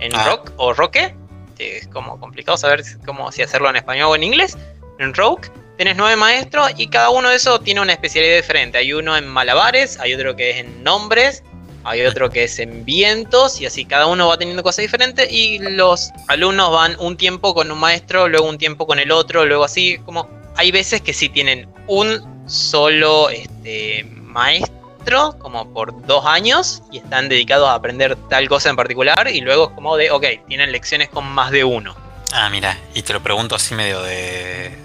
en 0.00 0.12
Ah. 0.14 0.24
rock 0.26 0.50
o 0.56 0.72
roque, 0.74 1.14
que 1.56 1.78
es 1.78 1.86
como 1.88 2.18
complicado 2.18 2.58
saber 2.58 2.82
cómo 3.06 3.30
si 3.32 3.42
hacerlo 3.42 3.70
en 3.70 3.76
español 3.76 4.08
o 4.10 4.16
en 4.16 4.24
inglés, 4.24 4.58
en 4.98 5.14
rock. 5.14 5.48
Tenés 5.78 5.96
nueve 5.96 6.16
maestros 6.16 6.70
y 6.76 6.86
cada 6.88 7.10
uno 7.10 7.28
de 7.28 7.36
esos 7.36 7.62
tiene 7.62 7.80
una 7.80 7.92
especialidad 7.92 8.36
diferente. 8.36 8.78
Hay 8.78 8.92
uno 8.92 9.16
en 9.16 9.26
malabares, 9.26 9.98
hay 10.00 10.14
otro 10.14 10.34
que 10.34 10.50
es 10.50 10.56
en 10.58 10.82
nombres, 10.82 11.42
hay 11.84 12.04
otro 12.04 12.30
que 12.30 12.44
es 12.44 12.58
en 12.58 12.84
vientos 12.84 13.60
y 13.60 13.66
así 13.66 13.84
cada 13.84 14.06
uno 14.06 14.26
va 14.26 14.36
teniendo 14.38 14.62
cosas 14.62 14.82
diferentes 14.82 15.30
y 15.30 15.58
los 15.58 16.10
alumnos 16.26 16.72
van 16.72 16.96
un 16.98 17.16
tiempo 17.16 17.54
con 17.54 17.70
un 17.70 17.78
maestro, 17.78 18.28
luego 18.28 18.48
un 18.48 18.58
tiempo 18.58 18.86
con 18.86 18.98
el 18.98 19.12
otro, 19.12 19.44
luego 19.46 19.64
así 19.64 19.98
como 19.98 20.28
hay 20.56 20.72
veces 20.72 21.00
que 21.00 21.12
sí 21.12 21.28
tienen 21.28 21.68
un 21.86 22.44
solo 22.48 23.30
este, 23.30 24.04
maestro 24.04 25.38
como 25.38 25.72
por 25.72 26.04
dos 26.06 26.26
años 26.26 26.82
y 26.90 26.98
están 26.98 27.28
dedicados 27.28 27.68
a 27.68 27.74
aprender 27.74 28.16
tal 28.28 28.48
cosa 28.48 28.70
en 28.70 28.76
particular 28.76 29.28
y 29.28 29.40
luego 29.40 29.68
es 29.68 29.70
como 29.74 29.96
de, 29.96 30.10
ok, 30.10 30.24
tienen 30.48 30.72
lecciones 30.72 31.08
con 31.08 31.24
más 31.24 31.52
de 31.52 31.62
uno. 31.62 31.94
ah, 32.32 32.48
mira, 32.50 32.76
y 32.94 33.02
te 33.02 33.12
lo 33.12 33.22
pregunto 33.22 33.54
así 33.54 33.74
medio 33.76 34.02
de, 34.02 34.76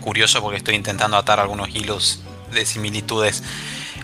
curioso 0.00 0.40
porque 0.42 0.58
estoy 0.58 0.74
intentando 0.74 1.16
atar 1.16 1.40
algunos 1.40 1.68
hilos 1.74 2.20
de 2.52 2.66
similitudes. 2.66 3.42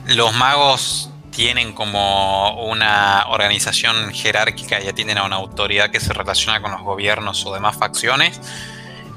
Los 0.07 0.35
magos 0.35 1.11
tienen 1.31 1.73
como 1.73 2.65
una 2.65 3.27
organización 3.29 4.13
jerárquica, 4.13 4.81
ya 4.81 4.93
tienen 4.93 5.19
a 5.19 5.25
una 5.25 5.37
autoridad 5.37 5.91
que 5.91 6.01
se 6.01 6.13
relaciona 6.13 6.61
con 6.61 6.73
los 6.73 6.83
gobiernos 6.83 7.47
o 7.47 7.55
demás 7.55 7.77
facciones 7.77 8.41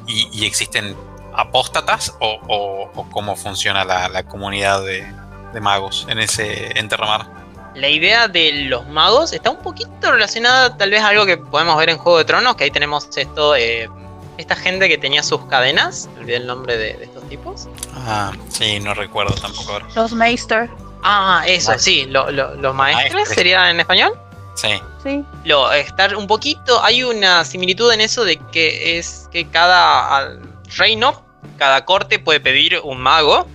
y, 0.07 0.29
y 0.31 0.45
existen 0.45 0.95
apóstatas 1.35 2.13
o, 2.19 2.89
cómo 3.11 3.35
funciona 3.35 3.83
la, 3.83 4.23
comunidad 4.23 4.83
de, 4.83 5.05
de 5.53 5.61
magos 5.61 6.05
en 6.09 6.19
ese 6.19 6.77
enterramar. 6.79 7.27
La 7.75 7.89
idea 7.89 8.27
de 8.27 8.65
los 8.65 8.87
magos 8.87 9.33
está 9.33 9.49
un 9.49 9.57
poquito 9.57 10.11
relacionada 10.11 10.77
tal 10.77 10.91
vez 10.91 11.01
a 11.01 11.09
algo 11.09 11.25
que 11.25 11.37
podemos 11.37 11.75
ver 11.77 11.89
en 11.89 11.97
Juego 11.97 12.19
de 12.19 12.25
Tronos, 12.25 12.55
que 12.55 12.65
ahí 12.65 12.71
tenemos 12.71 13.09
esto, 13.17 13.55
eh, 13.55 13.89
esta 14.37 14.55
gente 14.55 14.87
que 14.89 14.97
tenía 14.97 15.21
sus 15.23 15.45
cadenas, 15.45 16.09
olvidé 16.17 16.37
el 16.37 16.47
nombre 16.47 16.77
de, 16.77 16.93
de 16.95 17.05
estos 17.05 17.27
tipos. 17.29 17.67
Ah, 17.95 18.31
sí, 18.49 18.79
no 18.79 18.93
recuerdo 18.93 19.35
tampoco 19.35 19.73
ahora. 19.73 19.87
Los 19.95 20.11
Meister. 20.13 20.69
Ah, 21.03 21.43
eso, 21.45 21.77
sí, 21.77 22.05
lo- 22.05 22.31
lo- 22.31 22.55
los 22.55 22.73
maestres 22.73 23.13
Maestres. 23.13 23.35
sería 23.37 23.69
en 23.69 23.79
español. 23.79 24.13
Sí, 24.55 24.69
Sí. 25.03 25.21
Lo, 25.43 25.71
estar 25.73 26.15
un 26.15 26.27
poquito, 26.27 26.81
hay 26.81 27.03
una 27.03 27.43
similitud 27.43 27.91
en 27.91 27.99
eso 27.99 28.23
de 28.23 28.37
que 28.37 28.97
es 28.97 29.27
que 29.33 29.47
cada 29.49 30.15
al- 30.15 30.39
reino, 30.77 31.25
cada 31.57 31.83
corte 31.83 32.19
puede 32.19 32.39
pedir 32.39 32.79
un 32.83 33.01
mago 33.01 33.45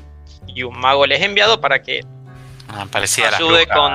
y 0.47 0.63
un 0.63 0.79
mago 0.79 1.07
les 1.07 1.21
es 1.21 1.25
enviado 1.25 1.59
para 1.61 1.83
que 1.83 2.03
ah, 2.69 2.85
parecía 2.91 3.29
a 3.29 3.31
la 3.31 3.37
Ayude 3.39 3.65
bruja, 3.65 3.75
con- 3.75 3.93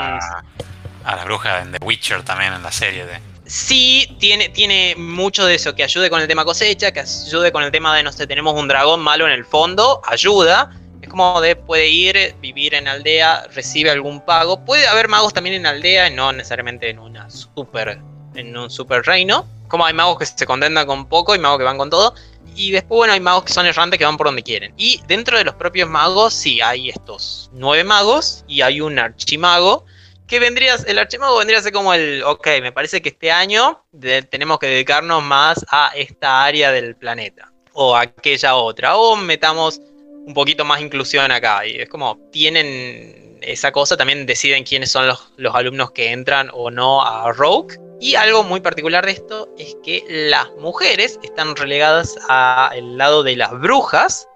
a 1.06 1.15
la 1.15 1.26
bruja 1.26 1.62
en 1.62 1.74
The 1.74 1.86
Witcher 1.86 2.24
también 2.24 2.54
en 2.54 2.63
la 2.63 2.72
serie 2.72 3.06
de 3.06 3.19
sí 3.54 4.16
tiene, 4.18 4.50
tiene 4.50 4.96
mucho 4.98 5.46
de 5.46 5.54
eso, 5.54 5.76
que 5.76 5.84
ayude 5.84 6.10
con 6.10 6.20
el 6.20 6.28
tema 6.28 6.44
cosecha, 6.44 6.92
que 6.92 7.02
ayude 7.02 7.52
con 7.52 7.62
el 7.62 7.72
tema 7.72 7.96
de, 7.96 8.02
no 8.02 8.12
sé, 8.12 8.26
tenemos 8.26 8.60
un 8.60 8.68
dragón 8.68 9.00
malo 9.02 9.28
en 9.28 9.34
el 9.34 9.46
fondo, 9.46 10.02
ayuda. 10.06 10.72
Es 11.04 11.10
como 11.10 11.39
de 11.39 11.56
puede 11.56 11.88
ir, 11.88 12.36
vivir 12.42 12.74
en 12.74 12.88
aldea, 12.88 13.46
recibe 13.54 13.92
algún 13.92 14.22
pago. 14.22 14.66
Puede 14.66 14.88
haber 14.88 15.08
magos 15.08 15.34
también 15.34 15.56
en 15.56 15.68
aldea, 15.68 16.10
no 16.10 16.32
necesariamente 16.32 16.89
en 16.89 16.98
una 16.98 17.30
super, 17.30 18.00
en 18.34 18.58
un 18.58 18.72
super 18.72 19.04
reino. 19.04 19.46
Como 19.68 19.86
hay 19.86 19.94
magos 19.94 20.18
que 20.18 20.26
se 20.26 20.48
contentan 20.48 20.88
con 20.88 21.06
poco 21.08 21.36
y 21.36 21.39
magos 21.39 21.60
que 21.60 21.66
van 21.66 21.78
con 21.78 21.92
todo. 21.92 22.16
Y 22.56 22.72
después, 22.72 22.98
bueno, 22.98 23.13
hay 23.13 23.20
magos 23.20 23.44
que 23.44 23.54
son 23.54 23.68
errantes 23.68 24.00
que 24.00 24.06
van 24.06 24.18
por 24.18 24.28
donde 24.28 24.42
quieren. 24.42 24.74
Y 24.78 25.00
dentro 25.08 25.38
de 25.38 25.44
los 25.44 25.54
propios 25.56 25.88
magos, 25.88 26.34
sí, 26.34 26.60
hay 26.60 26.89
estos 26.89 27.52
nueve 27.54 27.84
magos 27.84 28.46
y 28.48 28.62
hay 28.62 28.82
un 28.82 28.98
archimago 28.98 29.86
que 30.28 30.40
vendría, 30.40 30.76
el 30.88 31.00
archimago 31.00 31.38
vendría 31.38 31.60
a 31.60 31.62
ser 31.64 31.74
como 31.74 31.94
el, 31.94 32.24
ok, 32.24 32.48
me 32.62 32.72
parece 32.72 33.02
que 33.02 33.10
este 33.10 33.32
año 33.32 33.84
de- 33.92 34.24
tenemos 34.24 34.60
que 34.60 34.68
dedicarnos 34.68 35.22
más 35.24 35.66
a 35.70 35.92
esta 35.96 36.44
área 36.46 36.72
del 36.72 36.96
planeta, 36.96 37.52
o 37.74 37.96
a 37.96 38.02
aquella 38.02 38.56
otra, 38.56 38.96
o 38.96 39.16
metamos 39.16 39.82
un 40.26 40.34
poquito 40.34 40.64
más 40.64 40.80
inclusión 40.82 41.32
acá, 41.32 41.66
y 41.66 41.76
es 41.82 41.90
como, 41.90 42.18
tienen 42.32 43.38
esa 43.42 43.72
cosa, 43.74 43.98
también 43.98 44.26
deciden 44.26 44.64
quiénes 44.64 44.92
son 44.92 45.08
los, 45.08 45.34
los 45.38 45.54
alumnos 45.54 45.92
que 45.92 46.12
entran 46.12 46.50
o 46.54 46.72
no 46.72 47.06
a 47.06 47.32
Rogue, 47.34 47.78
y 48.00 48.16
algo 48.16 48.44
muy 48.44 48.60
particular 48.62 49.06
de 49.06 49.12
esto 49.14 49.50
es 49.58 49.76
que 49.84 50.04
las 50.10 50.50
mujeres 50.60 51.20
están 51.24 51.56
relegadas 51.56 52.16
al 52.28 52.98
lado 52.98 53.24
de 53.24 53.36
las 53.36 53.52
brujas, 53.52 54.28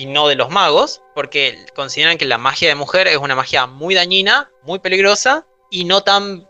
y 0.00 0.06
no 0.06 0.28
de 0.28 0.34
los 0.34 0.48
magos, 0.48 1.02
porque 1.14 1.66
consideran 1.74 2.16
que 2.16 2.24
la 2.24 2.38
magia 2.38 2.70
de 2.70 2.74
mujer 2.74 3.06
es 3.06 3.18
una 3.18 3.36
magia 3.36 3.66
muy 3.66 3.94
dañina, 3.94 4.50
muy 4.62 4.78
peligrosa 4.78 5.46
y 5.70 5.84
no 5.84 6.02
tan 6.02 6.48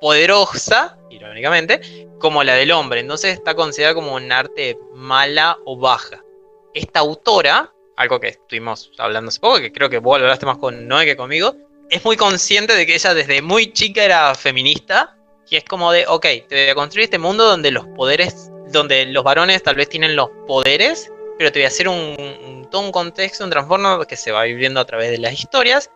poderosa, 0.00 0.98
irónicamente, 1.10 2.08
como 2.18 2.42
la 2.42 2.54
del 2.54 2.72
hombre. 2.72 3.00
Entonces 3.00 3.34
está 3.34 3.54
considerada 3.54 3.94
como 3.94 4.14
un 4.14 4.32
arte 4.32 4.78
mala 4.94 5.58
o 5.66 5.76
baja. 5.76 6.24
Esta 6.72 7.00
autora, 7.00 7.70
algo 7.98 8.18
que 8.18 8.28
estuvimos 8.28 8.90
hablando 8.96 9.28
hace 9.28 9.40
poco, 9.40 9.58
que 9.58 9.72
creo 9.72 9.90
que 9.90 9.98
vos 9.98 10.18
hablaste 10.18 10.46
más 10.46 10.56
con 10.56 10.88
Noé 10.88 11.04
que 11.04 11.16
conmigo, 11.16 11.54
es 11.90 12.02
muy 12.02 12.16
consciente 12.16 12.74
de 12.74 12.86
que 12.86 12.94
ella 12.94 13.12
desde 13.12 13.42
muy 13.42 13.74
chica 13.74 14.04
era 14.04 14.34
feminista. 14.34 15.18
Y 15.50 15.56
es 15.56 15.64
como 15.64 15.92
de, 15.92 16.06
ok, 16.06 16.26
te 16.48 16.62
voy 16.62 16.70
a 16.70 16.74
construir 16.74 17.04
este 17.04 17.18
mundo 17.18 17.44
donde 17.44 17.70
los 17.70 17.86
poderes, 17.88 18.50
donde 18.72 19.04
los 19.04 19.22
varones 19.22 19.62
tal 19.62 19.74
vez 19.74 19.88
tienen 19.90 20.16
los 20.16 20.30
poderes, 20.46 21.12
pero 21.38 21.52
te 21.52 21.58
voy 21.60 21.64
a 21.64 21.68
hacer 21.68 21.88
un, 21.88 21.96
un- 22.18 22.68
todo 22.70 22.82
un 22.82 22.92
contexto, 22.92 23.44
un 23.44 23.50
trastorno 23.50 24.04
que 24.06 24.16
se 24.16 24.32
va 24.32 24.42
viviendo 24.44 24.80
a 24.80 24.84
través 24.84 25.10
de 25.10 25.18
las 25.18 25.32
historias, 25.32 25.90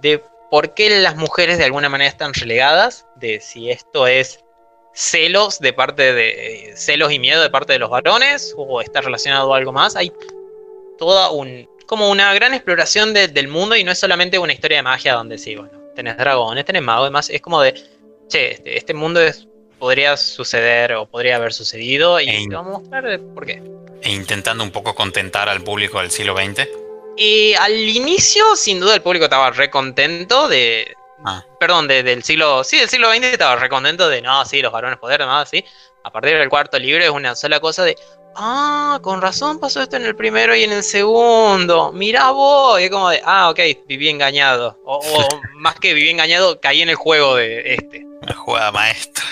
de 0.00 0.22
por 0.50 0.74
qué 0.74 0.90
las 1.00 1.16
mujeres 1.16 1.58
de 1.58 1.64
alguna 1.64 1.88
manera 1.88 2.10
están 2.10 2.34
relegadas, 2.34 3.06
de 3.16 3.40
si 3.40 3.70
esto 3.70 4.06
es 4.06 4.44
celos 4.94 5.58
de 5.58 5.72
parte 5.72 6.12
de 6.12 6.72
celos 6.76 7.10
y 7.12 7.18
miedo 7.18 7.40
de 7.40 7.48
parte 7.48 7.72
de 7.72 7.78
los 7.78 7.88
varones 7.88 8.52
o 8.58 8.82
está 8.82 9.00
relacionado 9.00 9.54
a 9.54 9.56
algo 9.56 9.72
más. 9.72 9.96
Hay 9.96 10.12
toda 10.98 11.30
un 11.30 11.68
como 11.86 12.10
una 12.10 12.32
gran 12.34 12.54
exploración 12.54 13.12
de- 13.12 13.28
del 13.28 13.48
mundo 13.48 13.76
y 13.76 13.84
no 13.84 13.92
es 13.92 13.98
solamente 13.98 14.38
una 14.38 14.52
historia 14.52 14.78
de 14.78 14.82
magia 14.82 15.14
donde 15.14 15.36
sí, 15.38 15.56
bueno, 15.56 15.72
tenés 15.94 16.16
dragones, 16.16 16.64
tenés 16.64 16.82
magos, 16.82 17.06
demás, 17.08 17.28
es 17.28 17.40
como 17.42 17.60
de, 17.60 17.74
che, 18.28 18.52
este, 18.52 18.76
este 18.78 18.94
mundo 18.94 19.20
es, 19.20 19.46
podría 19.78 20.16
suceder 20.16 20.94
o 20.94 21.06
podría 21.06 21.36
haber 21.36 21.52
sucedido 21.52 22.18
y 22.20 22.30
Ey. 22.30 22.48
te 22.48 22.54
vamos 22.54 22.76
a 22.76 22.78
mostrar 22.78 23.06
el 23.06 23.20
por 23.20 23.44
qué. 23.44 23.62
E 24.02 24.10
intentando 24.12 24.62
un 24.64 24.70
poco 24.70 24.94
contentar 24.94 25.48
al 25.48 25.62
público 25.62 25.98
del 26.00 26.10
siglo 26.10 26.36
XX. 26.36 26.68
Y 27.16 27.54
al 27.54 27.72
inicio, 27.74 28.56
sin 28.56 28.80
duda, 28.80 28.94
el 28.94 29.02
público 29.02 29.24
estaba 29.24 29.50
re 29.50 29.70
contento 29.70 30.48
de. 30.48 30.94
Ah. 31.24 31.44
Perdón, 31.60 31.86
de- 31.88 32.02
del 32.02 32.22
siglo. 32.22 32.64
Sí, 32.64 32.78
del 32.78 32.88
siglo 32.88 33.10
XX 33.12 33.24
estaba 33.24 33.56
re 33.56 33.68
contento 33.68 34.08
de. 34.08 34.22
No, 34.22 34.44
sí, 34.44 34.60
los 34.62 34.72
varones 34.72 34.98
poder, 34.98 35.20
demás, 35.20 35.48
sí. 35.48 35.64
A 36.04 36.10
partir 36.10 36.36
del 36.36 36.48
cuarto 36.48 36.78
libro 36.78 37.04
es 37.04 37.10
una 37.10 37.34
sola 37.36 37.60
cosa 37.60 37.84
de. 37.84 37.96
Ah, 38.34 38.98
con 39.02 39.20
razón 39.20 39.60
pasó 39.60 39.82
esto 39.82 39.96
en 39.96 40.06
el 40.06 40.16
primero 40.16 40.56
y 40.56 40.64
en 40.64 40.72
el 40.72 40.82
segundo. 40.82 41.92
Mirá 41.92 42.30
vos. 42.30 42.80
Y 42.80 42.84
es 42.84 42.90
como 42.90 43.10
de. 43.10 43.20
Ah, 43.24 43.50
ok, 43.50 43.60
viví 43.86 44.08
engañado. 44.08 44.78
O, 44.84 44.96
o 44.96 45.28
más 45.56 45.74
que 45.78 45.92
viví 45.92 46.08
engañado, 46.10 46.58
caí 46.60 46.80
en 46.82 46.88
el 46.88 46.96
juego 46.96 47.36
de 47.36 47.74
este. 47.74 48.04
Una 48.22 48.34
jugada 48.34 48.72
maestra. 48.72 49.24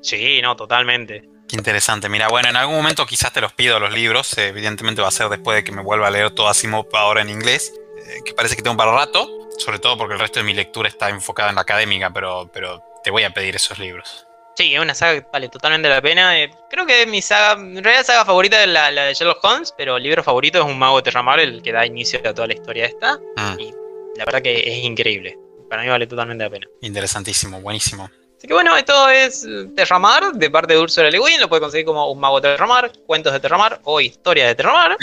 Sí, 0.00 0.40
no, 0.42 0.56
totalmente. 0.56 1.28
Qué 1.48 1.56
interesante. 1.56 2.08
Mira, 2.08 2.28
bueno, 2.28 2.48
en 2.50 2.56
algún 2.56 2.76
momento 2.76 3.06
quizás 3.06 3.32
te 3.32 3.40
los 3.40 3.52
pido 3.52 3.80
los 3.80 3.92
libros. 3.92 4.36
eh, 4.38 4.48
evidentemente 4.48 5.00
va 5.00 5.08
a 5.08 5.12
ser 5.12 5.28
después 5.28 5.56
de 5.56 5.64
que 5.64 5.72
me 5.72 5.82
vuelva 5.82 6.08
a 6.08 6.10
leer 6.10 6.30
todo 6.30 6.48
Asimov 6.48 6.86
ahora 6.94 7.22
en 7.22 7.30
inglés. 7.30 7.72
eh, 8.06 8.20
que 8.24 8.32
parece 8.34 8.54
que 8.56 8.62
tengo 8.62 8.76
para 8.76 8.92
rato. 8.92 9.26
Sobre 9.58 9.78
todo 9.78 9.96
porque 9.98 10.14
el 10.14 10.20
resto 10.20 10.38
de 10.40 10.44
mi 10.44 10.54
lectura 10.54 10.88
está 10.88 11.08
enfocada 11.08 11.48
en 11.48 11.56
la 11.56 11.62
académica, 11.62 12.10
pero, 12.12 12.48
pero 12.52 12.82
te 13.02 13.10
voy 13.10 13.24
a 13.24 13.30
pedir 13.30 13.56
esos 13.56 13.78
libros. 13.78 14.24
Sí, 14.56 14.74
es 14.74 14.80
una 14.80 14.94
saga 14.94 15.20
que 15.20 15.26
vale 15.32 15.48
totalmente 15.48 15.88
la 15.88 16.00
pena. 16.02 16.38
Eh, 16.40 16.50
creo 16.70 16.84
que 16.86 17.02
es 17.02 17.08
mi 17.08 17.22
saga, 17.22 17.52
en 17.60 17.82
realidad 17.82 18.04
saga 18.04 18.24
favorita 18.24 18.60
es 18.62 18.68
la, 18.68 18.90
la 18.90 19.04
de 19.04 19.14
Sherlock 19.14 19.42
Holmes, 19.44 19.72
pero 19.76 19.96
el 19.96 20.02
libro 20.02 20.22
favorito 20.22 20.58
es 20.58 20.64
Un 20.64 20.78
Mago 20.78 20.96
de 20.96 21.02
Terramar, 21.02 21.40
el 21.40 21.62
que 21.62 21.72
da 21.72 21.84
inicio 21.86 22.20
a 22.20 22.34
toda 22.34 22.46
la 22.48 22.54
historia 22.54 22.86
esta. 22.86 23.18
Mm, 23.36 23.60
Y 23.60 23.72
la 24.16 24.24
verdad 24.24 24.42
que 24.42 24.58
es 24.60 24.84
increíble. 24.84 25.36
Para 25.68 25.82
mí 25.82 25.88
vale 25.88 26.06
totalmente 26.06 26.44
la 26.44 26.50
pena. 26.50 26.66
interesantísimo, 26.82 27.60
buenísimo. 27.60 28.10
Así 28.38 28.46
que 28.46 28.54
bueno, 28.54 28.76
esto 28.76 29.08
es 29.08 29.46
Terramar 29.74 30.32
de 30.32 30.48
parte 30.48 30.74
de 30.74 30.80
Ursula 30.80 31.10
Le 31.10 31.18
Guin. 31.18 31.40
Lo 31.40 31.48
puede 31.48 31.60
conseguir 31.60 31.84
como 31.84 32.10
Un 32.10 32.20
Mago 32.20 32.40
de 32.40 32.50
Terramar, 32.50 32.90
Cuentos 33.04 33.32
de 33.32 33.40
Terramar 33.40 33.80
o 33.84 34.00
Historia 34.00 34.46
de 34.46 34.54
Terramar. 34.54 34.96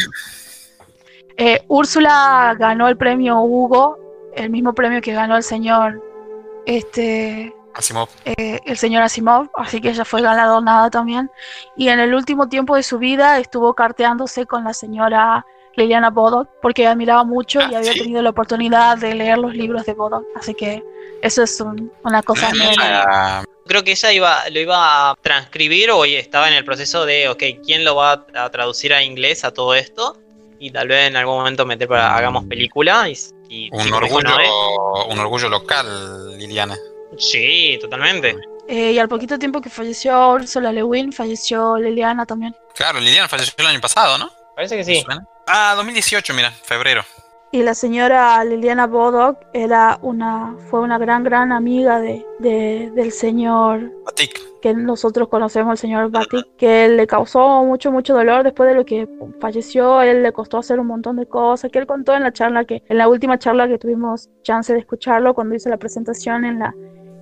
Eh, 1.37 1.61
Úrsula 1.67 2.55
ganó 2.57 2.87
el 2.87 2.95
premio 2.95 3.41
Hugo, 3.41 3.99
el 4.35 4.49
mismo 4.49 4.73
premio 4.73 5.01
que 5.01 5.11
ganó 5.13 5.35
el 5.35 5.43
señor, 5.43 6.01
este, 6.65 7.53
Asimov. 7.73 8.07
eh, 8.23 8.59
el 8.65 8.77
señor 8.77 9.03
Asimov, 9.03 9.49
así 9.55 9.81
que 9.81 9.89
ella 9.89 10.05
fue 10.05 10.21
galardonada 10.21 10.89
también. 10.89 11.29
Y 11.75 11.89
en 11.89 11.99
el 11.99 12.13
último 12.15 12.47
tiempo 12.47 12.77
de 12.77 12.83
su 12.83 12.99
vida 12.99 13.37
estuvo 13.39 13.73
carteándose 13.73 14.45
con 14.45 14.63
la 14.63 14.73
señora 14.73 15.45
Liliana 15.75 16.09
Bodoc, 16.09 16.47
porque 16.61 16.87
admiraba 16.87 17.25
mucho 17.25 17.59
y 17.59 17.75
Ah, 17.75 17.79
había 17.79 17.91
¿sí? 17.91 17.99
tenido 17.99 18.21
la 18.21 18.29
oportunidad 18.29 18.97
de 18.97 19.13
leer 19.13 19.37
los 19.37 19.53
libros 19.53 19.85
de 19.85 19.93
Bodoc. 19.93 20.23
Así 20.37 20.53
que 20.53 20.81
eso 21.21 21.43
es 21.43 21.59
un- 21.61 21.91
una 22.03 22.21
cosa 22.23 22.49
muy- 22.49 22.75
la- 22.75 23.43
Creo 23.67 23.83
que 23.83 23.91
ella 23.93 24.11
iba, 24.11 24.49
lo 24.51 24.59
iba 24.59 25.09
a 25.09 25.15
transcribir 25.23 25.89
o 25.89 26.05
estaba 26.05 26.47
en 26.47 26.53
el 26.53 26.63
proceso 26.63 27.03
de, 27.03 27.29
ok, 27.29 27.41
¿quién 27.65 27.83
lo 27.83 27.95
va 27.95 28.23
a 28.35 28.49
traducir 28.51 28.93
a 28.93 29.01
inglés 29.01 29.43
a 29.43 29.51
todo 29.51 29.73
esto? 29.73 30.19
Y 30.59 30.69
tal 30.69 30.87
vez 30.87 31.07
en 31.07 31.15
algún 31.15 31.37
momento 31.37 31.65
meter 31.65 31.87
para 31.87 32.15
hagamos 32.15 32.45
película. 32.45 33.09
Y, 33.09 33.17
y- 33.49 33.69
un, 33.71 33.91
orgullo, 33.91 34.21
Noé, 34.29 34.47
un 35.09 35.17
orgullo 35.19 35.49
local, 35.49 36.37
Liliana. 36.37 36.77
Sí, 37.17 37.77
totalmente. 37.81 38.35
Eh, 38.67 38.91
y 38.93 38.99
al 38.99 39.09
poquito 39.09 39.37
tiempo 39.39 39.59
que 39.61 39.69
falleció 39.71 40.29
Ursula 40.29 40.71
Le 40.71 40.83
Guin, 40.83 41.11
falleció 41.11 41.77
Liliana 41.77 42.25
también. 42.25 42.55
Claro, 42.75 42.99
Liliana 42.99 43.27
falleció 43.27 43.53
el 43.57 43.65
año 43.67 43.81
pasado, 43.81 44.17
¿no? 44.19 44.31
Parece 44.55 44.75
que 44.77 44.83
¿Me 44.83 44.95
sí. 44.95 45.05
Ah, 45.47 45.73
2018, 45.75 46.33
mira, 46.35 46.51
febrero. 46.51 47.03
Y 47.51 47.63
la 47.63 47.73
señora 47.73 48.43
Liliana 48.43 48.85
Bodoc 48.85 49.37
era 49.53 49.97
una, 50.01 50.55
fue 50.69 50.81
una 50.81 50.97
gran, 50.97 51.23
gran 51.23 51.51
amiga 51.53 51.99
de, 52.01 52.25
de- 52.39 52.91
del 52.93 53.11
señor 53.13 53.93
Batik. 54.05 54.41
que 54.61 54.73
nosotros 54.73 55.29
conocemos, 55.29 55.71
el 55.71 55.77
señor 55.77 56.11
Batik, 56.11 56.45
que 56.57 56.89
le 56.89 57.07
causó 57.07 57.63
mucho, 57.63 57.91
mucho 57.93 58.13
dolor 58.13 58.43
después 58.43 58.67
de 58.67 58.75
lo 58.75 58.83
que 58.83 59.07
falleció. 59.39 60.01
Él 60.01 60.21
le 60.23 60.33
costó 60.33 60.57
hacer 60.57 60.79
un 60.81 60.87
montón 60.87 61.15
de 61.15 61.27
cosas, 61.27 61.71
que 61.71 61.79
él 61.79 61.87
contó 61.87 62.13
en 62.13 62.23
la 62.23 62.33
charla, 62.33 62.65
que 62.65 62.83
en 62.89 62.97
la 62.97 63.07
última 63.07 63.39
charla 63.39 63.69
que 63.69 63.77
tuvimos 63.77 64.29
chance 64.41 64.73
de 64.73 64.79
escucharlo 64.79 65.33
cuando 65.33 65.55
hizo 65.55 65.69
la 65.69 65.77
presentación 65.77 66.43
en 66.43 66.59
la 66.59 66.75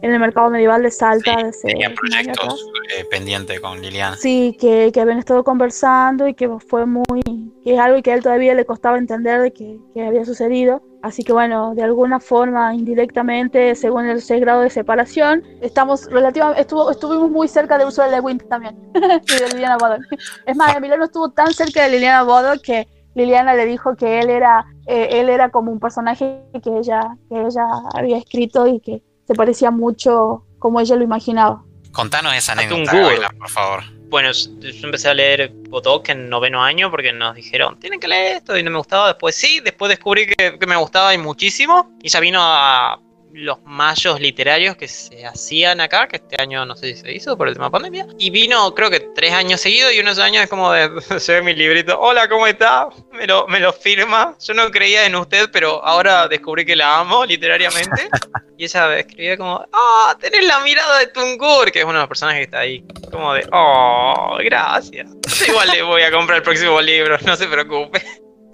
en 0.03 0.11
el 0.11 0.19
mercado 0.19 0.49
medieval 0.49 0.83
de 0.83 0.91
Salta. 0.91 1.33
Sí, 1.33 1.45
hace 1.47 1.67
tenía 1.69 1.87
un 1.89 2.13
año 2.13 2.31
atrás. 2.33 2.47
proyectos 2.47 2.71
eh, 2.93 3.05
pendientes 3.09 3.59
con 3.61 3.81
Liliana. 3.81 4.17
Sí, 4.17 4.57
que, 4.59 4.91
que 4.93 4.99
habían 4.99 5.17
estado 5.17 5.45
conversando 5.45 6.27
y 6.27 6.33
que 6.33 6.49
fue 6.67 6.85
muy, 6.85 7.21
que 7.63 7.73
es 7.73 7.79
algo 7.79 8.01
que 8.03 8.11
a 8.11 8.15
él 8.15 8.21
todavía 8.21 8.53
le 8.53 8.65
costaba 8.65 8.97
entender 8.97 9.41
de 9.41 9.53
que, 9.53 9.79
que 9.93 10.05
había 10.05 10.25
sucedido. 10.25 10.83
Así 11.01 11.23
que 11.23 11.31
bueno, 11.31 11.73
de 11.73 11.83
alguna 11.83 12.19
forma, 12.19 12.75
indirectamente, 12.75 13.75
según 13.75 14.05
el 14.05 14.21
6 14.21 14.41
grado 14.41 14.61
de 14.61 14.69
separación, 14.69 15.41
estamos 15.61 16.05
relativamente, 16.11 16.61
estuvo, 16.61 16.91
estuvimos 16.91 17.31
muy 17.31 17.47
cerca 17.47 17.77
de 17.77 17.85
Ursula 17.85 18.09
Le 18.09 18.19
Guin 18.19 18.39
también, 18.39 18.77
y 18.93 19.39
de 19.39 19.49
Liliana 19.53 19.77
Bodoc. 19.77 20.01
Es 20.45 20.55
más, 20.57 20.75
Emiliano 20.75 21.05
estuvo 21.05 21.29
tan 21.29 21.53
cerca 21.53 21.83
de 21.83 21.89
Liliana 21.91 22.23
Bodoc 22.23 22.61
que 22.61 22.87
Liliana 23.15 23.53
le 23.53 23.65
dijo 23.65 23.95
que 23.95 24.19
él 24.19 24.29
era, 24.29 24.65
eh, 24.85 25.07
él 25.11 25.29
era 25.29 25.49
como 25.49 25.71
un 25.71 25.79
personaje 25.79 26.41
que 26.61 26.77
ella, 26.77 27.15
que 27.29 27.41
ella 27.41 27.67
había 27.93 28.17
escrito 28.17 28.67
y 28.67 28.81
que 28.81 29.01
se 29.27 29.33
parecía 29.33 29.71
mucho 29.71 30.45
como 30.59 30.79
ella 30.79 30.95
lo 30.95 31.03
imaginaba. 31.03 31.63
Contanos 31.91 32.33
esa 32.33 32.53
anécdota, 32.53 32.91
Google. 32.91 33.01
Gabriela, 33.01 33.29
por 33.37 33.49
favor. 33.49 33.83
Bueno, 34.09 34.31
yo 34.31 34.85
empecé 34.85 35.09
a 35.09 35.13
leer 35.13 35.51
Botok 35.69 36.09
en 36.09 36.29
noveno 36.29 36.63
año 36.63 36.91
porque 36.91 37.11
nos 37.11 37.35
dijeron, 37.35 37.79
tienen 37.79 37.99
que 37.99 38.07
leer 38.07 38.37
esto 38.37 38.57
y 38.57 38.63
no 38.63 38.71
me 38.71 38.77
gustaba. 38.77 39.07
Después 39.07 39.35
sí, 39.35 39.59
después 39.59 39.89
descubrí 39.89 40.27
que, 40.27 40.57
que 40.59 40.67
me 40.67 40.75
gustaba 40.75 41.13
y 41.13 41.17
muchísimo. 41.17 41.97
Y 42.01 42.09
ya 42.09 42.19
vino 42.19 42.39
a 42.41 42.99
los 43.33 43.61
mayos 43.63 44.21
literarios 44.21 44.77
que 44.77 44.87
se 44.87 45.25
hacían 45.25 45.81
acá, 45.81 46.07
que 46.07 46.17
este 46.17 46.39
año 46.39 46.65
no 46.65 46.75
sé 46.75 46.93
si 46.93 47.01
se 47.01 47.11
hizo 47.11 47.35
por 47.35 47.47
el 47.47 47.55
tema 47.55 47.71
pandemia. 47.71 48.05
Y 48.19 48.29
vino 48.29 48.73
creo 48.75 48.89
que 48.91 48.99
tres 49.15 49.33
años 49.33 49.59
seguidos 49.59 49.91
y 49.93 49.99
unos 49.99 50.19
años 50.19 50.43
es 50.43 50.49
como 50.49 50.71
de, 50.71 50.89
se 51.19 51.33
ve 51.33 51.41
mi 51.41 51.53
librito, 51.53 51.99
hola, 51.99 52.29
¿cómo 52.29 52.45
está? 52.45 52.89
Me 53.11 53.25
lo, 53.25 53.47
me 53.47 53.59
lo 53.59 53.73
firma. 53.73 54.35
Yo 54.39 54.53
no 54.53 54.69
creía 54.69 55.05
en 55.05 55.15
usted, 55.15 55.49
pero 55.51 55.83
ahora 55.83 56.27
descubrí 56.27 56.65
que 56.65 56.75
la 56.75 56.99
amo 56.99 57.25
literariamente. 57.25 58.07
y 58.57 58.65
ella 58.65 58.97
escribía 58.97 59.35
como, 59.35 59.65
ah, 59.73 60.15
tenés 60.19 60.45
la 60.45 60.59
mirada 60.59 60.99
de 60.99 61.07
Tungur, 61.07 61.71
que 61.71 61.79
es 61.79 61.85
uno 61.85 61.93
de 61.93 61.99
los 61.99 62.07
personajes 62.07 62.39
que 62.39 62.45
está 62.45 62.59
ahí. 62.59 62.85
Como 63.11 63.33
de, 63.33 63.47
oh, 63.51 64.37
gracias. 64.43 65.09
Igual 65.47 65.69
le 65.69 65.81
voy 65.81 66.03
a 66.03 66.11
comprar 66.11 66.37
el 66.37 66.43
próximo 66.43 66.79
libro, 66.79 67.17
no 67.25 67.35
se 67.35 67.47
preocupe. 67.47 68.03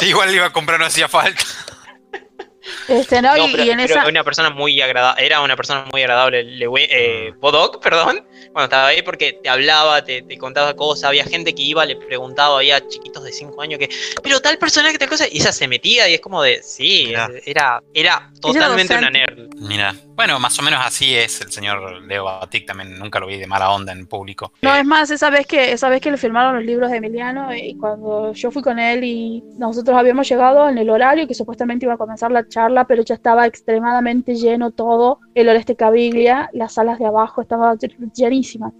Igual 0.01 0.29
le 0.29 0.37
iba 0.37 0.45
a 0.45 0.53
comprar, 0.53 0.79
no 0.79 0.85
hacía 0.85 1.09
falta. 1.09 1.43
Este, 2.89 3.21
¿no? 3.21 3.35
No, 3.37 3.47
y, 3.47 3.51
pero, 3.51 3.63
y 3.63 3.69
en 3.69 3.77
pero 3.77 3.93
esa... 3.93 4.07
una 4.07 4.23
persona 4.23 4.49
muy 4.49 4.81
agradable, 4.81 5.25
era 5.25 5.41
una 5.41 5.55
persona 5.55 5.85
muy 5.91 6.01
agradable, 6.01 6.43
Lewe- 6.43 6.87
eh, 6.89 7.33
Bodok, 7.39 7.81
perdón, 7.81 8.25
cuando 8.51 8.65
estaba 8.65 8.87
ahí 8.87 9.01
porque 9.01 9.33
te 9.33 9.49
hablaba, 9.49 10.03
te, 10.03 10.21
te 10.21 10.37
contaba 10.37 10.75
cosas, 10.75 11.05
había 11.05 11.23
gente 11.23 11.53
que 11.53 11.61
iba, 11.61 11.85
le 11.85 11.95
preguntaba, 11.95 12.57
había 12.57 12.85
chiquitos 12.87 13.23
de 13.23 13.31
5 13.31 13.61
años 13.61 13.79
que, 13.79 13.89
pero 14.23 14.39
tal 14.39 14.57
personaje, 14.57 14.97
tal 14.97 15.09
cosa, 15.09 15.25
y 15.29 15.37
ella 15.37 15.51
se 15.51 15.67
metía 15.67 16.09
y 16.09 16.15
es 16.15 16.21
como 16.21 16.41
de, 16.41 16.61
sí, 16.63 17.05
Mirá. 17.07 17.29
era, 17.45 17.83
era 17.93 18.31
totalmente 18.41 18.97
una 18.97 19.09
nerd. 19.09 19.49
Mira, 19.55 19.93
bueno, 20.15 20.39
más 20.39 20.57
o 20.59 20.63
menos 20.63 20.81
así 20.83 21.15
es 21.15 21.41
el 21.41 21.51
señor 21.51 22.01
Leo 22.03 22.25
Batik, 22.25 22.65
también 22.65 22.97
nunca 22.97 23.19
lo 23.19 23.27
vi 23.27 23.37
de 23.37 23.47
mala 23.47 23.71
onda 23.71 23.91
en 23.93 24.07
público. 24.07 24.53
No, 24.61 24.75
Eh, 24.75 24.79
es 24.79 24.85
más, 24.85 25.09
esa 25.11 25.29
vez 25.29 25.47
que 25.47 25.71
esa 25.71 25.89
vez 25.89 26.01
que 26.01 26.11
le 26.11 26.17
firmaron 26.17 26.55
los 26.55 26.65
libros 26.65 26.91
de 26.91 26.97
Emiliano 26.97 27.55
y 27.55 27.75
cuando 27.77 28.33
yo 28.33 28.51
fui 28.51 28.61
con 28.61 28.79
él 28.79 29.03
y 29.03 29.43
nosotros 29.57 29.97
habíamos 29.97 30.27
llegado 30.27 30.67
en 30.69 30.77
el 30.77 30.89
horario 30.89 31.27
que 31.27 31.33
supuestamente 31.33 31.85
iba 31.85 31.93
a 31.93 31.97
comenzar 31.97 32.31
la 32.31 32.47
charla, 32.47 32.85
pero 32.85 33.03
ya 33.03 33.15
estaba 33.15 33.45
extremadamente 33.45 34.35
lleno 34.35 34.71
todo, 34.71 35.19
el 35.35 35.47
Oreste 35.49 35.75
Caviglia, 35.75 36.49
las 36.53 36.73
salas 36.73 36.99
de 36.99 37.05
abajo 37.05 37.41
estaban 37.41 37.77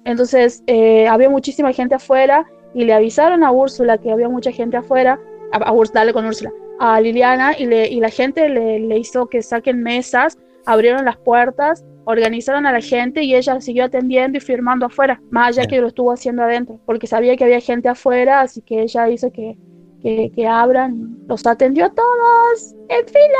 Entonces, 0.05 0.63
eh, 0.67 1.07
había 1.07 1.29
muchísima 1.29 1.71
gente 1.73 1.95
afuera 1.95 2.45
y 2.73 2.85
le 2.85 2.93
avisaron 2.93 3.43
a 3.43 3.51
Úrsula 3.51 3.97
que 3.97 4.11
había 4.11 4.29
mucha 4.29 4.51
gente 4.51 4.77
afuera, 4.77 5.19
a, 5.51 5.69
a 5.69 5.73
dale 5.93 6.13
con 6.13 6.25
Úrsula, 6.25 6.51
a 6.79 6.99
Liliana 7.01 7.57
y, 7.57 7.65
le, 7.65 7.87
y 7.87 7.99
la 7.99 8.09
gente 8.09 8.47
le, 8.49 8.79
le 8.79 8.97
hizo 8.97 9.27
que 9.27 9.41
saquen 9.41 9.81
mesas, 9.81 10.37
abrieron 10.65 11.05
las 11.05 11.17
puertas 11.17 11.83
organizaron 12.09 12.65
a 12.65 12.71
la 12.71 12.81
gente 12.81 13.21
y 13.21 13.35
ella 13.35 13.61
siguió 13.61 13.85
atendiendo 13.85 14.39
y 14.39 14.41
firmando 14.41 14.87
afuera, 14.87 15.21
más 15.29 15.49
allá 15.49 15.67
Bien. 15.67 15.69
que 15.69 15.81
lo 15.81 15.87
estuvo 15.89 16.11
haciendo 16.11 16.41
adentro, 16.41 16.79
porque 16.87 17.05
sabía 17.05 17.37
que 17.37 17.43
había 17.43 17.59
gente 17.59 17.87
afuera, 17.87 18.41
así 18.41 18.63
que 18.63 18.81
ella 18.81 19.09
hizo 19.09 19.31
que, 19.31 19.55
que, 20.01 20.31
que 20.33 20.47
abran, 20.47 21.19
los 21.27 21.45
atendió 21.45 21.85
a 21.85 21.93
todos, 21.93 22.73
en 22.87 23.05
fin. 23.07 23.31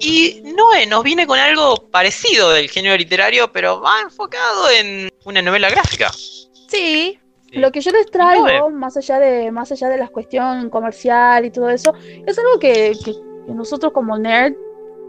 Y 0.00 0.42
Noé 0.44 0.86
nos 0.86 1.02
viene 1.02 1.26
con 1.26 1.38
algo 1.38 1.76
parecido 1.90 2.50
del 2.50 2.68
género 2.70 2.96
literario, 2.96 3.50
pero 3.52 3.80
más 3.80 4.04
enfocado 4.04 4.70
en 4.70 5.10
una 5.24 5.42
novela 5.42 5.68
gráfica. 5.70 6.10
Sí, 6.12 7.18
Sí. 7.50 7.58
lo 7.58 7.72
que 7.72 7.80
yo 7.80 7.90
les 7.90 8.06
traigo, 8.10 8.46
No, 8.46 8.70
más 8.70 8.96
allá 8.98 9.18
de 9.18 9.50
más 9.50 9.72
allá 9.72 9.88
de 9.88 9.96
la 9.96 10.08
cuestión 10.08 10.68
comercial 10.70 11.46
y 11.46 11.50
todo 11.50 11.70
eso, 11.70 11.94
es 12.26 12.38
algo 12.38 12.58
que, 12.58 12.92
que- 13.04 13.12
que 13.46 13.52
nosotros 13.54 13.92
como 13.92 14.18
nerd 14.18 14.54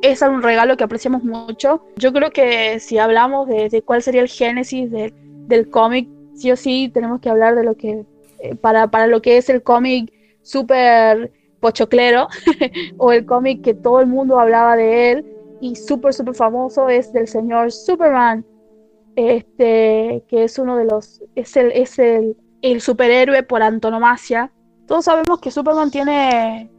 es 0.02 0.22
un 0.22 0.42
regalo 0.42 0.78
que 0.78 0.86
apreciamos 0.86 1.24
mucho. 1.24 1.84
Yo 1.98 2.14
creo 2.14 2.32
que 2.32 2.80
si 2.80 2.98
hablamos 2.98 3.48
de, 3.50 3.68
de 3.68 3.82
cuál 3.82 4.02
sería 4.02 4.22
el 4.22 4.30
génesis 4.30 4.90
de- 4.90 5.14
del 5.48 5.70
cómic, 5.70 6.08
sí 6.36 6.50
o 6.52 6.56
sí 6.56 6.90
tenemos 6.94 7.20
que 7.20 7.30
hablar 7.30 7.56
de 7.56 7.66
lo 7.66 7.76
que, 7.76 8.06
eh, 8.40 8.56
para, 8.56 8.88
para 8.90 9.08
lo 9.08 9.22
que 9.22 9.36
es 9.36 9.50
el 9.50 9.62
cómic 9.62 10.10
súper 10.42 11.32
pochoclero, 11.60 12.28
o 12.98 13.12
el 13.12 13.26
cómic 13.26 13.64
que 13.64 13.74
todo 13.74 14.00
el 14.00 14.08
mundo 14.08 14.40
hablaba 14.40 14.76
de 14.76 15.12
él, 15.12 15.26
y 15.62 15.76
súper, 15.76 16.14
súper 16.14 16.36
famoso, 16.36 16.90
es 16.90 17.12
del 17.14 17.28
señor 17.28 17.72
Superman, 17.72 18.46
este, 19.16 20.24
que 20.28 20.44
es 20.46 20.58
uno 20.58 20.78
de 20.78 20.86
los, 20.86 21.22
es 21.36 21.58
el, 21.58 21.72
es 21.72 22.00
el, 22.00 22.38
el 22.62 22.82
superhéroe 22.82 23.44
por 23.44 23.62
antonomasia. 23.62 24.52
Todos 24.88 25.06
sabemos 25.06 25.40
que 25.40 25.52
Superman 25.52 25.92
tiene, 25.92 26.72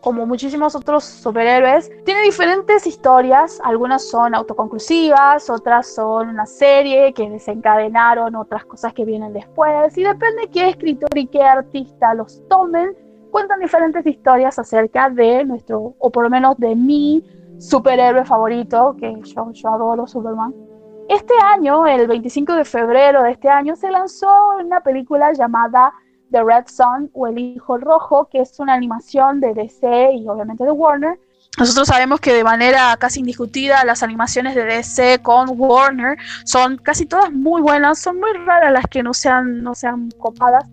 como 0.00 0.26
muchísimos 0.26 0.74
otros 0.74 1.04
superhéroes, 1.04 1.90
tiene 2.04 2.22
diferentes 2.22 2.86
historias, 2.86 3.60
algunas 3.62 4.06
son 4.08 4.34
autoconclusivas, 4.34 5.48
otras 5.48 5.94
son 5.94 6.28
una 6.28 6.46
serie 6.46 7.12
que 7.12 7.30
desencadenaron 7.30 8.34
otras 8.34 8.64
cosas 8.64 8.92
que 8.92 9.04
vienen 9.04 9.32
después, 9.32 9.96
y 9.96 10.02
depende 10.02 10.50
qué 10.52 10.70
escritor 10.70 11.16
y 11.16 11.26
qué 11.26 11.42
artista 11.42 12.12
los 12.14 12.42
tomen, 12.48 12.94
cuentan 13.34 13.58
diferentes 13.58 14.06
historias 14.06 14.56
acerca 14.60 15.10
de 15.10 15.44
nuestro, 15.44 15.96
o 15.98 16.08
por 16.12 16.22
lo 16.22 16.30
menos 16.30 16.56
de 16.56 16.76
mi 16.76 17.20
superhéroe 17.58 18.24
favorito, 18.24 18.94
que 18.96 19.12
yo, 19.24 19.50
yo 19.50 19.68
adoro 19.70 20.06
Superman. 20.06 20.54
Este 21.08 21.34
año, 21.52 21.84
el 21.84 22.06
25 22.06 22.52
de 22.52 22.64
febrero 22.64 23.24
de 23.24 23.32
este 23.32 23.48
año, 23.48 23.74
se 23.74 23.90
lanzó 23.90 24.30
una 24.64 24.82
película 24.82 25.32
llamada 25.32 25.92
The 26.30 26.44
Red 26.44 26.66
Sun 26.68 27.10
o 27.12 27.26
El 27.26 27.40
Hijo 27.40 27.76
Rojo, 27.76 28.28
que 28.30 28.40
es 28.40 28.60
una 28.60 28.74
animación 28.74 29.40
de 29.40 29.52
DC 29.52 30.12
y 30.12 30.28
obviamente 30.28 30.62
de 30.62 30.70
Warner, 30.70 31.18
nosotros 31.58 31.86
sabemos 31.86 32.20
que 32.20 32.32
de 32.32 32.42
manera 32.42 32.96
casi 32.98 33.20
indiscutida 33.20 33.84
las 33.84 34.02
animaciones 34.02 34.56
de 34.56 34.64
DC 34.64 35.20
con 35.22 35.48
Warner 35.56 36.18
son 36.44 36.78
casi 36.78 37.06
todas 37.06 37.32
muy 37.32 37.62
buenas, 37.62 38.00
son 38.00 38.18
muy 38.18 38.32
raras 38.44 38.72
las 38.72 38.86
que 38.86 39.04
no 39.04 39.14
sean, 39.14 39.62
no 39.62 39.74
sean 39.74 40.10
copadas. 40.18 40.64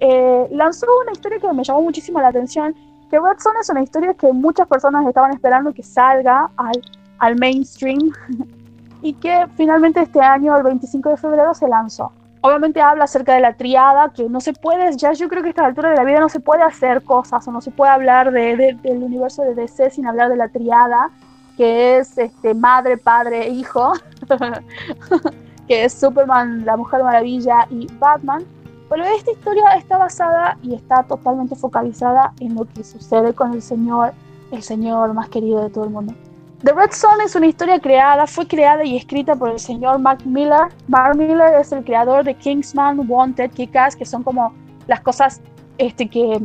Eh, 0.00 0.48
lanzó 0.50 0.86
una 1.02 1.12
historia 1.12 1.38
que 1.38 1.52
me 1.52 1.64
llamó 1.64 1.82
muchísimo 1.82 2.20
la 2.20 2.28
atención, 2.28 2.74
que 3.10 3.18
Red 3.18 3.38
Son 3.38 3.52
es 3.60 3.68
una 3.70 3.82
historia 3.82 4.14
que 4.14 4.32
muchas 4.32 4.66
personas 4.66 5.06
estaban 5.06 5.32
esperando 5.32 5.72
que 5.72 5.82
salga 5.82 6.50
al, 6.56 6.82
al 7.18 7.36
mainstream 7.36 8.10
y 9.02 9.12
que 9.12 9.46
finalmente 9.56 10.00
este 10.00 10.20
año, 10.20 10.56
el 10.56 10.62
25 10.62 11.10
de 11.10 11.16
febrero, 11.16 11.54
se 11.54 11.68
lanzó. 11.68 12.10
Obviamente 12.40 12.80
habla 12.80 13.04
acerca 13.04 13.34
de 13.34 13.40
la 13.40 13.54
triada, 13.54 14.10
que 14.10 14.28
no 14.28 14.40
se 14.40 14.52
puede, 14.52 14.94
ya 14.98 15.12
yo 15.12 15.28
creo 15.28 15.42
que 15.42 15.48
a 15.48 15.50
esta 15.50 15.64
altura 15.64 15.90
de 15.90 15.96
la 15.96 16.04
vida 16.04 16.20
no 16.20 16.28
se 16.28 16.40
puede 16.40 16.62
hacer 16.62 17.02
cosas 17.02 17.46
o 17.48 17.52
no 17.52 17.62
se 17.62 17.70
puede 17.70 17.90
hablar 17.90 18.32
de, 18.32 18.76
del 18.82 19.02
universo 19.02 19.42
de 19.42 19.54
DC 19.54 19.90
sin 19.90 20.06
hablar 20.06 20.28
de 20.28 20.36
la 20.36 20.48
triada, 20.48 21.10
que 21.56 21.98
es 21.98 22.18
este, 22.18 22.52
madre, 22.52 22.98
padre, 22.98 23.48
hijo, 23.48 23.94
que 25.68 25.84
es 25.84 25.94
Superman, 25.94 26.66
la 26.66 26.76
Mujer 26.76 27.02
Maravilla 27.02 27.66
y 27.70 27.86
Batman. 27.98 28.44
Pero 28.88 29.04
esta 29.04 29.30
historia 29.30 29.74
está 29.76 29.98
basada 29.98 30.58
y 30.62 30.74
está 30.74 31.02
totalmente 31.04 31.56
focalizada 31.56 32.32
en 32.40 32.54
lo 32.54 32.64
que 32.64 32.84
sucede 32.84 33.32
con 33.34 33.52
el 33.52 33.62
señor, 33.62 34.12
el 34.52 34.62
señor 34.62 35.14
más 35.14 35.28
querido 35.28 35.62
de 35.62 35.70
todo 35.70 35.84
el 35.84 35.90
mundo. 35.90 36.14
The 36.62 36.72
Red 36.72 36.92
Son 36.92 37.20
es 37.20 37.34
una 37.34 37.46
historia 37.46 37.78
creada, 37.78 38.26
fue 38.26 38.46
creada 38.46 38.84
y 38.84 38.96
escrita 38.96 39.36
por 39.36 39.50
el 39.50 39.58
señor 39.58 39.98
Mark 39.98 40.24
Miller. 40.24 40.68
Mark 40.88 41.16
Miller 41.16 41.60
es 41.60 41.72
el 41.72 41.84
creador 41.84 42.24
de 42.24 42.34
Kingsman, 42.34 43.04
Wanted, 43.06 43.50
Kick-Ass, 43.50 43.96
que 43.96 44.06
son 44.06 44.22
como 44.22 44.54
las 44.86 45.00
cosas 45.00 45.42
este, 45.76 46.08
que, 46.08 46.40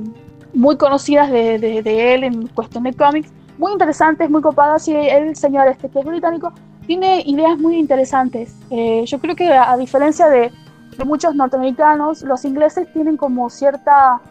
muy 0.54 0.78
conocidas 0.78 1.30
de, 1.30 1.58
de, 1.60 2.14
él 2.14 2.24
en 2.24 2.48
cuestión 2.48 2.84
de 2.84 2.94
cómics. 2.94 3.32
Muy 3.58 3.72
interesantes, 3.72 4.30
muy 4.30 4.42
copadas. 4.42 4.88
Y 4.88 4.94
el 4.96 5.36
señor 5.36 5.68
este, 5.68 5.90
que 5.90 6.00
es 6.00 6.06
británico 6.06 6.52
tiene 6.86 7.22
ideas 7.26 7.58
muy 7.58 7.78
interesantes. 7.78 8.56
Eh, 8.72 9.04
yo 9.06 9.20
creo 9.20 9.36
que 9.36 9.48
a, 9.54 9.78
diferencia 9.78 10.28
de, 10.28 10.52
de, 10.98 11.06
muchos 11.06 11.36
norteamericanos, 11.36 12.22
los 12.22 12.46
ingleses 12.46 12.92
tienen 12.94 13.18
como 13.18 13.50
cierta... 13.50 14.22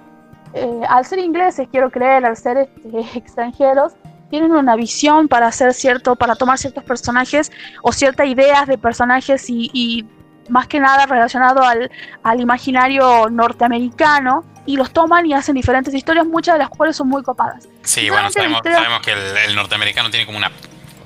Eh, 0.54 0.80
al 0.88 1.04
ser 1.04 1.18
ingleses, 1.18 1.68
quiero 1.70 1.90
creer, 1.90 2.24
al 2.24 2.36
ser 2.36 2.56
este, 2.56 3.00
extranjeros, 3.18 3.92
tienen 4.30 4.52
una 4.52 4.76
visión 4.76 5.28
para 5.28 5.46
hacer 5.46 5.74
cierto, 5.74 6.16
para 6.16 6.34
tomar 6.36 6.59
ciertos 6.59 6.84
personajes 6.84 7.50
o 7.82 7.92
ciertas 7.92 8.26
ideas 8.26 8.66
de 8.66 8.78
personajes 8.78 9.46
y, 9.48 10.06
más 10.48 10.66
que 10.66 10.80
nada 10.80 11.04
relacionado 11.04 11.62
al, 11.62 11.90
al, 12.22 12.40
imaginario 12.40 13.28
norteamericano 13.28 14.44
y 14.64 14.76
los 14.76 14.92
toman 14.92 15.26
y 15.26 15.34
hacen 15.34 15.54
diferentes 15.54 15.92
historias, 15.92 16.26
muchas 16.26 16.54
de 16.54 16.59
las 16.59 16.68
cuales 16.68 16.96
son 16.96 17.09
muy 17.09 17.22
copadas. 17.22 17.68
Sí, 17.82 18.11
bueno, 18.11 18.30
sabemos, 18.30 18.61
sabemos 18.62 19.00
que 19.00 19.12
el, 19.46 19.54
norteamericano 19.54 20.11
tiene 20.11 20.26
como 20.26 20.38
una 20.38 20.52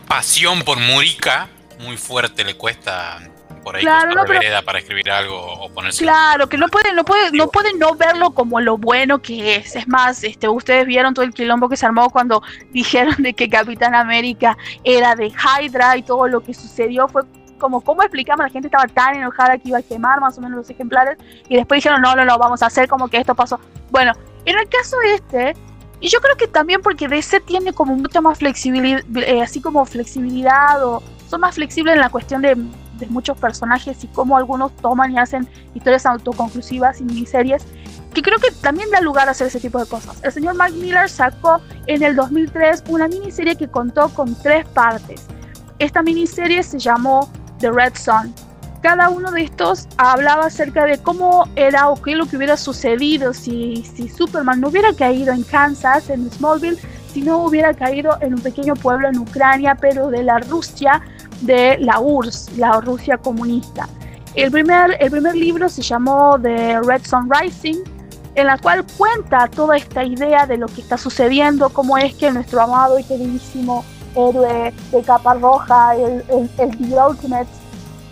pasión 0.08 0.62
por 0.62 0.78
Murica 0.80 1.48
muy 1.80 1.96
fuerte, 1.96 2.44
le 2.44 2.56
cuesta 2.56 3.20
por 3.62 3.76
ahí 3.76 3.82
claro, 3.82 4.14
no, 4.14 4.24
para 4.64 4.78
escribir 4.78 5.10
algo 5.10 5.36
o 5.36 5.72
ponerse 5.72 6.02
claro 6.04 6.48
que 6.48 6.56
no 6.56 6.68
pueden 6.68 6.96
no 6.96 7.04
puede 7.04 7.30
no 7.32 7.48
pueden 7.48 7.78
no 7.78 7.94
verlo 7.94 8.32
como 8.32 8.60
lo 8.60 8.78
bueno 8.78 9.20
que 9.20 9.56
es. 9.56 9.76
Es 9.76 9.88
más 9.88 10.24
este 10.24 10.48
ustedes 10.48 10.86
vieron 10.86 11.14
todo 11.14 11.24
el 11.24 11.32
quilombo 11.32 11.68
que 11.68 11.76
se 11.76 11.86
armó 11.86 12.10
cuando 12.10 12.42
dijeron 12.70 13.14
de 13.18 13.34
que 13.34 13.48
Capitán 13.48 13.94
América 13.94 14.56
era 14.84 15.14
de 15.14 15.28
Hydra 15.28 15.96
y 15.96 16.02
todo 16.02 16.28
lo 16.28 16.42
que 16.42 16.54
sucedió 16.54 17.08
fue 17.08 17.22
como 17.58 17.80
cómo 17.80 18.02
explicamos 18.02 18.44
la 18.44 18.50
gente 18.50 18.66
estaba 18.68 18.86
tan 18.88 19.14
enojada 19.14 19.56
que 19.56 19.68
iba 19.68 19.78
a 19.78 19.82
quemar 19.82 20.20
más 20.20 20.36
o 20.36 20.40
menos 20.40 20.58
los 20.58 20.70
ejemplares 20.70 21.16
y 21.48 21.56
después 21.56 21.78
dijeron 21.78 22.02
no 22.02 22.16
no 22.16 22.24
no 22.24 22.36
vamos 22.36 22.60
a 22.62 22.66
hacer 22.66 22.88
como 22.88 23.06
que 23.06 23.18
esto 23.18 23.36
pasó 23.36 23.60
bueno 23.90 24.12
en 24.44 24.58
el 24.58 24.68
caso 24.68 24.96
este 25.02 25.54
y 26.02 26.08
yo 26.08 26.20
creo 26.20 26.36
que 26.36 26.48
también 26.48 26.82
porque 26.82 27.06
DC 27.06 27.40
tiene 27.40 27.72
como 27.72 27.94
mucha 27.94 28.20
más 28.20 28.38
flexibilidad, 28.38 29.02
eh, 29.18 29.40
así 29.40 29.60
como 29.60 29.84
flexibilidad 29.86 30.84
o 30.84 31.00
son 31.30 31.40
más 31.40 31.54
flexibles 31.54 31.94
en 31.94 32.00
la 32.00 32.10
cuestión 32.10 32.42
de 32.42 32.56
muchos 33.10 33.38
personajes 33.38 34.02
y 34.04 34.06
cómo 34.08 34.36
algunos 34.36 34.74
toman 34.76 35.12
y 35.12 35.18
hacen 35.18 35.48
historias 35.74 36.06
autoconclusivas 36.06 37.00
y 37.00 37.04
miniseries, 37.04 37.64
que 38.12 38.22
creo 38.22 38.38
que 38.38 38.50
también 38.60 38.90
da 38.90 39.00
lugar 39.00 39.28
a 39.28 39.32
hacer 39.32 39.46
ese 39.46 39.60
tipo 39.60 39.78
de 39.78 39.86
cosas. 39.86 40.18
El 40.22 40.32
señor 40.32 40.54
Mark 40.54 40.74
Miller 40.74 41.08
sacó 41.08 41.60
en 41.86 42.02
el 42.02 42.14
2003 42.14 42.84
una 42.88 43.08
miniserie 43.08 43.56
que 43.56 43.68
contó 43.68 44.08
con 44.10 44.34
tres 44.42 44.66
partes. 44.68 45.26
Esta 45.78 46.02
miniserie 46.02 46.62
se 46.62 46.78
llamó 46.78 47.30
The 47.58 47.70
Red 47.70 47.94
Sun. 47.96 48.34
Cada 48.82 49.08
uno 49.10 49.30
de 49.30 49.42
estos 49.42 49.88
hablaba 49.96 50.46
acerca 50.46 50.84
de 50.84 50.98
cómo 50.98 51.48
era 51.54 51.88
o 51.88 52.02
qué 52.02 52.12
es 52.12 52.16
lo 52.16 52.26
que 52.26 52.36
hubiera 52.36 52.56
sucedido 52.56 53.32
si, 53.32 53.84
si 53.94 54.08
Superman 54.08 54.60
no 54.60 54.68
hubiera 54.68 54.92
caído 54.92 55.32
en 55.32 55.44
Kansas, 55.44 56.10
en 56.10 56.28
Smallville, 56.30 56.78
si 57.12 57.20
no 57.20 57.44
hubiera 57.44 57.74
caído 57.74 58.16
en 58.20 58.34
un 58.34 58.40
pequeño 58.40 58.74
pueblo 58.74 59.08
en 59.08 59.18
Ucrania, 59.18 59.76
pero 59.80 60.08
de 60.08 60.24
la 60.24 60.38
Rusia 60.38 61.00
de 61.42 61.78
la 61.78 62.00
URSS, 62.00 62.56
la 62.56 62.80
Rusia 62.80 63.18
comunista. 63.18 63.88
El 64.34 64.50
primer, 64.50 64.96
el 64.98 65.10
primer 65.10 65.34
libro 65.34 65.68
se 65.68 65.82
llamó 65.82 66.38
The 66.40 66.80
Red 66.80 67.04
Sun 67.04 67.30
Rising, 67.30 67.82
en 68.34 68.46
la 68.46 68.56
cual 68.56 68.84
cuenta 68.96 69.46
toda 69.48 69.76
esta 69.76 70.04
idea 70.04 70.46
de 70.46 70.56
lo 70.56 70.66
que 70.66 70.80
está 70.80 70.96
sucediendo, 70.96 71.68
cómo 71.68 71.98
es 71.98 72.14
que 72.14 72.30
nuestro 72.30 72.62
amado 72.62 72.98
y 72.98 73.04
queridísimo 73.04 73.84
héroe 74.14 74.72
de 74.90 75.02
capa 75.02 75.34
roja, 75.34 75.94
el, 75.96 76.24
el, 76.28 76.50
el 76.58 76.94
Ultimate 77.08 77.48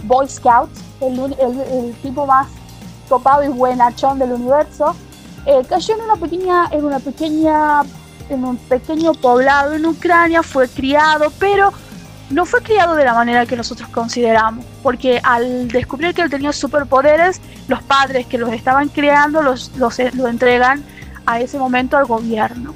Boy 0.05 0.29
Scout, 0.29 0.71
el, 1.01 1.19
el, 1.39 1.95
tipo 2.03 2.27
más 2.27 2.49
topado 3.09 3.43
y 3.45 3.49
buenachón 3.49 4.19
del 4.19 4.33
universo, 4.33 4.95
eh, 5.47 5.63
cayó 5.69 5.95
en 5.95 6.03
una 6.03 6.17
pequeña, 6.17 6.69
en 6.71 6.85
una 6.85 6.99
pequeña, 6.99 7.83
en 8.29 8.45
un 8.45 8.57
pequeño 8.57 9.15
poblado 9.15 9.73
en 9.73 9.87
Ucrania, 9.87 10.43
fue 10.43 10.69
criado, 10.69 11.33
pero 11.39 11.73
no 12.31 12.47
fue 12.47 12.63
criado 12.63 12.95
de 12.95 13.05
la 13.05 13.15
manera 13.15 13.45
que 13.47 13.57
nosotros 13.57 13.89
consideramos, 13.89 14.65
porque 14.83 15.21
al 15.23 15.69
descubrir 15.69 16.15
que 16.15 16.23
él 16.23 16.31
tenía 16.31 16.53
superpoderes, 16.53 17.41
los 17.69 17.83
padres 17.83 18.27
que 18.27 18.39
los 18.39 18.53
estaban 18.53 18.89
creando 18.89 19.43
los, 19.43 19.77
los, 19.77 19.99
lo 20.15 20.29
entregan 20.29 20.85
a 21.27 21.41
ese 21.41 21.59
momento 21.59 21.97
al 21.97 22.07
gobierno. 22.07 22.75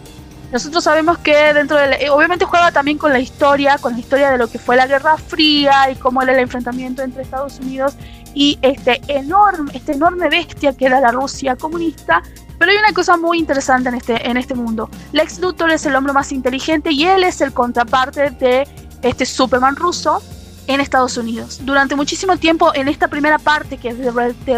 Nosotros 0.53 0.85
sabemos 0.85 1.19
que 1.19 1.53
dentro 1.53 1.77
de... 1.77 1.95
Eh, 1.95 2.11
obviamente 2.11 2.45
juega 2.45 2.71
también 2.71 2.97
con 2.97 3.13
la 3.13 3.19
historia, 3.19 3.77
con 3.79 3.95
la 3.95 3.99
historia 3.99 4.31
de 4.31 4.39
lo 4.39 4.47
que 4.47 4.59
fue 4.59 4.77
la 4.77 4.87
Guerra 4.87 5.17
Fría 5.17 5.91
y 5.91 5.97
cómo 5.97 6.23
era 6.23 6.33
el 6.33 6.39
enfrentamiento 6.39 7.03
entre 7.03 7.23
Estados 7.23 7.59
Unidos 7.59 7.97
y 8.35 8.59
este 8.63 9.01
enorme, 9.09 9.73
este 9.75 9.93
enorme 9.93 10.29
bestia 10.29 10.73
que 10.73 10.87
era 10.87 11.01
la 11.01 11.11
Rusia 11.11 11.57
comunista. 11.57 12.23
Pero 12.57 12.71
hay 12.71 12.79
una 12.79 12.93
cosa 12.93 13.17
muy 13.17 13.39
interesante 13.39 13.89
en 13.89 13.97
este, 13.97 14.31
en 14.31 14.37
este 14.37 14.55
mundo. 14.55 14.89
Lex 15.13 15.41
Luthor 15.41 15.73
es 15.73 15.87
el 15.87 15.97
hombre 15.97 16.13
más 16.13 16.31
inteligente 16.31 16.93
y 16.93 17.05
él 17.05 17.25
es 17.25 17.41
el 17.41 17.53
contraparte 17.53 18.31
de 18.31 18.69
este 19.05 19.27
Superman 19.27 19.77
ruso 19.77 20.23
en 20.67 20.81
Estados 20.81 21.17
Unidos. 21.17 21.59
Durante 21.63 21.95
muchísimo 21.95 22.37
tiempo, 22.37 22.75
en 22.75 22.89
esta 22.89 23.09
primera 23.09 23.39
parte, 23.39 23.77
que 23.77 23.89
es 23.89 23.99
de 23.99 24.11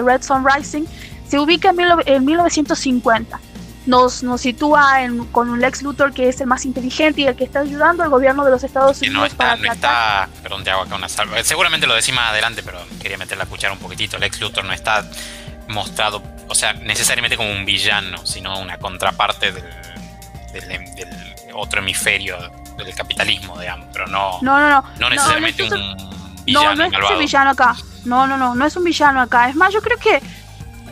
Red, 0.02 0.22
Sun 0.22 0.44
Rising, 0.46 0.84
se 1.28 1.38
ubica 1.38 1.72
en, 2.06 2.24
1950. 2.24 3.40
Nos, 3.86 4.24
nos 4.24 4.40
sitúa 4.40 4.98
con 5.30 5.48
un 5.48 5.60
Lex 5.60 5.82
Luthor 5.82 6.12
que 6.12 6.28
es 6.28 6.40
el 6.40 6.48
más 6.48 6.64
inteligente 6.64 7.20
y 7.20 7.26
el 7.26 7.36
que 7.36 7.44
está 7.44 7.60
ayudando 7.60 8.02
al 8.02 8.10
gobierno 8.10 8.44
de 8.44 8.50
los 8.50 8.64
Estados 8.64 9.00
Unidos. 9.00 9.16
no 9.16 9.26
está, 9.26 9.56
no 9.56 9.72
está, 9.72 10.28
perdón, 10.42 10.64
te 10.64 10.70
hago 10.70 10.82
acá 10.82 10.96
una 10.96 11.08
salva. 11.08 11.42
Seguramente 11.44 11.86
lo 11.86 11.94
decís 11.94 12.14
más 12.14 12.30
adelante, 12.30 12.62
pero 12.64 12.78
quería 13.00 13.16
meter 13.16 13.38
la 13.38 13.46
cuchara 13.46 13.72
un 13.72 13.78
poquitito. 13.78 14.18
Lex 14.18 14.40
Luthor 14.40 14.64
no 14.64 14.72
está 14.72 15.08
mostrado, 15.68 16.22
o 16.48 16.54
sea, 16.54 16.72
necesariamente 16.72 17.36
como 17.36 17.50
un 17.50 17.64
villano, 17.64 18.26
sino 18.26 18.58
una 18.58 18.78
contraparte 18.78 19.52
del, 19.52 19.64
del 20.52 21.08
otro 21.54 21.80
hemisferio 21.80 22.36
del 22.84 22.94
capitalismo, 22.94 23.58
digamos, 23.58 23.88
pero 23.92 24.06
no, 24.06 24.38
no, 24.42 24.58
no, 24.58 24.84
no, 24.98 25.10
necesariamente 25.10 25.62
un 25.62 25.70
villano. 26.44 26.74
No, 26.74 26.74
no 26.74 26.84
es 26.84 27.10
un 27.10 27.18
villano 27.18 27.50
acá. 27.50 27.76
No, 28.04 28.26
no, 28.26 28.36
no, 28.36 28.54
no 28.54 28.66
es 28.66 28.76
un 28.76 28.84
villano 28.84 29.20
acá. 29.20 29.48
Es 29.48 29.56
más, 29.56 29.72
yo 29.72 29.80
creo 29.82 29.98
que 29.98 30.22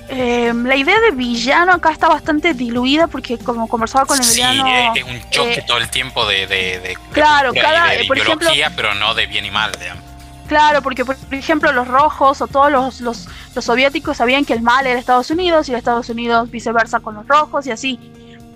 eh, 0.08 0.52
la 0.54 0.76
idea 0.76 1.00
de 1.00 1.12
villano 1.12 1.72
acá 1.72 1.90
está 1.90 2.08
bastante 2.08 2.52
diluida 2.52 3.06
porque 3.06 3.38
como 3.38 3.68
conversaba 3.68 4.04
con 4.04 4.20
Emiliano... 4.20 4.64
Sí, 4.64 5.00
es, 5.00 5.06
un 5.06 5.30
choque 5.30 5.54
eh, 5.54 5.64
todo 5.66 5.78
el 5.78 5.88
tiempo 5.88 6.26
de, 6.26 6.46
de, 6.46 6.98
claro, 7.12 7.52
cada, 7.54 7.90
por 8.06 8.18
ejemplo, 8.18 8.50
pero 8.76 8.94
no 8.94 9.14
de 9.14 9.26
bien 9.26 9.46
y 9.46 9.50
mal, 9.50 9.72
digamos. 9.78 10.04
Claro, 10.46 10.82
porque 10.82 11.06
por 11.06 11.16
ejemplo 11.30 11.72
los 11.72 11.88
rojos 11.88 12.42
o 12.42 12.46
todos 12.46 12.70
los, 12.70 13.00
los, 13.00 13.28
los 13.54 13.64
soviéticos 13.64 14.18
sabían 14.18 14.44
que 14.44 14.52
el 14.52 14.60
mal 14.60 14.86
era 14.86 14.98
Estados 14.98 15.30
Unidos 15.30 15.68
y 15.70 15.74
Estados 15.74 16.10
Unidos 16.10 16.50
viceversa 16.50 17.00
con 17.00 17.14
los 17.14 17.26
rojos 17.26 17.66
y 17.66 17.70
así. 17.70 17.98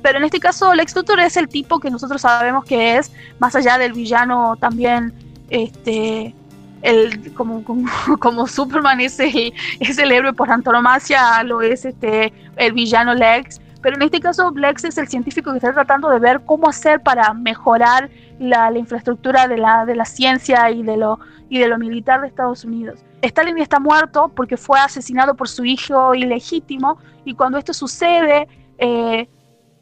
Pero 0.02 0.18
en 0.18 0.24
este 0.24 0.40
caso, 0.40 0.74
Lex 0.74 0.94
Luthor 0.94 1.20
es 1.20 1.36
el 1.36 1.48
tipo 1.48 1.80
que 1.80 1.90
nosotros 1.90 2.22
sabemos 2.22 2.64
que 2.64 2.96
es, 2.96 3.12
más 3.38 3.54
allá 3.54 3.78
del 3.78 3.92
villano 3.92 4.56
también, 4.56 5.12
este, 5.50 6.34
el, 6.82 7.34
como, 7.34 7.62
como, 8.20 8.46
Superman 8.46 9.00
es 9.00 9.18
el, 9.18 9.52
es 9.80 9.98
el 9.98 10.12
héroe 10.12 10.32
por 10.32 10.50
antonomasia, 10.50 11.42
lo 11.42 11.62
es 11.62 11.84
este, 11.84 12.32
el 12.56 12.72
villano 12.72 13.14
Lex. 13.14 13.60
Pero 13.80 13.96
en 13.96 14.02
este 14.02 14.20
caso, 14.20 14.50
Lex 14.50 14.84
es 14.84 14.98
el 14.98 15.08
científico 15.08 15.52
que 15.52 15.58
está 15.58 15.72
tratando 15.72 16.08
de 16.08 16.18
ver 16.18 16.40
cómo 16.44 16.68
hacer 16.68 17.00
para 17.00 17.32
mejorar 17.32 18.10
la, 18.40 18.70
la 18.70 18.78
infraestructura 18.78 19.46
de 19.46 19.56
la, 19.56 19.86
de 19.86 19.94
la 19.94 20.04
ciencia 20.04 20.70
y 20.70 20.82
de, 20.82 20.96
lo, 20.96 21.20
y 21.48 21.58
de 21.58 21.68
lo 21.68 21.78
militar 21.78 22.20
de 22.20 22.26
Estados 22.26 22.64
Unidos. 22.64 23.04
Stalin 23.22 23.58
está 23.58 23.80
muerto 23.80 24.32
porque 24.34 24.56
fue 24.56 24.78
asesinado 24.78 25.34
por 25.34 25.48
su 25.48 25.64
hijo 25.64 26.14
ilegítimo 26.14 26.98
y 27.24 27.34
cuando 27.34 27.58
esto 27.58 27.72
sucede, 27.72 28.48
eh, 28.78 29.28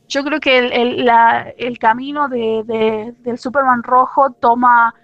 Yo 0.09 0.23
creo 0.25 0.41
que 0.41 0.59
el, 0.59 1.79
camino 1.79 2.29
de, 2.29 3.15
del 3.19 3.39
Superman 3.39 3.83
rojo 3.83 4.31
toma 4.31 4.95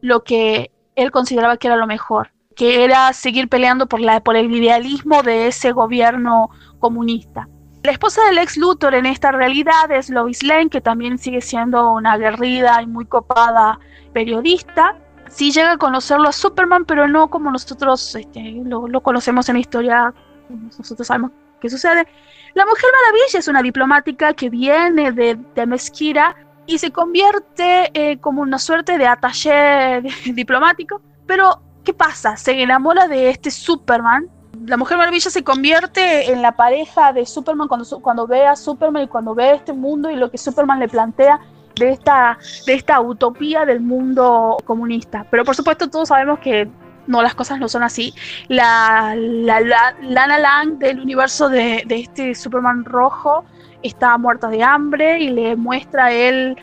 lo 0.00 0.22
que 0.22 0.70
él 0.96 1.10
consideraba 1.10 1.56
que 1.56 1.68
era 1.68 1.76
lo 1.76 1.86
mejor, 1.86 2.30
que 2.56 2.84
era 2.84 3.12
seguir 3.12 3.48
peleando 3.48 3.86
por, 3.86 4.00
la, 4.00 4.20
por 4.20 4.36
el 4.36 4.54
idealismo 4.54 5.22
de 5.22 5.48
ese 5.48 5.72
gobierno 5.72 6.50
comunista. 6.78 7.48
La 7.82 7.92
esposa 7.92 8.22
del 8.26 8.36
ex 8.36 8.58
Luthor 8.58 8.94
en 8.94 9.06
esta 9.06 9.32
realidad 9.32 9.90
es 9.90 10.10
Lois 10.10 10.42
Lane, 10.42 10.68
que 10.68 10.82
también 10.82 11.16
sigue 11.16 11.40
siendo 11.40 11.92
una 11.92 12.12
aguerrida 12.12 12.82
y 12.82 12.86
muy 12.86 13.06
copada 13.06 13.78
periodista. 14.12 14.96
Sí 15.30 15.50
llega 15.50 15.72
a 15.72 15.78
conocerlo 15.78 16.28
a 16.28 16.32
Superman, 16.32 16.84
pero 16.84 17.08
no 17.08 17.30
como 17.30 17.50
nosotros 17.50 18.14
este, 18.14 18.60
lo, 18.64 19.00
conocemos 19.00 19.48
en 19.48 19.54
la 19.54 19.60
historia, 19.60 20.14
nosotros 20.50 21.06
sabemos 21.06 21.30
qué 21.60 21.70
sucede. 21.70 22.06
La 22.54 22.66
Mujer 22.66 22.90
Maravilla 23.02 23.38
es 23.38 23.48
una 23.48 23.62
diplomática 23.62 24.34
que 24.34 24.50
viene 24.50 25.12
de, 25.12 25.38
de 25.54 25.66
Mesquira 25.66 26.34
y 26.66 26.78
se 26.78 26.90
convierte 26.90 27.90
eh, 27.94 28.18
como 28.18 28.42
una 28.42 28.58
suerte 28.58 28.98
de 28.98 29.06
attaché 29.06 30.02
diplomático. 30.32 31.00
Pero, 31.26 31.62
¿qué 31.84 31.94
pasa? 31.94 32.36
Se 32.36 32.60
enamora 32.62 33.06
de 33.08 33.30
este 33.30 33.50
Superman 33.50 34.28
la 34.66 34.76
Mujer 34.76 34.98
Maravilla 34.98 35.30
se 35.30 35.44
convierte 35.44 36.30
en 36.30 36.42
la 36.42 36.52
pareja 36.52 37.12
de 37.12 37.24
Superman 37.24 37.68
cuando, 37.68 38.00
cuando 38.00 38.26
ve 38.26 38.46
a 38.46 38.56
Superman 38.56 39.04
y 39.04 39.08
cuando 39.08 39.34
ve 39.34 39.52
este 39.52 39.72
mundo 39.72 40.10
y 40.10 40.16
lo 40.16 40.30
que 40.30 40.38
Superman 40.38 40.78
le 40.80 40.88
plantea 40.88 41.40
de 41.76 41.90
esta, 41.90 42.38
de 42.66 42.74
esta 42.74 43.00
utopía 43.00 43.64
del 43.64 43.80
mundo 43.80 44.58
comunista. 44.64 45.26
Pero 45.30 45.44
por 45.44 45.54
supuesto 45.54 45.88
todos 45.88 46.08
sabemos 46.08 46.40
que 46.40 46.68
no, 47.06 47.22
las 47.22 47.34
cosas 47.34 47.58
no 47.58 47.68
son 47.68 47.82
así. 47.82 48.14
La, 48.48 49.14
la, 49.16 49.60
Lana 50.00 50.38
Lang 50.38 50.78
del 50.78 51.00
universo 51.00 51.48
de, 51.48 51.84
este 51.88 52.34
Superman 52.34 52.84
rojo 52.84 53.44
está 53.82 54.16
muerta 54.18 54.48
de 54.48 54.62
hambre 54.62 55.20
y 55.20 55.30
le 55.30 55.56
muestra 55.56 56.06
a 56.06 56.12
él 56.12 56.56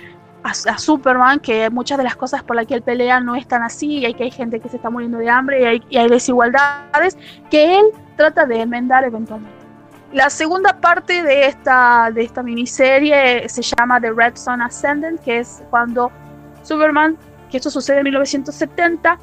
a, 0.43 0.77
Superman 0.77 1.39
que 1.39 1.69
muchas 1.69 1.97
de 1.97 2.03
las 2.03 2.15
cosas 2.15 2.43
por 2.43 2.55
las 2.55 2.65
que 2.67 2.75
él 2.75 2.81
pelea 2.81 3.19
no 3.19 3.35
están 3.35 3.63
así, 3.63 3.97
y 3.97 4.05
hay 4.05 4.13
que 4.13 4.23
hay 4.23 4.31
gente 4.31 4.59
que 4.59 4.69
se 4.69 4.77
está 4.77 4.89
muriendo 4.89 5.17
de 5.17 5.29
hambre 5.29 5.61
y 5.61 5.65
hay, 5.65 5.83
y 5.89 5.97
hay 5.97 6.07
desigualdades 6.07 7.17
que 7.49 7.79
él 7.79 7.85
trata 8.15 8.45
de 8.45 8.61
enmendar 8.61 9.03
eventualmente. 9.03 9.57
La 10.13 10.29
segunda 10.29 10.79
parte 10.79 11.21
de 11.21 11.47
esta, 11.47 12.11
de 12.13 12.23
esta 12.23 12.41
miniserie 12.41 13.47
se 13.49 13.61
llama 13.61 13.99
The 13.99 14.11
Red 14.11 14.37
Sun 14.37 14.61
Ascendant, 14.61 15.19
que 15.19 15.39
es 15.39 15.61
cuando 15.69 16.11
Superman, 16.63 17.17
que 17.51 17.57
esto 17.57 17.69
sucede 17.69 17.97
en 17.97 18.03
1970, 18.05 19.19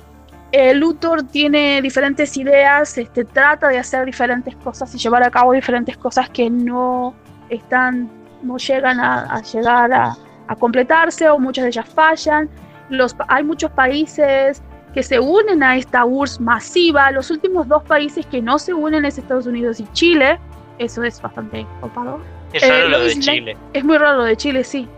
eh, 0.54 0.74
Luthor 0.74 1.24
tiene 1.24 1.80
diferentes 1.82 2.36
ideas, 2.36 2.96
este, 2.98 3.24
trata 3.24 3.68
de 3.68 3.78
hacer 3.78 4.04
diferentes 4.04 4.54
cosas 4.56 4.94
y 4.94 4.98
llevar 4.98 5.22
a 5.22 5.30
cabo 5.30 5.52
diferentes 5.52 5.96
cosas 5.96 6.28
que 6.30 6.48
no 6.48 7.14
están, 7.48 8.10
no 8.42 8.56
llegan 8.58 9.00
a 9.00 9.42
llegar 9.42 9.92
a, 9.92 10.16
a 10.48 10.56
completarse 10.56 11.28
o 11.28 11.38
muchas 11.38 11.64
de 11.64 11.68
ellas 11.70 11.88
fallan. 11.88 12.48
Los, 12.90 13.16
hay 13.28 13.44
muchos 13.44 13.70
países 13.70 14.62
que 14.92 15.02
se 15.02 15.18
unen 15.18 15.62
a 15.62 15.76
esta 15.76 16.04
URSS 16.04 16.40
masiva. 16.40 17.10
Los 17.10 17.30
últimos 17.30 17.66
dos 17.66 17.82
países 17.84 18.24
que 18.26 18.40
no 18.40 18.58
se 18.58 18.74
unen 18.74 19.04
es 19.04 19.18
Estados 19.18 19.46
Unidos 19.46 19.80
y 19.80 19.86
Chile. 19.92 20.38
Eso 20.78 21.02
es 21.02 21.20
bastante 21.20 21.66
copado. 21.80 22.20
Es 22.52 22.62
raro 22.68 22.86
eh, 22.86 22.88
lo 22.88 23.00
de 23.00 23.18
Chile. 23.18 23.56
Es 23.72 23.84
muy 23.84 23.98
raro 23.98 24.18
lo 24.18 24.24
de 24.24 24.36
Chile, 24.36 24.62
sí. 24.62 24.88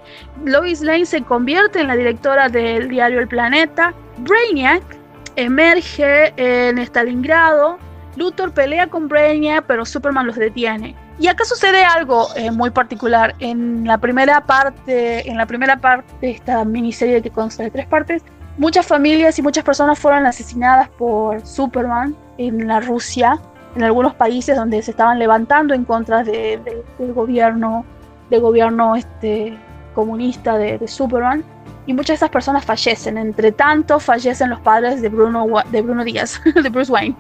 Lois 0.44 0.82
Lane 0.82 1.07
se 1.07 1.22
convierte 1.22 1.80
en 1.80 1.88
la 1.88 1.96
directora 1.96 2.48
del 2.48 2.88
diario 2.88 3.20
El 3.20 3.28
Planeta. 3.28 3.94
Brainiac 4.18 4.82
emerge 5.37 6.32
en 6.37 6.78
Stalingrado. 6.78 7.78
Luthor 8.16 8.53
pelea 8.53 8.87
con 8.87 9.09
Brainiac, 9.09 9.64
pero 9.66 9.84
Superman 9.84 10.26
los 10.26 10.37
detiene. 10.37 10.97
Y 11.18 11.28
acá 11.28 11.45
sucede 11.45 11.84
algo 11.84 12.28
eh, 12.37 12.51
muy 12.51 12.70
particular. 12.70 13.34
En 13.39 13.84
la 13.87 13.99
primera 13.99 14.45
parte, 14.45 15.28
en 15.28 15.37
la 15.37 15.47
primera 15.47 15.78
parte 15.78 16.12
de 16.20 16.30
esta 16.30 16.64
miniserie 16.64 17.22
que 17.22 17.30
consta 17.30 17.62
de 17.62 17.70
tres 17.70 17.87
partes, 17.87 18.22
muchas 18.59 18.87
familias 18.87 19.39
y 19.39 19.43
muchas 19.43 19.64
personas 19.64 19.99
fueron 19.99 20.26
asesinadas 20.26 20.89
por 20.91 21.47
Superman 21.47 22.14
en 22.39 22.66
la 22.66 22.80
Rusia, 22.80 23.39
en 23.74 23.84
algunos 23.84 24.14
países 24.14 24.57
donde 24.57 24.82
se 24.82 24.91
estaban 24.91 25.18
levantando 25.18 25.74
en 25.74 25.84
contra 25.84 26.22
del 26.22 26.62
gobierno, 26.99 27.84
del 28.30 28.41
gobierno 28.41 28.97
este, 28.97 29.57
comunista 29.95 30.59
de, 30.59 30.87
Superman. 30.87 31.45
Y 31.87 31.95
muchas 31.95 32.09
de 32.09 32.14
esas 32.14 32.30
personas 32.30 32.64
fallecen. 32.64 33.16
Entre 33.16 33.53
tanto, 33.53 34.01
fallecen 34.01 34.51
los 34.51 34.61
padres 34.61 35.01
de 35.01 35.09
Bruno, 35.09 35.47
de 35.70 35.82
Bruno 35.82 36.05
Díaz, 36.05 36.41
de 36.62 36.68
Bruce 36.68 36.93
Wayne 36.93 37.16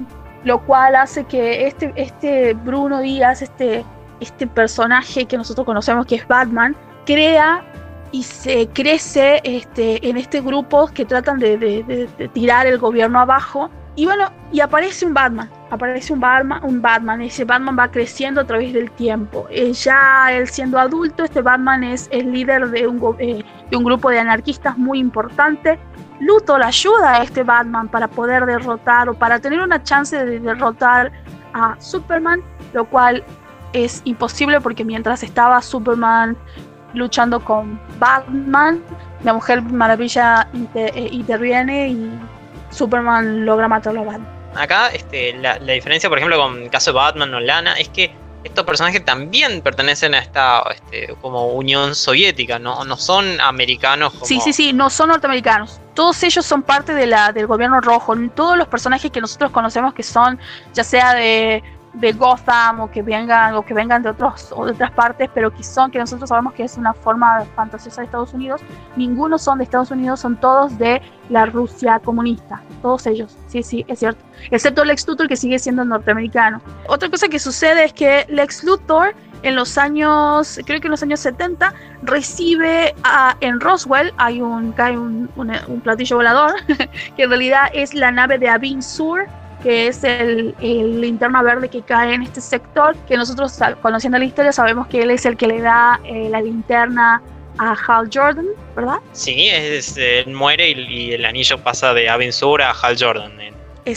lo 0.46 0.60
cual 0.60 0.94
hace 0.94 1.24
que 1.24 1.66
este, 1.66 1.92
este 1.96 2.54
Bruno 2.54 3.00
Díaz, 3.00 3.42
este, 3.42 3.84
este 4.20 4.46
personaje 4.46 5.24
que 5.26 5.36
nosotros 5.36 5.66
conocemos 5.66 6.06
que 6.06 6.14
es 6.14 6.28
Batman, 6.28 6.76
crea 7.04 7.64
y 8.12 8.22
se 8.22 8.68
crece 8.68 9.40
este, 9.42 10.08
en 10.08 10.16
este 10.16 10.40
grupo 10.40 10.86
que 10.86 11.04
tratan 11.04 11.40
de, 11.40 12.08
tirar 12.32 12.68
el 12.68 12.78
gobierno 12.78 13.18
abajo. 13.18 13.70
Y 13.96 14.04
bueno, 14.04 14.30
y 14.52 14.60
aparece 14.60 15.06
un 15.06 15.14
Batman, 15.14 15.50
aparece 15.70 16.12
un 16.12 16.20
Batman, 16.20 16.60
un 16.62 16.82
Batman, 16.82 17.22
ese 17.22 17.44
Batman 17.44 17.76
va 17.78 17.90
creciendo 17.90 18.42
a 18.42 18.44
través 18.44 18.72
del 18.74 18.90
tiempo. 18.90 19.46
Eh, 19.50 19.72
ya 19.72 20.32
él 20.32 20.46
siendo 20.48 20.78
adulto, 20.78 21.24
este 21.24 21.40
Batman 21.40 21.82
es 21.82 22.08
el 22.12 22.30
líder 22.30 22.68
de 22.68 22.86
un, 22.86 23.16
eh, 23.18 23.42
de 23.70 23.76
un 23.76 23.84
grupo 23.84 24.10
de 24.10 24.18
anarquistas 24.18 24.76
muy 24.76 24.98
importante 24.98 25.78
Luthor 26.20 26.62
ayuda 26.62 27.14
a 27.14 27.22
este 27.22 27.42
Batman 27.42 27.88
para 27.88 28.08
poder 28.08 28.46
derrotar 28.46 29.08
o 29.08 29.14
para 29.14 29.38
tener 29.38 29.60
una 29.60 29.82
chance 29.82 30.24
de 30.24 30.40
derrotar 30.40 31.12
a 31.52 31.76
Superman, 31.78 32.42
lo 32.72 32.84
cual 32.86 33.22
es 33.72 34.00
imposible 34.04 34.60
porque 34.60 34.84
mientras 34.84 35.22
estaba 35.22 35.60
Superman 35.60 36.36
luchando 36.94 37.40
con 37.40 37.78
Batman, 37.98 38.80
la 39.24 39.34
Mujer 39.34 39.60
Maravilla 39.62 40.48
eh, 40.74 41.08
interviene 41.12 41.88
y 41.88 42.10
Superman 42.70 43.44
logra 43.44 43.68
matarlo 43.68 44.02
a 44.02 44.04
Batman. 44.04 44.28
Acá 44.54 44.88
este, 44.88 45.34
la, 45.34 45.58
la 45.58 45.72
diferencia, 45.72 46.08
por 46.08 46.18
ejemplo, 46.18 46.38
con 46.38 46.62
el 46.62 46.70
caso 46.70 46.92
de 46.92 46.96
Batman 46.96 47.34
o 47.34 47.40
Lana, 47.40 47.74
es 47.74 47.88
que 47.88 48.14
estos 48.46 48.64
personajes 48.64 49.04
también 49.04 49.60
pertenecen 49.60 50.14
a 50.14 50.18
esta 50.18 50.62
este, 50.72 51.14
como 51.20 51.48
Unión 51.48 51.94
Soviética, 51.94 52.58
¿no? 52.58 52.84
No 52.84 52.96
son 52.96 53.40
americanos. 53.40 54.14
Sí, 54.22 54.40
sí, 54.40 54.52
sí, 54.52 54.72
no 54.72 54.88
son 54.88 55.08
norteamericanos. 55.08 55.80
Todos 55.94 56.22
ellos 56.22 56.46
son 56.46 56.62
parte 56.62 56.94
de 56.94 57.06
la, 57.06 57.32
del 57.32 57.46
gobierno 57.46 57.80
rojo. 57.80 58.14
Todos 58.34 58.56
los 58.56 58.68
personajes 58.68 59.10
que 59.10 59.20
nosotros 59.20 59.50
conocemos 59.50 59.94
que 59.94 60.02
son, 60.02 60.38
ya 60.72 60.84
sea 60.84 61.14
de 61.14 61.62
de 61.96 62.12
Gotham 62.12 62.80
o 62.80 62.90
que 62.90 63.02
vengan 63.02 63.54
o 63.54 63.62
que 63.64 63.74
vengan 63.74 64.02
de 64.02 64.10
otros 64.10 64.52
o 64.54 64.66
de 64.66 64.72
otras 64.72 64.90
partes, 64.92 65.30
pero 65.32 65.52
que 65.52 65.62
son 65.62 65.90
que 65.90 65.98
nosotros 65.98 66.28
sabemos 66.28 66.52
que 66.52 66.64
es 66.64 66.76
una 66.76 66.92
forma 66.92 67.44
fantasiosa 67.54 68.02
de 68.02 68.06
Estados 68.06 68.34
Unidos, 68.34 68.60
ninguno 68.96 69.38
son 69.38 69.58
de 69.58 69.64
Estados 69.64 69.90
Unidos, 69.90 70.20
son 70.20 70.36
todos 70.36 70.76
de 70.78 71.00
la 71.30 71.46
Rusia 71.46 71.98
comunista, 72.04 72.62
todos 72.82 73.06
ellos. 73.06 73.36
Sí, 73.48 73.62
sí, 73.62 73.84
es 73.88 73.98
cierto. 73.98 74.22
Excepto 74.50 74.84
Lex 74.84 75.08
Luthor 75.08 75.26
que 75.28 75.36
sigue 75.36 75.58
siendo 75.58 75.84
norteamericano. 75.84 76.60
Otra 76.88 77.08
cosa 77.08 77.28
que 77.28 77.38
sucede 77.38 77.84
es 77.84 77.92
que 77.92 78.26
Lex 78.28 78.62
Luthor 78.64 79.14
en 79.42 79.54
los 79.54 79.78
años, 79.78 80.58
creo 80.66 80.80
que 80.80 80.88
en 80.88 80.90
los 80.90 81.02
años 81.02 81.20
70, 81.20 81.72
recibe 82.02 82.94
a, 83.04 83.36
en 83.40 83.60
Roswell, 83.60 84.12
hay 84.16 84.40
un, 84.40 84.72
cae 84.72 84.98
un, 84.98 85.30
un, 85.36 85.80
platillo 85.80 86.16
volador, 86.16 86.54
que 87.16 87.22
en 87.22 87.28
realidad 87.28 87.68
es 87.72 87.94
la 87.94 88.10
nave 88.10 88.38
de 88.38 88.48
Abin 88.48 88.82
Sur, 88.82 89.26
que 89.62 89.88
es 89.88 90.04
el, 90.04 90.54
linterna 90.60 91.42
verde 91.42 91.68
que 91.68 91.82
cae 91.82 92.14
en 92.14 92.22
este 92.22 92.40
sector, 92.40 92.96
que 93.08 93.16
nosotros 93.16 93.58
conociendo 93.82 94.18
la 94.18 94.24
historia 94.24 94.52
sabemos 94.52 94.86
que 94.86 95.02
él 95.02 95.10
es 95.10 95.26
el 95.26 95.36
que 95.36 95.46
le 95.46 95.60
da 95.60 96.00
eh, 96.04 96.28
la 96.30 96.40
linterna 96.40 97.22
a 97.58 97.72
Hal 97.86 98.08
Jordan, 98.12 98.46
¿verdad? 98.74 98.98
Sí, 99.12 99.48
es, 99.48 99.96
muere 100.26 100.70
y, 100.70 101.12
el 101.12 101.24
anillo 101.24 101.58
pasa 101.58 101.94
de 101.94 102.32
Sur 102.32 102.62
a 102.62 102.72
Hal 102.72 102.96
Jordan 102.98 103.40
en 103.40 103.54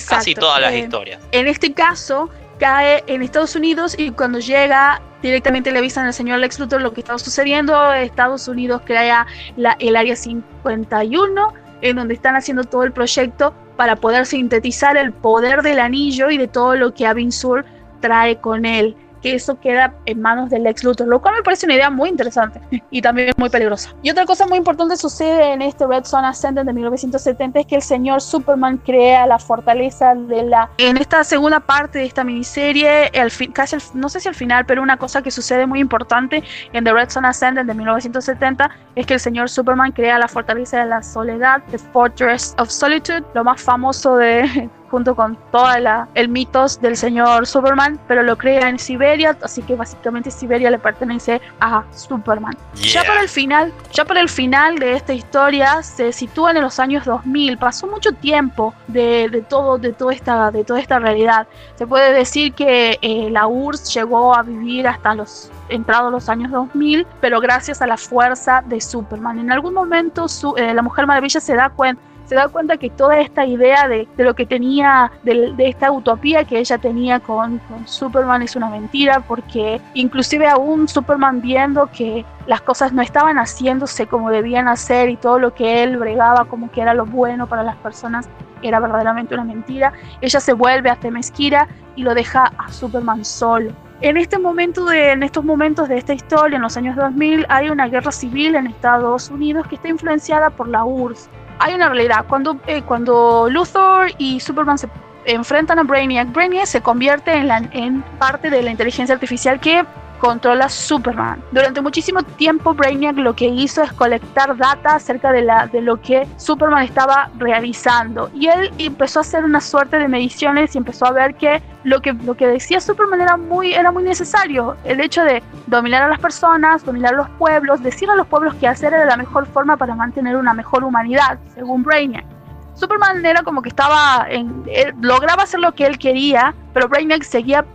casi 0.07 0.33
todas 0.33 0.61
las 0.61 0.73
historias. 0.73 1.21
En 1.31 1.47
este 1.47 1.73
caso, 1.73 2.29
cae 2.59 3.03
en 3.07 3.21
Estados 3.21 3.55
Unidos 3.55 3.95
y 3.97 4.11
cuando 4.11 4.39
llega 4.39 5.01
directamente 5.21 5.71
le 5.71 5.79
avisan 5.79 6.05
al 6.05 6.13
señor 6.13 6.39
Lex 6.39 6.59
Luthor 6.59 6.81
lo 6.81 6.93
que 6.93 7.01
estaba 7.01 7.19
sucediendo. 7.19 7.93
Estados 7.93 8.47
Unidos 8.47 8.81
crea 8.85 9.25
la, 9.57 9.75
el 9.79 9.95
Área 9.95 10.15
51, 10.15 11.53
en 11.81 11.95
donde 11.95 12.13
están 12.13 12.35
haciendo 12.35 12.63
todo 12.63 12.83
el 12.83 12.91
proyecto 12.91 13.53
para 13.79 13.95
poder 13.95 14.25
sintetizar 14.25 14.97
el 14.97 15.13
poder 15.13 15.61
del 15.61 15.79
anillo 15.79 16.29
y 16.29 16.37
de 16.37 16.49
todo 16.49 16.75
lo 16.75 16.93
que 16.93 17.07
Abin 17.07 17.31
Sur 17.31 17.63
trae 18.01 18.35
con 18.35 18.65
él 18.65 18.93
que 19.21 19.35
eso 19.35 19.59
queda 19.59 19.93
en 20.05 20.21
manos 20.21 20.49
del 20.49 20.65
ex 20.67 20.83
Luthor, 20.83 21.07
lo 21.07 21.21
cual 21.21 21.35
me 21.35 21.43
parece 21.43 21.65
una 21.65 21.75
idea 21.75 21.89
muy 21.89 22.09
interesante 22.09 22.61
y 22.91 23.01
también 23.01 23.31
muy 23.37 23.49
peligrosa. 23.49 23.93
Y 24.01 24.09
otra 24.09 24.25
cosa 24.25 24.45
muy 24.47 24.57
importante 24.57 24.95
sucede 24.97 25.53
en 25.53 25.61
este 25.61 25.85
Red 25.85 26.05
Son 26.05 26.25
Ascendant 26.25 26.67
de 26.67 26.73
1970 26.73 27.59
es 27.59 27.65
que 27.65 27.75
el 27.75 27.81
señor 27.81 28.21
Superman 28.21 28.77
crea 28.77 29.25
la 29.27 29.39
fortaleza 29.39 30.15
de 30.15 30.43
la... 30.43 30.69
En 30.77 30.97
esta 30.97 31.23
segunda 31.23 31.59
parte 31.59 31.99
de 31.99 32.05
esta 32.05 32.23
miniserie, 32.23 33.09
el 33.13 33.31
casi 33.53 33.77
no 33.93 34.09
sé 34.09 34.19
si 34.19 34.27
al 34.27 34.35
final, 34.35 34.65
pero 34.65 34.81
una 34.81 34.97
cosa 34.97 35.21
que 35.21 35.31
sucede 35.31 35.65
muy 35.65 35.79
importante 35.79 36.43
en 36.73 36.83
The 36.83 36.93
Red 36.93 37.09
Son 37.09 37.25
Ascendant 37.25 37.67
de 37.67 37.73
1970 37.73 38.69
es 38.95 39.05
que 39.05 39.15
el 39.15 39.19
señor 39.19 39.49
Superman 39.49 39.91
crea 39.91 40.17
la 40.17 40.27
fortaleza 40.27 40.79
de 40.79 40.85
la 40.85 41.03
soledad, 41.03 41.61
The 41.71 41.77
Fortress 41.77 42.55
of 42.57 42.69
Solitude, 42.69 43.23
lo 43.33 43.43
más 43.43 43.61
famoso 43.61 44.17
de 44.17 44.69
junto 44.89 45.15
con 45.15 45.37
toda 45.51 45.79
la 45.79 46.07
el 46.15 46.29
mitos 46.29 46.81
del 46.81 46.97
señor 46.97 47.47
Superman, 47.47 47.99
pero 48.07 48.23
lo 48.23 48.37
crea 48.37 48.69
en 48.69 48.79
Siberia, 48.79 49.37
así 49.41 49.61
que 49.61 49.75
básicamente 49.75 50.31
Siberia 50.31 50.69
le 50.69 50.79
pertenece 50.79 51.41
a 51.59 51.83
Superman. 51.93 52.57
Ya 52.75 53.03
para 53.03 53.21
el 53.21 53.29
final, 53.29 53.73
ya 53.91 54.05
para 54.05 54.21
el 54.21 54.29
final 54.29 54.79
de 54.79 54.93
esta 54.93 55.13
historia 55.13 55.81
se 55.83 56.11
sitúa 56.11 56.51
en 56.51 56.61
los 56.61 56.79
años 56.79 57.05
2000. 57.05 57.57
Pasó 57.57 57.87
mucho 57.87 58.11
tiempo 58.11 58.73
de, 58.87 59.43
todo 59.47 59.77
de 59.77 59.93
toda 59.93 60.13
esta 60.13 60.51
de 60.51 60.63
toda 60.63 60.79
esta 60.79 60.99
realidad. 60.99 61.47
Se 61.75 61.87
puede 61.87 62.13
decir 62.13 62.53
que 62.53 62.97
eh, 63.01 63.29
la 63.29 63.47
URSS 63.47 63.93
llegó 63.93 64.35
a 64.35 64.43
vivir 64.43 64.87
hasta 64.87 65.13
los 65.15 65.51
entrados 65.69 66.11
los 66.11 66.29
años 66.29 66.51
2000, 66.51 67.05
pero 67.21 67.39
gracias 67.39 67.81
a 67.81 67.87
la 67.87 67.97
fuerza 67.97 68.63
de 68.65 68.81
Superman. 68.81 69.39
En 69.39 69.51
algún 69.51 69.73
momento 69.73 70.25
eh, 70.57 70.73
la 70.73 70.81
Mujer 70.81 71.07
Maravilla 71.07 71.39
se 71.39 71.55
da 71.55 71.69
cuenta 71.69 72.08
se 72.29 72.35
da 72.35 72.47
cuenta 72.47 72.77
que 72.77 72.91
toda 72.91 73.19
esta 73.19 73.43
idea 73.43 73.87
de, 73.87 74.07
lo 74.17 74.35
que 74.35 74.45
tenía, 74.45 75.11
de, 75.23 75.55
esta 75.57 75.91
utopía 75.91 76.43
que 76.43 76.59
ella 76.59 76.77
tenía 76.77 77.19
con, 77.19 77.59
Superman 77.85 78.43
es 78.43 78.55
una 78.55 78.69
mentira, 78.69 79.21
porque 79.21 79.81
inclusive 79.95 80.47
aún 80.47 80.87
Superman 80.87 81.41
viendo 81.41 81.87
que 81.87 82.23
las 82.45 82.61
cosas 82.61 82.93
no 82.93 83.01
estaban 83.01 83.37
haciéndose 83.37 84.05
como 84.05 84.29
debían 84.29 84.67
hacer 84.67 85.09
y 85.09 85.15
todo 85.15 85.39
lo 85.39 85.55
que 85.55 85.81
él 85.81 85.97
bregaba 85.97 86.45
como 86.45 86.69
que 86.69 86.81
era 86.81 86.93
lo 86.93 87.07
bueno 87.07 87.47
para 87.47 87.63
las 87.63 87.75
personas 87.77 88.29
era 88.61 88.79
verdaderamente 88.79 89.33
una 89.33 89.45
mentira, 89.45 89.93
ella 90.21 90.39
se 90.39 90.53
vuelve 90.53 90.91
a 90.91 90.97
Temesquira 90.97 91.67
y 91.95 92.03
lo 92.03 92.13
deja 92.13 92.51
a 92.59 92.71
Superman 92.71 93.25
solo. 93.25 93.71
En, 94.01 94.17
este 94.17 94.37
momento 94.37 94.85
de, 94.85 95.13
en 95.13 95.23
estos 95.23 95.43
momentos 95.43 95.89
de 95.89 95.97
esta 95.97 96.13
historia, 96.13 96.57
en 96.57 96.61
los 96.61 96.77
años 96.77 96.95
2000, 96.95 97.47
hay 97.49 97.69
una 97.69 97.87
guerra 97.87 98.11
civil 98.11 98.55
en 98.55 98.67
Estados 98.67 99.31
Unidos 99.31 99.65
que 99.67 99.75
está 99.75 99.87
influenciada 99.87 100.51
por 100.51 100.67
la 100.67 100.83
URSS 100.83 101.29
hay 101.59 101.73
una 101.73 101.89
realidad. 101.89 102.25
Cuando, 102.27 102.57
eh, 102.65 102.81
cuando 102.81 103.47
Luthor 103.49 104.11
y 104.17 104.39
Superman 104.39 104.77
se 104.77 104.89
enfrentan 105.25 105.77
a 105.79 105.83
Brainiac, 105.83 106.31
Brainiac 106.31 106.65
se 106.65 106.81
convierte 106.81 107.33
en, 107.33 107.47
la, 107.47 107.57
en 107.71 108.01
parte 108.17 108.49
de 108.49 108.61
la 108.63 108.71
inteligencia 108.71 109.13
artificial 109.13 109.59
que 109.59 109.85
controla 110.19 110.69
Superman. 110.69 111.41
Durante 111.51 111.81
muchísimo 111.81 112.21
tiempo 112.21 112.73
Brainiac 112.73 113.17
lo 113.17 113.35
que 113.35 113.47
hizo 113.47 113.81
es 113.81 113.91
colectar 113.93 114.55
data 114.55 114.95
acerca 114.95 115.31
de, 115.31 115.41
lo 115.81 115.99
que 116.01 116.27
Superman 116.37 116.83
estaba 116.83 117.31
realizando 117.37 118.29
y 118.33 118.47
él 118.47 118.71
empezó 118.77 119.19
a 119.19 119.21
hacer 119.21 119.43
una 119.43 119.61
suerte 119.61 119.97
de 119.97 120.07
mediciones 120.07 120.75
y 120.75 120.77
empezó 120.77 121.07
a 121.07 121.11
ver 121.11 121.35
que 121.35 121.61
lo 121.83 122.01
que, 122.01 122.13
decía 122.47 122.81
Superman 122.81 123.21
era 123.21 123.37
muy, 123.37 123.73
era 123.73 123.91
muy 123.91 124.03
necesario. 124.03 124.75
El 124.83 124.99
hecho 124.99 125.23
de 125.23 125.41
dominar 125.67 126.03
a 126.03 126.09
las 126.09 126.19
personas, 126.19 126.83
dominar 126.83 127.13
a 127.13 127.17
los 127.17 127.29
pueblos, 127.31 127.81
decir 127.81 128.09
a 128.09 128.15
los 128.15 128.27
pueblos 128.27 128.53
qué 128.59 128.67
hacer 128.67 128.93
era 128.93 129.05
la 129.05 129.17
mejor 129.17 129.47
forma 129.47 129.77
para 129.77 129.95
mantener 129.95 130.35
una 130.35 130.53
mejor 130.53 130.83
humanidad, 130.83 131.39
según 131.55 131.83
Brainiac. 131.83 132.25
Superman 132.73 133.25
era 133.25 133.43
como 133.43 133.61
que 133.61 133.69
estaba 133.69 134.25
en, 134.29 134.63
lograba 135.01 135.43
hacer 135.43 135.59
lo 135.59 135.73
que 135.73 135.85
él 135.85 135.97
quería, 135.97 136.53
pero 136.73 136.87
Brainiac 136.87 137.23
seguía 137.23 137.65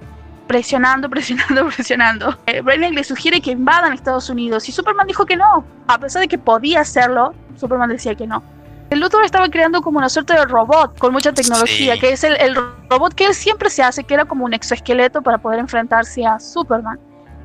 presionando, 0.46 1.08
presionando, 1.10 1.66
presionando. 1.68 2.38
Eh, 2.46 2.62
le 2.62 3.04
sugiere 3.04 3.40
que 3.40 3.52
invadan 3.52 3.92
Estados 3.92 4.28
Unidos 4.30 4.68
y 4.68 4.72
Superman 4.72 5.06
dijo 5.06 5.26
que 5.26 5.36
no. 5.36 5.64
A 5.86 5.98
pesar 5.98 6.22
de 6.22 6.28
que 6.28 6.38
podía 6.38 6.80
hacerlo, 6.80 7.34
Superman 7.56 7.90
decía 7.90 8.14
que 8.14 8.26
no. 8.26 8.42
El 8.90 9.00
Luthor 9.00 9.24
estaba 9.24 9.48
creando 9.48 9.82
como 9.82 9.98
una 9.98 10.08
suerte 10.08 10.34
de 10.34 10.44
robot 10.44 10.98
con 10.98 11.12
mucha 11.12 11.32
tecnología, 11.32 11.98
que 11.98 12.12
es 12.12 12.22
el, 12.22 12.36
el 12.36 12.54
robot 12.90 13.14
que 13.14 13.26
él 13.26 13.34
siempre 13.34 13.70
se 13.70 13.82
hace, 13.82 14.04
que 14.04 14.14
era 14.14 14.24
como 14.24 14.44
un 14.44 14.54
exoesqueleto 14.54 15.22
para 15.22 15.38
poder 15.38 15.58
enfrentarse 15.58 16.24
a 16.24 16.38
Superman. 16.38 16.98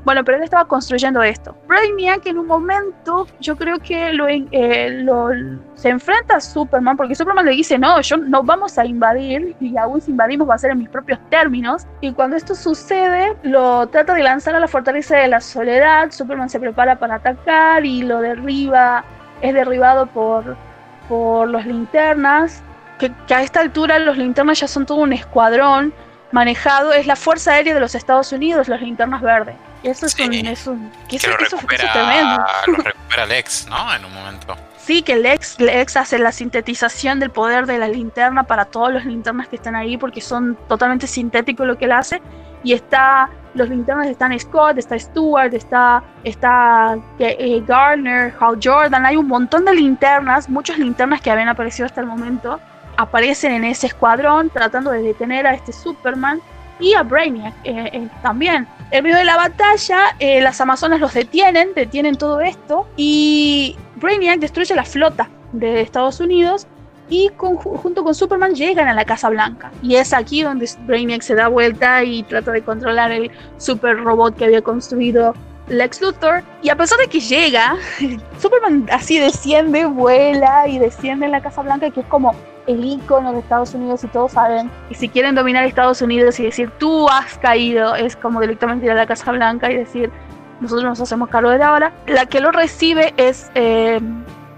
Bueno, 0.10 0.24
pero 0.24 0.40
él 0.40 0.44
estaba 0.44 0.66
construyendo 0.66 1.22
esto. 1.22 1.56
Brainiac 1.68 2.26
en 2.26 2.40
un 2.40 2.48
momento, 2.48 3.28
yo 3.40 3.56
creo 3.56 3.78
que 3.78 4.12
lo, 4.12 4.28
eh, 4.28 4.90
lo, 5.04 5.30
se 5.76 5.90
enfrenta 5.90 6.38
a 6.38 6.42
Superman, 6.42 6.98
porque 6.98 7.14
Superman 7.14 7.46
le 7.46 7.52
dice, 7.52 7.78
no, 7.78 8.02
yo 8.02 8.18
no 8.18 8.42
vamos 8.42 8.80
a 8.80 8.86
invadir, 8.86 9.56
y 9.60 9.78
aún 9.78 10.02
si 10.02 10.10
invadimos 10.10 10.50
va 10.50 10.56
a 10.56 10.58
ser 10.58 10.72
en 10.72 10.80
mis 10.80 10.90
propios 10.90 11.20
términos. 11.30 11.86
Y 12.02 12.12
cuando 12.12 12.38
esto 12.38 12.56
sucede, 12.56 13.36
lo 13.44 13.86
trata 13.86 14.16
de 14.16 14.24
lanzar 14.24 14.56
a 14.56 14.60
la 14.60 14.68
fortaleza 14.68 15.16
de 15.16 15.28
la 15.28 15.42
soledad, 15.42 16.10
Superman 16.10 16.50
se 16.50 16.60
prepara 16.60 16.98
para 16.98 17.18
atacar 17.18 17.86
y 17.86 18.02
lo 18.02 18.20
derriba, 18.20 19.04
es 19.42 19.54
derribado 19.54 20.08
por, 20.08 20.58
por 21.08 21.48
los 21.48 21.68
linternas, 21.68 22.64
que, 22.98 23.12
que 23.28 23.36
a 23.36 23.44
esta 23.44 23.60
altura 23.60 24.00
los 24.00 24.18
linternas 24.18 24.60
ya 24.60 24.68
son 24.68 24.88
todo 24.88 24.98
un 24.98 25.14
escuadrón 25.14 25.94
manejado, 26.32 26.94
es 26.94 27.08
la 27.08 27.16
Fuerza 27.16 27.54
Aérea 27.54 27.74
de 27.74 27.80
los 27.80 27.96
Estados 27.96 28.32
Unidos, 28.32 28.68
los 28.68 28.82
linternas 28.82 29.22
verdes. 29.22 29.56
Eso 29.84 30.06
es 30.06 30.20
un. 30.20 30.34
Eso, 30.34 30.76
que 31.08 31.16
eso, 31.16 31.30
lo, 31.30 31.38
recupera, 31.38 31.92
tremendo. 31.92 32.46
lo 32.68 32.76
recupera 32.84 33.26
Lex, 33.26 33.68
¿no? 33.70 33.94
En 33.94 34.06
un 34.06 34.14
momento. 34.14 34.56
Sí, 34.78 35.02
que 35.02 35.16
Lex, 35.16 35.60
Lex 35.60 35.98
hace 35.98 36.20
la 36.20 36.32
sintetización 36.32 37.20
del 37.20 37.30
poder 37.30 37.66
de 37.66 37.78
la 37.78 37.88
linterna 37.88 38.44
para 38.44 38.66
todos 38.66 38.92
los 38.92 39.06
linternas 39.06 39.48
que 39.48 39.56
están 39.56 39.76
ahí, 39.76 39.98
porque 39.98 40.20
son 40.20 40.58
totalmente 40.68 41.08
sintéticos 41.08 41.66
lo 41.68 41.78
que 41.78 41.86
él 41.86 41.92
hace. 41.92 42.22
Y 42.64 42.74
está. 42.74 43.30
Los 43.56 43.68
linternas 43.70 44.08
están 44.08 44.38
Scott, 44.40 44.78
está 44.78 44.98
Stewart, 45.00 45.52
está, 45.56 46.04
está 46.24 46.98
eh, 47.18 47.64
Garner, 47.66 48.34
Hal 48.40 48.60
Jordan. 48.64 49.06
Hay 49.08 49.16
un 49.16 49.28
montón 49.28 49.66
de 49.66 49.74
linternas, 49.74 50.48
muchas 50.48 50.78
linternas 50.78 51.20
que 51.20 51.32
habían 51.32 51.50
aparecido 51.50 51.88
hasta 51.88 52.02
el 52.02 52.08
momento. 52.08 52.60
Aparecen 53.00 53.54
en 53.54 53.64
ese 53.64 53.88
escuadrón 53.88 54.50
tratando 54.50 54.92
de 54.92 55.02
detener 55.02 55.48
a 55.48 55.54
este 55.54 55.72
Superman 55.72 56.42
y 56.82 56.96
a 56.96 57.04
Brainiac 57.04 57.54
eh, 57.64 57.90
eh, 57.94 58.08
también. 58.22 58.68
En 58.92 59.04
medio 59.06 59.16
de 59.16 59.24
la 59.24 59.38
batalla, 59.38 60.18
eh, 60.20 60.42
las 60.42 60.60
Amazonas 60.60 61.00
los 61.00 61.14
detienen, 61.14 61.70
detienen 61.74 62.18
todo 62.18 62.42
esto 62.42 62.90
y 62.98 63.78
Brainiac 63.96 64.42
destruye 64.42 64.76
la 64.76 64.84
flota 64.84 65.30
de 65.54 65.80
Estados 65.80 66.20
Unidos 66.20 66.68
y 67.10 67.32
junto 67.38 68.04
con 68.04 68.14
Superman 68.14 68.54
llegan 68.54 68.90
a 68.90 68.94
la 68.94 69.06
Casa 69.06 69.30
Blanca. 69.30 69.72
Y 69.82 69.96
es 69.96 70.12
aquí 70.12 70.44
donde 70.44 70.70
Brainiac 70.86 71.22
se 71.22 71.36
da 71.36 71.48
vuelta 71.48 72.04
y 72.04 72.24
trata 72.24 72.52
de 72.52 72.64
controlar 72.64 73.14
el 73.14 73.32
super 73.58 73.96
robot 73.96 74.36
que 74.36 74.44
había 74.44 74.62
construido 74.62 75.36
Lex 75.70 76.02
Luthor. 76.02 76.44
Y 76.62 76.70
a 76.70 76.76
pesar 76.76 77.00
de 77.00 77.08
que 77.08 77.20
llega, 77.20 77.76
Superman 78.40 78.88
así 78.92 79.20
desciende, 79.20 79.86
vuela 79.86 80.68
y 80.68 80.80
desciende 80.80 81.26
en 81.26 81.32
la 81.32 81.42
Casa 81.42 81.62
Blanca, 81.62 81.90
que 81.90 82.02
es 82.02 82.06
como 82.08 82.36
el 82.68 82.84
icono 82.86 83.34
de 83.34 83.40
Estados 83.40 83.74
Unidos 83.74 84.04
y 84.04 84.08
todos 84.08 84.34
saben. 84.34 84.70
Y 84.90 84.96
si 84.96 85.10
quieren 85.10 85.36
dominar 85.36 85.66
Estados 85.66 86.02
Unidos 86.02 86.40
y 86.40 86.44
decir 86.44 86.72
tú 86.78 87.10
has 87.10 87.38
caído, 87.38 87.96
es 87.96 88.16
como 88.16 88.42
directamente 88.42 88.86
ir 88.86 88.92
a 88.92 88.96
la 88.96 89.08
Casa 89.08 89.32
Blanca 89.32 89.72
y 89.72 89.78
decir 89.78 90.12
nosotros 90.60 90.84
nos 90.84 91.02
hacemos 91.02 91.30
cargo 91.30 91.50
de 91.50 91.64
ahora. 91.64 91.94
La 92.06 92.26
que 92.26 92.42
lo 92.42 92.52
recibe 92.52 93.14
es 93.18 93.50
eh, 93.56 94.00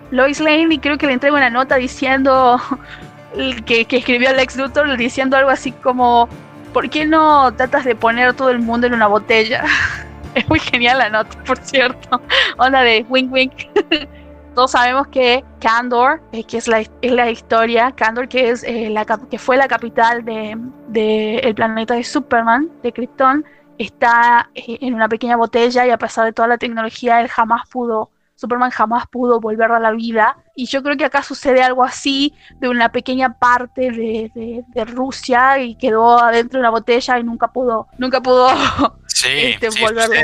Lois 0.09 0.39
Lane 0.39 0.73
y 0.73 0.79
creo 0.79 0.97
que 0.97 1.07
le 1.07 1.13
entrega 1.13 1.35
una 1.35 1.49
nota 1.49 1.75
diciendo 1.75 2.59
que, 3.65 3.85
que 3.85 3.97
escribió 3.97 4.33
Lex 4.33 4.57
Luthor 4.57 4.97
diciendo 4.97 5.37
algo 5.37 5.49
así 5.49 5.71
como 5.71 6.27
¿por 6.73 6.89
qué 6.89 7.05
no 7.05 7.53
tratas 7.53 7.85
de 7.85 7.95
poner 7.95 8.33
todo 8.33 8.49
el 8.49 8.59
mundo 8.59 8.87
en 8.87 8.93
una 8.93 9.07
botella? 9.07 9.63
Es 10.35 10.47
muy 10.47 10.59
genial 10.59 10.99
la 10.99 11.09
nota, 11.09 11.37
por 11.43 11.57
cierto. 11.57 12.21
Onda 12.57 12.81
de 12.81 13.05
wink 13.09 13.31
wink. 13.31 13.53
Todos 14.55 14.71
sabemos 14.71 15.07
que 15.07 15.45
Kandor, 15.61 16.21
eh, 16.33 16.43
que 16.43 16.57
es 16.57 16.67
la, 16.67 16.81
es 16.81 17.11
la 17.11 17.31
historia, 17.31 17.91
Kandor 17.93 18.27
que, 18.27 18.49
es, 18.49 18.63
eh, 18.63 18.89
la, 18.89 19.05
que 19.05 19.39
fue 19.39 19.55
la 19.55 19.67
capital 19.67 20.25
del 20.25 20.59
de, 20.87 21.37
el 21.37 21.55
planeta 21.55 21.93
de 21.93 22.03
Superman, 22.03 22.69
de 22.83 22.91
Krypton, 22.91 23.45
está 23.77 24.49
eh, 24.53 24.77
en 24.81 24.93
una 24.93 25.07
pequeña 25.07 25.37
botella 25.37 25.85
y 25.87 25.89
a 25.89 25.97
pesar 25.97 26.25
de 26.25 26.33
toda 26.33 26.49
la 26.49 26.57
tecnología, 26.57 27.21
él 27.21 27.29
jamás 27.29 27.67
pudo, 27.69 28.11
Superman 28.41 28.71
jamás 28.71 29.05
pudo 29.05 29.39
volver 29.39 29.71
a 29.71 29.79
la 29.79 29.91
vida. 29.91 30.35
Y 30.55 30.65
yo 30.65 30.81
creo 30.81 30.97
que 30.97 31.05
acá 31.05 31.21
sucede 31.21 31.61
algo 31.61 31.83
así 31.83 32.33
de 32.55 32.69
una 32.69 32.91
pequeña 32.91 33.37
parte 33.37 33.91
de, 33.91 34.63
de, 34.67 34.85
Rusia 34.85 35.59
y 35.59 35.75
quedó 35.75 36.17
adentro 36.17 36.57
de 36.57 36.61
una 36.61 36.71
botella 36.71 37.19
y 37.19 37.23
nunca 37.23 37.49
pudo, 37.49 37.87
nunca 37.99 38.19
pudo 38.19 38.49
sí, 39.07 39.27
este, 39.61 39.69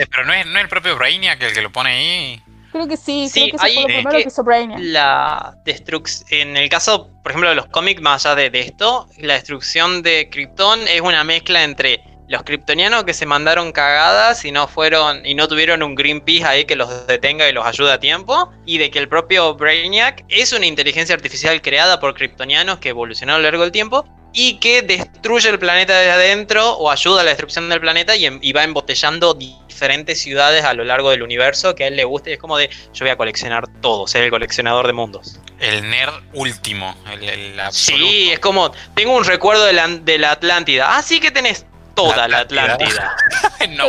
pero 0.10 0.26
no 0.26 0.34
es, 0.34 0.48
no 0.48 0.58
es 0.58 0.64
el 0.64 0.68
propio 0.68 0.98
Brainiac 0.98 1.42
el 1.44 1.54
que 1.54 1.62
lo 1.62 1.72
pone 1.72 1.92
ahí. 1.92 2.44
Creo 2.72 2.88
que 2.88 2.98
sí, 2.98 3.30
sí 3.30 3.52
creo 3.52 3.62
que 3.62 3.68
eso 3.68 3.82
fue 3.82 3.82
lo 3.82 3.88
primero 3.88 4.18
que 4.18 4.28
hizo 4.28 4.44
Brainiac. 4.44 4.80
La 4.82 5.56
destrucción, 5.64 6.28
en 6.32 6.58
el 6.58 6.70
caso, 6.70 7.12
por 7.22 7.32
ejemplo, 7.32 7.50
de 7.50 7.56
los 7.56 7.68
cómics, 7.68 8.02
más 8.02 8.26
allá 8.26 8.36
de, 8.36 8.50
de 8.50 8.62
esto, 8.62 9.08
la 9.20 9.36
destrucción 9.36 10.02
de 10.02 10.28
Krypton 10.32 10.88
es 10.88 11.02
una 11.02 11.24
mezcla 11.24 11.64
entre 11.64 12.04
los 12.28 12.44
kryptonianos 12.44 13.06
que 13.06 13.14
se 13.14 13.26
mandaron 13.26 13.72
cagadas 13.72 14.44
y 14.44 14.52
no 14.52 14.68
fueron 14.68 15.26
y 15.26 15.34
no 15.34 15.48
tuvieron 15.48 15.82
un 15.82 15.96
Greenpeace 15.96 16.46
ahí 16.46 16.66
que 16.66 16.76
los 16.76 17.08
detenga 17.08 17.48
y 17.48 17.54
los 17.54 17.66
ayude 17.66 17.94
a 17.94 18.00
tiempo 18.00 18.52
y 18.66 18.78
de 18.78 18.92
que 18.92 19.00
el 19.00 19.08
propio 19.08 19.56
Brainiac 19.56 20.26
es 20.28 20.52
una 20.52 20.66
inteligencia 20.66 21.16
artificial 21.16 21.62
creada 21.62 22.00
por 22.00 22.14
kryptonianos 22.14 22.80
que 22.80 22.90
evolucionó 22.90 23.36
a 23.36 23.38
lo 23.38 23.44
largo 23.44 23.64
del 23.64 23.72
tiempo 23.72 24.06
y 24.34 24.60
que 24.60 24.82
destruye 24.82 25.50
el 25.50 25.58
planeta 25.58 25.98
desde 25.98 26.12
adentro 26.12 26.74
o 26.74 26.92
ayuda 26.92 27.22
a 27.22 27.24
la 27.24 27.30
destrucción 27.30 27.70
del 27.70 27.80
planeta 27.80 28.16
y, 28.16 28.52
va 28.52 28.64
embotellando 28.64 29.34
diferentes 29.34 30.22
ciudades 30.22 30.66
a 30.66 30.74
lo 30.74 30.84
largo 30.84 31.12
del 31.12 31.24
universo 31.24 31.74
que 31.76 31.86
a 31.86 31.88
él 31.88 31.96
le 31.96 32.04
gusta 32.04 32.30
y 32.30 32.34
es 32.34 32.40
como 32.40 32.58
de 32.58 32.70
yo 32.94 33.06
voy 33.06 33.10
a 33.10 33.16
coleccionar 33.16 33.68
todo, 33.82 34.06
ser 34.06 34.26
el 34.26 34.30
coleccionador 34.30 34.86
de 34.86 34.94
mundos. 34.94 35.40
El 35.60 35.90
nerd 35.90 36.14
último, 36.34 36.96
el, 37.22 37.60
Sí, 37.72 38.32
es 38.32 38.40
como, 38.40 38.74
tengo 38.96 39.16
un 39.16 39.24
recuerdo 39.24 39.66
de 39.66 39.74
la, 39.74 39.88
de 39.88 40.18
la 40.20 40.32
Atlántida. 40.32 40.98
Ah, 40.98 41.02
sí 41.02 41.20
que 41.20 41.32
tenés 41.32 41.66
toda 41.98 42.28
la 42.28 42.40
Atlántida. 42.42 43.16
no, 43.76 43.86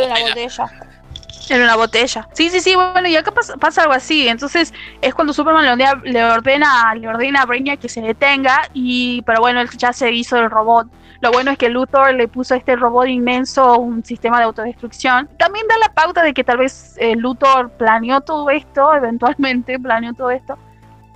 En 1.49 1.61
una 1.61 1.75
botella. 1.75 2.27
Sí, 2.33 2.49
sí, 2.49 2.59
sí, 2.59 2.75
bueno, 2.75 3.07
y 3.07 3.15
acá 3.15 3.31
pasa, 3.31 3.55
pasa 3.57 3.83
algo 3.83 3.93
así. 3.93 4.27
Entonces 4.27 4.73
es 5.01 5.13
cuando 5.13 5.31
Superman 5.31 5.63
le 5.63 5.71
ordena, 5.71 6.01
le 6.03 6.23
ordena, 6.25 6.95
le 6.95 7.07
ordena 7.07 7.41
a 7.43 7.45
Brainiac 7.45 7.79
que 7.79 7.89
se 7.89 8.01
detenga, 8.01 8.67
y 8.73 9.21
pero 9.21 9.41
bueno, 9.41 9.61
él 9.61 9.69
ya 9.77 9.93
se 9.93 10.11
hizo 10.11 10.37
el 10.37 10.49
robot. 10.49 10.87
Lo 11.21 11.31
bueno 11.31 11.51
es 11.51 11.57
que 11.57 11.69
Luthor 11.69 12.13
le 12.15 12.27
puso 12.27 12.53
a 12.53 12.57
este 12.57 12.75
robot 12.75 13.07
inmenso 13.07 13.77
un 13.77 14.03
sistema 14.03 14.37
de 14.39 14.45
autodestrucción. 14.45 15.29
También 15.37 15.67
da 15.67 15.77
la 15.77 15.93
pauta 15.93 16.23
de 16.23 16.33
que 16.33 16.43
tal 16.43 16.57
vez 16.57 16.95
eh, 16.97 17.15
Luthor 17.15 17.71
planeó 17.71 18.21
todo 18.21 18.49
esto, 18.49 18.93
eventualmente 18.95 19.77
planeó 19.79 20.13
todo 20.13 20.31
esto. 20.31 20.57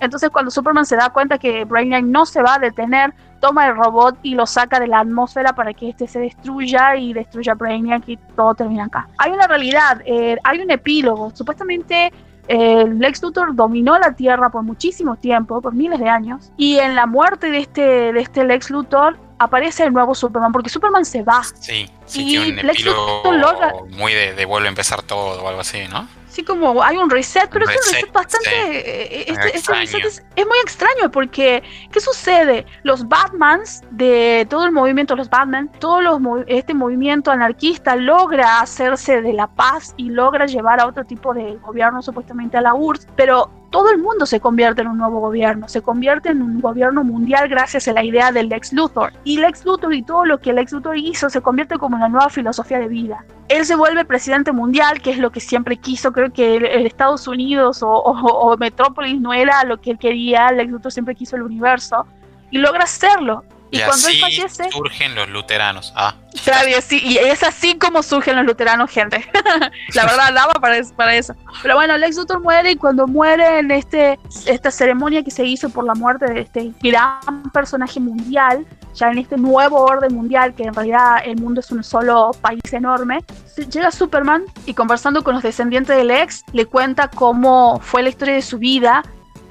Entonces 0.00 0.30
cuando 0.30 0.50
Superman 0.50 0.84
se 0.84 0.96
da 0.96 1.08
cuenta 1.10 1.38
que 1.38 1.64
Brainiac 1.64 2.04
no 2.04 2.26
se 2.26 2.42
va 2.42 2.54
a 2.54 2.58
detener, 2.58 3.14
toma 3.40 3.66
el 3.66 3.76
robot 3.76 4.18
y 4.22 4.34
lo 4.34 4.46
saca 4.46 4.80
de 4.80 4.86
la 4.86 5.00
atmósfera 5.00 5.54
para 5.54 5.72
que 5.72 5.90
este 5.90 6.06
se 6.06 6.18
destruya 6.18 6.96
y 6.96 7.12
destruya 7.12 7.52
a 7.52 7.54
Brainiac 7.54 8.08
y 8.08 8.16
todo 8.36 8.54
termina 8.54 8.84
acá. 8.84 9.08
Hay 9.18 9.32
una 9.32 9.46
realidad, 9.46 10.02
eh, 10.06 10.36
hay 10.44 10.60
un 10.60 10.70
epílogo. 10.70 11.30
Supuestamente 11.34 12.12
eh, 12.48 12.84
Lex 12.98 13.22
Luthor 13.22 13.54
dominó 13.54 13.98
la 13.98 14.14
Tierra 14.14 14.50
por 14.50 14.62
muchísimo 14.62 15.16
tiempo, 15.16 15.60
por 15.60 15.74
miles 15.74 15.98
de 15.98 16.08
años, 16.08 16.52
y 16.56 16.78
en 16.78 16.94
la 16.94 17.06
muerte 17.06 17.50
de 17.50 17.58
este, 17.58 18.12
de 18.12 18.20
este 18.20 18.44
Lex 18.44 18.70
Luthor 18.70 19.18
aparece 19.38 19.84
el 19.84 19.92
nuevo 19.92 20.14
Superman, 20.14 20.52
porque 20.52 20.68
Superman 20.68 21.04
se 21.04 21.22
va. 21.22 21.42
Sí, 21.42 21.88
sí, 22.06 22.26
tiene 22.26 22.60
un 22.60 22.68
epílogo 22.70 23.86
muy 23.90 24.12
de, 24.12 24.34
de 24.34 24.44
vuelve 24.44 24.68
a 24.68 24.70
empezar 24.70 25.02
todo 25.02 25.42
o 25.42 25.48
algo 25.48 25.60
así, 25.60 25.78
¿no? 25.90 26.06
Sí, 26.34 26.42
como 26.42 26.82
hay 26.82 26.96
un 26.96 27.08
reset, 27.08 27.48
pero 27.48 27.64
es 27.64 27.70
un 27.70 27.92
reset 27.92 28.12
bastante. 28.12 28.50
Eh, 28.50 29.20
eh, 29.20 29.24
este, 29.28 29.56
este 29.56 29.72
reset 29.72 30.04
es, 30.04 30.22
muy 30.36 30.58
extraño 30.64 31.08
porque, 31.12 31.62
¿qué 31.92 32.00
sucede? 32.00 32.66
Los 32.82 33.06
Batmans 33.06 33.82
de 33.92 34.44
todo 34.50 34.66
el 34.66 34.72
movimiento, 34.72 35.14
los 35.14 35.30
Batman, 35.30 35.70
todo 35.78 36.00
los, 36.00 36.20
este 36.48 36.74
movimiento 36.74 37.30
anarquista 37.30 37.94
logra 37.94 38.58
hacerse 38.58 39.22
de 39.22 39.32
la 39.32 39.46
paz 39.46 39.94
y 39.96 40.10
logra 40.10 40.46
llevar 40.46 40.80
a 40.80 40.88
otro 40.88 41.04
tipo 41.04 41.32
de 41.32 41.54
gobierno, 41.58 42.02
supuestamente 42.02 42.56
a 42.56 42.62
la 42.62 42.74
URSS, 42.74 43.06
pero 43.14 43.48
todo 43.74 43.90
el 43.90 43.98
mundo 43.98 44.24
se 44.24 44.38
convierte 44.38 44.82
en 44.82 44.86
un 44.86 44.98
nuevo 44.98 45.18
gobierno, 45.18 45.68
se 45.68 45.82
convierte 45.82 46.28
en 46.28 46.42
un 46.42 46.60
gobierno 46.60 47.02
mundial 47.02 47.48
gracias 47.48 47.88
a 47.88 47.92
la 47.92 48.04
idea 48.04 48.30
del 48.30 48.48
Lex 48.48 48.72
Luthor. 48.72 49.12
Y 49.24 49.38
Lex 49.38 49.64
Luthor 49.64 49.92
y 49.92 50.02
todo 50.02 50.24
lo 50.24 50.38
que 50.38 50.52
Lex 50.52 50.70
Luthor 50.70 50.96
hizo 50.96 51.28
se 51.28 51.40
convierte 51.40 51.76
como 51.76 51.96
una 51.96 52.08
nueva 52.08 52.28
filosofía 52.28 52.78
de 52.78 52.86
vida. 52.86 53.24
Él 53.48 53.66
se 53.66 53.74
vuelve 53.74 54.04
presidente 54.04 54.52
mundial, 54.52 55.02
que 55.02 55.10
es 55.10 55.18
lo 55.18 55.32
que 55.32 55.40
siempre 55.40 55.76
quiso, 55.76 56.12
creo 56.12 56.32
que 56.32 56.54
el, 56.54 56.86
Estados 56.86 57.26
Unidos 57.26 57.80
o, 57.82 58.56
Metrópolis 58.60 59.20
no 59.20 59.32
era 59.32 59.64
lo 59.64 59.80
que 59.80 59.90
él 59.90 59.98
quería, 59.98 60.52
Lex 60.52 60.70
Luthor 60.70 60.92
siempre 60.92 61.16
quiso 61.16 61.34
el 61.34 61.42
universo, 61.42 62.06
y 62.52 62.58
logra 62.58 62.84
hacerlo. 62.84 63.42
Y, 63.74 63.80
cuando 63.80 64.08
él 64.08 64.20
fallece. 64.20 64.70
Surgen 64.70 65.14
los 65.14 65.28
luteranos. 65.28 65.92
Ah. 65.96 66.14
Claro, 66.44 66.68
y, 66.68 67.16
es 67.16 67.42
así 67.42 67.76
como 67.76 68.02
surgen 68.02 68.36
los 68.36 68.44
luteranos, 68.44 68.90
gente. 68.90 69.24
la 69.94 70.04
verdad, 70.04 70.32
daba 70.34 70.54
para, 70.54 70.76
para 70.96 71.14
eso. 71.14 71.34
Pero 71.62 71.74
bueno, 71.76 71.96
Lex 71.96 72.16
Luthor 72.16 72.40
muere 72.40 72.72
y 72.72 72.76
cuando 72.76 73.06
muere 73.06 73.60
en 73.60 73.70
este, 73.70 74.18
esta 74.46 74.70
ceremonia 74.70 75.22
que 75.22 75.30
se 75.30 75.44
hizo 75.44 75.70
por 75.70 75.84
la 75.84 75.94
muerte 75.94 76.26
de 76.26 76.40
este 76.40 76.72
gran 76.82 77.50
personaje 77.52 78.00
mundial, 78.00 78.66
ya 78.94 79.10
en 79.10 79.18
este 79.18 79.36
nuevo 79.36 79.82
orden 79.82 80.14
mundial, 80.14 80.54
que 80.54 80.64
en 80.64 80.74
realidad 80.74 81.18
el 81.24 81.36
mundo 81.36 81.60
es 81.60 81.70
un 81.70 81.82
solo 81.82 82.30
país 82.40 82.60
enorme, 82.72 83.24
llega 83.70 83.90
Superman 83.90 84.44
y 84.66 84.74
conversando 84.74 85.22
con 85.24 85.34
los 85.34 85.42
descendientes 85.42 85.96
del 85.96 86.10
ex, 86.10 86.44
le 86.52 86.66
cuenta 86.66 87.08
cómo 87.08 87.80
fue 87.80 88.02
la 88.02 88.08
historia 88.08 88.34
de 88.34 88.42
su 88.42 88.58
vida 88.58 89.02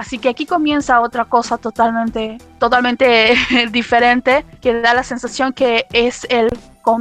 Así 0.03 0.19
que 0.19 0.27
aquí 0.27 0.45
comienza 0.45 0.99
otra 0.99 1.23
cosa 1.23 1.57
totalmente, 1.57 2.37
totalmente 2.59 3.35
diferente, 3.71 4.45
que 4.59 4.81
da 4.81 4.93
la 4.93 5.03
sensación 5.03 5.53
que 5.53 5.85
es 5.93 6.27
el 6.29 6.49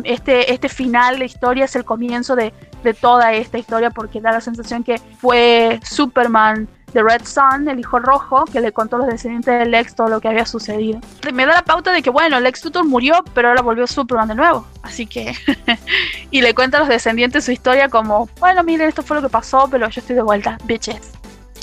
este, 0.04 0.52
este 0.52 0.68
final 0.68 1.18
de 1.18 1.24
historia 1.24 1.64
es 1.64 1.74
el 1.74 1.84
comienzo 1.84 2.36
de, 2.36 2.54
de 2.84 2.94
toda 2.94 3.32
esta 3.32 3.58
historia, 3.58 3.90
porque 3.90 4.20
da 4.20 4.30
la 4.30 4.40
sensación 4.40 4.84
que 4.84 5.00
fue 5.18 5.80
Superman 5.82 6.68
de 6.94 7.02
Red 7.02 7.24
Sun, 7.24 7.68
el 7.68 7.80
hijo 7.80 7.98
rojo, 7.98 8.44
que 8.44 8.60
le 8.60 8.70
contó 8.70 8.94
a 8.94 8.98
los 9.00 9.08
descendientes 9.08 9.58
del 9.58 9.72
Lex 9.72 9.96
todo 9.96 10.06
lo 10.06 10.20
que 10.20 10.28
había 10.28 10.46
sucedido. 10.46 11.00
Me 11.34 11.44
da 11.44 11.54
la 11.54 11.62
pauta 11.62 11.90
de 11.90 12.02
que, 12.02 12.10
bueno, 12.10 12.38
Lex 12.38 12.64
Luthor 12.64 12.84
murió, 12.84 13.24
pero 13.34 13.48
ahora 13.48 13.62
volvió 13.62 13.88
Superman 13.88 14.28
de 14.28 14.36
nuevo. 14.36 14.64
Así 14.84 15.08
que. 15.08 15.34
y 16.30 16.40
le 16.40 16.54
cuenta 16.54 16.76
a 16.76 16.80
los 16.80 16.88
descendientes 16.88 17.46
su 17.46 17.50
historia 17.50 17.88
como, 17.88 18.28
bueno, 18.38 18.62
miren, 18.62 18.86
esto 18.86 19.02
fue 19.02 19.16
lo 19.16 19.22
que 19.22 19.28
pasó, 19.28 19.66
pero 19.68 19.88
yo 19.88 20.00
estoy 20.00 20.14
de 20.14 20.22
vuelta, 20.22 20.56
bitches. 20.66 21.21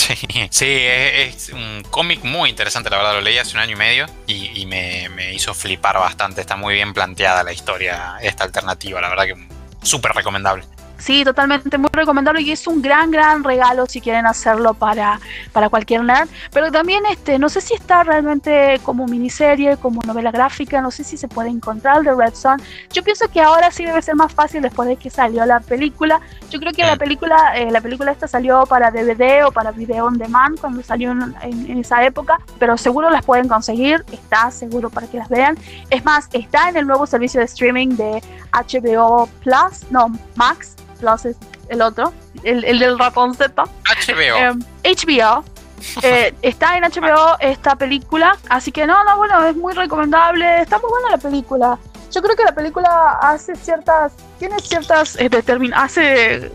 Sí, 0.50 0.66
es, 0.68 1.50
un 1.50 1.84
cómic 1.90 2.24
muy 2.24 2.50
interesante, 2.50 2.90
la 2.90 2.98
verdad, 2.98 3.14
lo 3.14 3.22
leí 3.22 3.38
hace 3.38 3.56
un 3.56 3.62
año 3.62 3.74
y 3.74 3.76
medio 3.76 4.06
y, 4.28 4.66
me, 4.66 5.10
me, 5.10 5.34
hizo 5.34 5.54
flipar 5.54 5.98
bastante. 5.98 6.42
Está 6.42 6.56
muy 6.56 6.74
bien 6.76 6.94
planteada 6.94 7.44
la 7.44 7.52
historia, 7.52 8.18
esta 8.22 8.44
alternativa, 8.44 9.02
la 9.02 9.10
verdad 9.10 9.26
que 9.26 9.36
súper 9.84 10.12
recomendable. 10.14 10.64
Sí, 11.00 11.24
totalmente 11.24 11.78
muy 11.78 11.90
recomendable 11.94 12.42
y 12.42 12.52
es 12.52 12.68
un 12.68 12.82
gran, 12.82 13.10
gran 13.10 13.44
regalo 13.44 13.86
si 13.86 14.02
quieren 14.02 14.26
hacerlo 14.26 14.74
para, 14.74 15.20
para 15.54 15.70
cualquier 15.70 16.04
nerd. 16.04 16.28
Pero 16.52 16.72
también, 16.72 17.06
este, 17.10 17.40
no 17.40 17.48
sé 17.48 17.62
si 17.62 17.74
está 17.74 18.04
realmente 18.04 18.80
como 18.84 19.08
miniserie, 19.08 19.78
como 19.78 20.02
novela 20.06 20.30
gráfica, 20.30 20.82
no 20.82 20.92
sé 20.92 21.06
si 21.06 21.16
se 21.16 21.30
puede 21.30 21.50
encontrar 21.50 22.04
de 22.04 22.14
Red 22.14 22.34
Son. 22.34 22.62
Yo 22.92 23.02
pienso 23.02 23.30
que 23.30 23.42
ahora 23.42 23.72
sí 23.72 23.86
debe 23.86 24.02
ser 24.02 24.16
más 24.16 24.34
fácil 24.34 24.62
después 24.62 24.90
de 24.90 24.98
que 24.98 25.10
salió 25.10 25.46
la 25.46 25.62
película. 25.62 26.20
Yo 26.50 26.60
creo 26.60 26.74
que 26.74 26.84
la 26.84 26.98
película, 26.98 27.54
eh, 27.56 27.72
la 27.72 27.80
película 27.80 28.12
esta 28.12 28.28
salió 28.28 28.66
para 28.66 28.92
DVD 28.92 29.46
o 29.46 29.52
para 29.52 29.72
video 29.72 30.06
on 30.06 30.18
demand 30.18 30.60
cuando 30.60 30.84
salió 30.84 31.12
en, 31.12 31.34
en 31.42 31.78
esa 31.78 32.04
época, 32.04 32.40
pero 32.60 32.78
seguro 32.78 33.10
las 33.10 33.24
pueden 33.24 33.48
conseguir, 33.48 34.04
está 34.12 34.52
seguro 34.52 34.90
para 34.90 35.08
que 35.08 35.18
las 35.18 35.30
vean. 35.30 35.58
Es 35.90 36.04
más, 36.04 36.28
está 36.34 36.68
en 36.68 36.76
el 36.76 36.86
nuevo 36.86 37.06
servicio 37.06 37.40
de 37.40 37.46
streaming 37.46 37.96
de 37.96 38.22
HBO 38.52 39.30
Plus, 39.42 39.90
no, 39.92 40.12
Max 40.36 40.76
Plus 41.00 41.26
es 41.26 41.38
el 41.70 41.82
otro, 41.82 42.14
el, 42.44 42.64
el 42.64 42.80
del 42.80 42.98
Z. 42.98 43.64
HBO. 43.64 44.60
HBO. 44.84 45.44
Em, 45.44 45.60
eh, 46.04 46.34
está 46.42 46.78
en 46.78 46.84
HBO 46.84 47.38
esta 47.40 47.76
película, 47.76 48.38
así 48.50 48.72
que 48.72 48.86
no, 48.86 49.04
no, 49.04 49.18
bueno, 49.18 49.46
es 49.46 49.56
muy 49.56 49.74
recomendable, 49.74 50.62
está 50.62 50.78
muy 50.80 50.90
buena 50.90 51.12
la 51.12 51.18
película. 51.18 51.80
Yo 52.12 52.22
creo 52.22 52.36
que 52.36 52.44
la 52.44 52.54
película 52.54 53.20
hace 53.22 53.56
ciertas, 53.56 54.14
tiene 54.40 54.60
ciertas, 54.60 55.16
eh, 55.20 55.30
hace, 55.76 56.52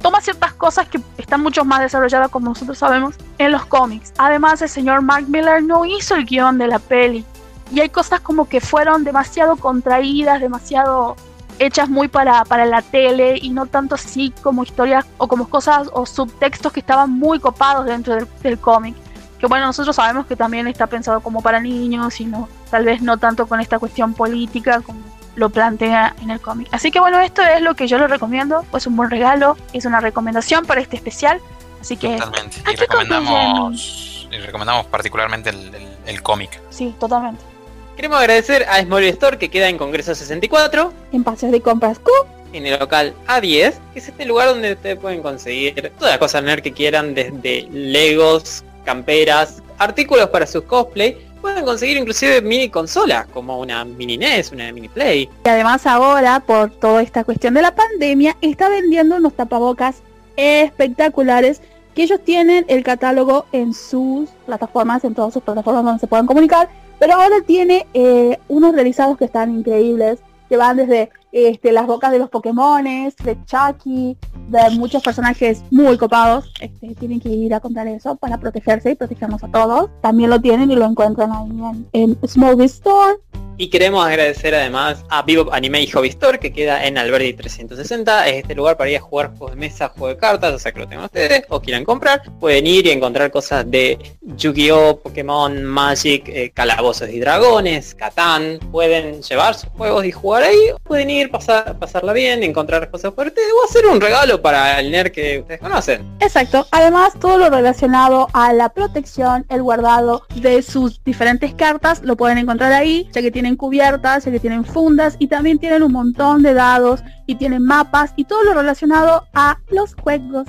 toma 0.00 0.20
ciertas 0.20 0.54
cosas 0.54 0.88
que 0.88 1.00
están 1.18 1.42
mucho 1.42 1.64
más 1.64 1.80
desarrolladas, 1.80 2.30
como 2.30 2.48
nosotros 2.48 2.78
sabemos, 2.78 3.14
en 3.38 3.52
los 3.52 3.66
cómics. 3.66 4.12
Además, 4.18 4.62
el 4.62 4.68
señor 4.68 5.02
Mark 5.02 5.26
Miller 5.28 5.62
no 5.62 5.84
hizo 5.84 6.14
el 6.14 6.24
guion 6.24 6.58
de 6.58 6.68
la 6.68 6.78
peli. 6.78 7.24
Y 7.70 7.80
hay 7.80 7.88
cosas 7.88 8.20
como 8.20 8.48
que 8.48 8.60
fueron 8.60 9.04
demasiado 9.04 9.56
contraídas, 9.56 10.40
demasiado 10.40 11.16
hechas 11.58 11.88
muy 11.88 12.08
para, 12.08 12.44
para 12.44 12.64
la 12.64 12.82
tele 12.82 13.38
y 13.40 13.50
no 13.50 13.66
tanto 13.66 13.94
así 13.94 14.32
como 14.42 14.62
historias 14.62 15.06
o 15.18 15.28
como 15.28 15.48
cosas 15.48 15.88
o 15.92 16.06
subtextos 16.06 16.72
que 16.72 16.80
estaban 16.80 17.10
muy 17.10 17.38
copados 17.38 17.86
dentro 17.86 18.16
del, 18.42 18.58
cómic. 18.58 18.94
Que 19.38 19.46
bueno, 19.46 19.66
nosotros 19.66 19.96
sabemos 19.96 20.26
que 20.26 20.36
también 20.36 20.66
está 20.66 20.86
pensado 20.86 21.20
como 21.20 21.42
para 21.42 21.60
niños 21.60 22.20
y 22.20 22.26
no, 22.26 22.48
tal 22.70 22.84
vez 22.84 23.02
no 23.02 23.18
tanto 23.18 23.46
con 23.46 23.60
esta 23.60 23.78
cuestión 23.78 24.14
política 24.14 24.80
como 24.80 25.00
lo 25.36 25.50
plantea 25.50 26.14
en 26.22 26.30
el 26.30 26.40
cómic. 26.40 26.68
Así 26.70 26.90
que 26.90 27.00
bueno, 27.00 27.20
esto 27.20 27.42
es 27.42 27.60
lo 27.60 27.74
que 27.74 27.86
yo 27.86 27.98
le 27.98 28.06
recomiendo, 28.06 28.64
pues 28.70 28.86
un 28.86 28.96
buen 28.96 29.10
regalo, 29.10 29.56
es 29.72 29.84
una 29.84 30.00
recomendación 30.00 30.64
para 30.64 30.80
este 30.80 30.96
especial. 30.96 31.40
Así 31.80 31.96
que... 31.96 32.16
Totalmente. 32.16 32.62
Y 32.72 32.76
recomendamos, 32.76 34.28
y 34.30 34.36
recomendamos 34.38 34.86
particularmente 34.86 35.50
el, 35.50 35.74
el, 35.74 35.88
el 36.06 36.22
cómic. 36.22 36.60
Sí, 36.70 36.94
totalmente. 36.98 37.53
Queremos 37.96 38.18
agradecer 38.18 38.66
a 38.68 38.82
Small 38.82 39.04
Store 39.04 39.38
que 39.38 39.48
queda 39.48 39.68
en 39.68 39.78
Congreso 39.78 40.14
64. 40.16 40.92
En 41.12 41.22
Paseos 41.22 41.52
de 41.52 41.60
Compras 41.60 42.00
Q. 42.00 42.10
En 42.52 42.66
el 42.66 42.78
local 42.78 43.14
A10, 43.28 43.74
que 43.92 43.98
es 43.98 44.08
este 44.08 44.24
lugar 44.24 44.48
donde 44.48 44.72
ustedes 44.72 44.98
pueden 44.98 45.22
conseguir 45.22 45.92
todas 45.96 46.12
las 46.12 46.18
cosas 46.18 46.42
nerd 46.42 46.60
que 46.60 46.72
quieran, 46.72 47.14
desde 47.14 47.68
Legos, 47.70 48.64
camperas, 48.84 49.62
artículos 49.78 50.28
para 50.30 50.46
sus 50.46 50.64
cosplay. 50.64 51.16
Pueden 51.40 51.64
conseguir 51.64 51.96
inclusive 51.96 52.40
mini 52.42 52.68
consolas, 52.68 53.26
como 53.32 53.60
una 53.60 53.84
mini 53.84 54.16
NES, 54.16 54.50
una 54.50 54.72
mini 54.72 54.88
Play. 54.88 55.28
Y 55.44 55.48
además 55.48 55.86
ahora, 55.86 56.40
por 56.40 56.70
toda 56.70 57.00
esta 57.00 57.22
cuestión 57.22 57.54
de 57.54 57.62
la 57.62 57.76
pandemia, 57.76 58.36
está 58.40 58.68
vendiendo 58.68 59.16
unos 59.16 59.34
tapabocas 59.34 59.96
espectaculares 60.36 61.60
que 61.94 62.02
ellos 62.02 62.18
tienen 62.24 62.64
el 62.68 62.82
catálogo 62.82 63.46
en 63.52 63.72
sus 63.72 64.28
plataformas, 64.46 65.04
en 65.04 65.14
todas 65.14 65.32
sus 65.32 65.44
plataformas 65.44 65.84
donde 65.84 66.00
se 66.00 66.06
puedan 66.08 66.26
comunicar 66.26 66.68
pero 66.98 67.14
ahora 67.14 67.36
tiene 67.46 67.86
eh, 67.94 68.38
unos 68.48 68.74
realizados 68.74 69.18
que 69.18 69.24
están 69.24 69.54
increíbles, 69.56 70.20
que 70.48 70.56
van 70.56 70.76
desde 70.76 71.10
este, 71.32 71.72
las 71.72 71.86
bocas 71.86 72.12
de 72.12 72.18
los 72.18 72.30
Pokémones, 72.30 73.16
de 73.16 73.36
Chucky, 73.44 74.16
de 74.48 74.70
muchos 74.78 75.02
personajes 75.02 75.64
muy 75.70 75.98
copados. 75.98 76.52
Este, 76.60 76.94
tienen 76.94 77.20
que 77.20 77.28
ir 77.28 77.54
a 77.54 77.60
comprar 77.60 77.88
eso 77.88 78.14
para 78.16 78.38
protegerse 78.38 78.92
y 78.92 78.94
protegernos 78.94 79.42
a 79.42 79.48
todos. 79.48 79.90
También 80.00 80.30
lo 80.30 80.40
tienen 80.40 80.70
y 80.70 80.76
lo 80.76 80.84
encuentran 80.84 81.32
ahí 81.32 81.50
en, 81.92 82.16
en 82.22 82.60
Store. 82.60 83.16
Y 83.56 83.68
queremos 83.68 84.04
agradecer 84.04 84.52
además 84.52 85.04
a 85.10 85.22
Vivo 85.22 85.52
Anime 85.52 85.80
y 85.82 85.86
Hobby 85.86 86.08
Store 86.08 86.40
que 86.40 86.52
queda 86.52 86.84
en 86.84 86.98
Alberti 86.98 87.34
360. 87.34 88.26
Es 88.26 88.36
este 88.38 88.54
lugar 88.56 88.76
para 88.76 88.90
ir 88.90 88.96
a 88.96 89.00
jugar 89.00 89.28
juegos 89.28 89.52
de 89.52 89.56
mesa, 89.56 89.88
juegos 89.90 90.16
de 90.16 90.20
cartas, 90.20 90.54
o 90.54 90.58
sea 90.58 90.72
que 90.72 90.80
lo 90.80 90.88
tengan 90.88 91.04
ustedes 91.04 91.44
o 91.48 91.60
quieran 91.60 91.84
comprar. 91.84 92.22
Pueden 92.40 92.66
ir 92.66 92.86
y 92.86 92.90
encontrar 92.90 93.30
cosas 93.30 93.70
de 93.70 93.96
Yu-Gi-Oh, 94.22 94.98
Pokémon, 94.98 95.64
Magic, 95.64 96.28
eh, 96.28 96.50
Calabozos 96.52 97.08
y 97.10 97.20
Dragones, 97.20 97.94
Catán. 97.94 98.58
Pueden 98.72 99.22
llevar 99.22 99.54
sus 99.54 99.70
juegos 99.70 100.04
y 100.04 100.10
jugar 100.10 100.42
ahí. 100.42 100.70
Pueden 100.82 101.10
ir 101.10 101.30
pasar, 101.30 101.78
pasarla 101.78 102.12
bien, 102.12 102.42
encontrar 102.42 102.90
cosas 102.90 103.14
fuertes 103.14 103.44
o 103.56 103.68
hacer 103.68 103.86
un 103.86 104.00
regalo 104.00 104.42
para 104.42 104.80
el 104.80 104.90
nerd 104.90 105.12
que 105.12 105.38
ustedes 105.38 105.60
conocen. 105.60 106.04
Exacto. 106.18 106.66
Además, 106.72 107.12
todo 107.20 107.38
lo 107.38 107.50
relacionado 107.50 108.26
a 108.32 108.52
la 108.52 108.70
protección, 108.70 109.46
el 109.48 109.62
guardado 109.62 110.26
de 110.34 110.60
sus 110.62 111.04
diferentes 111.04 111.54
cartas, 111.54 112.02
lo 112.02 112.16
pueden 112.16 112.38
encontrar 112.38 112.72
ahí, 112.72 113.08
ya 113.12 113.22
que 113.22 113.30
tienen 113.44 113.56
cubiertas, 113.56 114.24
ya 114.24 114.30
que 114.30 114.40
tienen 114.40 114.64
fundas 114.64 115.16
y 115.18 115.26
también 115.26 115.58
tienen 115.58 115.82
un 115.82 115.92
montón 115.92 116.42
de 116.42 116.54
dados 116.54 117.02
y 117.26 117.34
tienen 117.34 117.62
mapas 117.62 118.14
y 118.16 118.24
todo 118.24 118.42
lo 118.42 118.54
relacionado 118.54 119.26
a 119.34 119.58
los 119.68 119.94
juegos. 119.96 120.48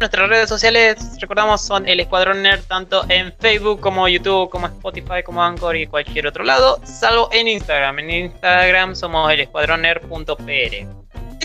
Nuestras 0.00 0.28
redes 0.28 0.48
sociales, 0.48 0.96
recordamos, 1.20 1.60
son 1.60 1.88
el 1.88 2.00
Escuadrón 2.00 2.42
Nerd 2.42 2.62
tanto 2.62 3.04
en 3.08 3.32
Facebook 3.38 3.78
como 3.78 4.08
YouTube, 4.08 4.50
como 4.50 4.66
Spotify, 4.66 5.22
como 5.24 5.40
Anchor 5.40 5.76
y 5.76 5.86
cualquier 5.86 6.26
otro 6.26 6.42
lado, 6.42 6.80
salvo 6.82 7.28
en 7.30 7.46
Instagram. 7.46 8.00
En 8.00 8.10
Instagram 8.10 8.96
somos 8.96 9.30
el 9.30 9.42
escuadronnerd.pr. 9.42 11.01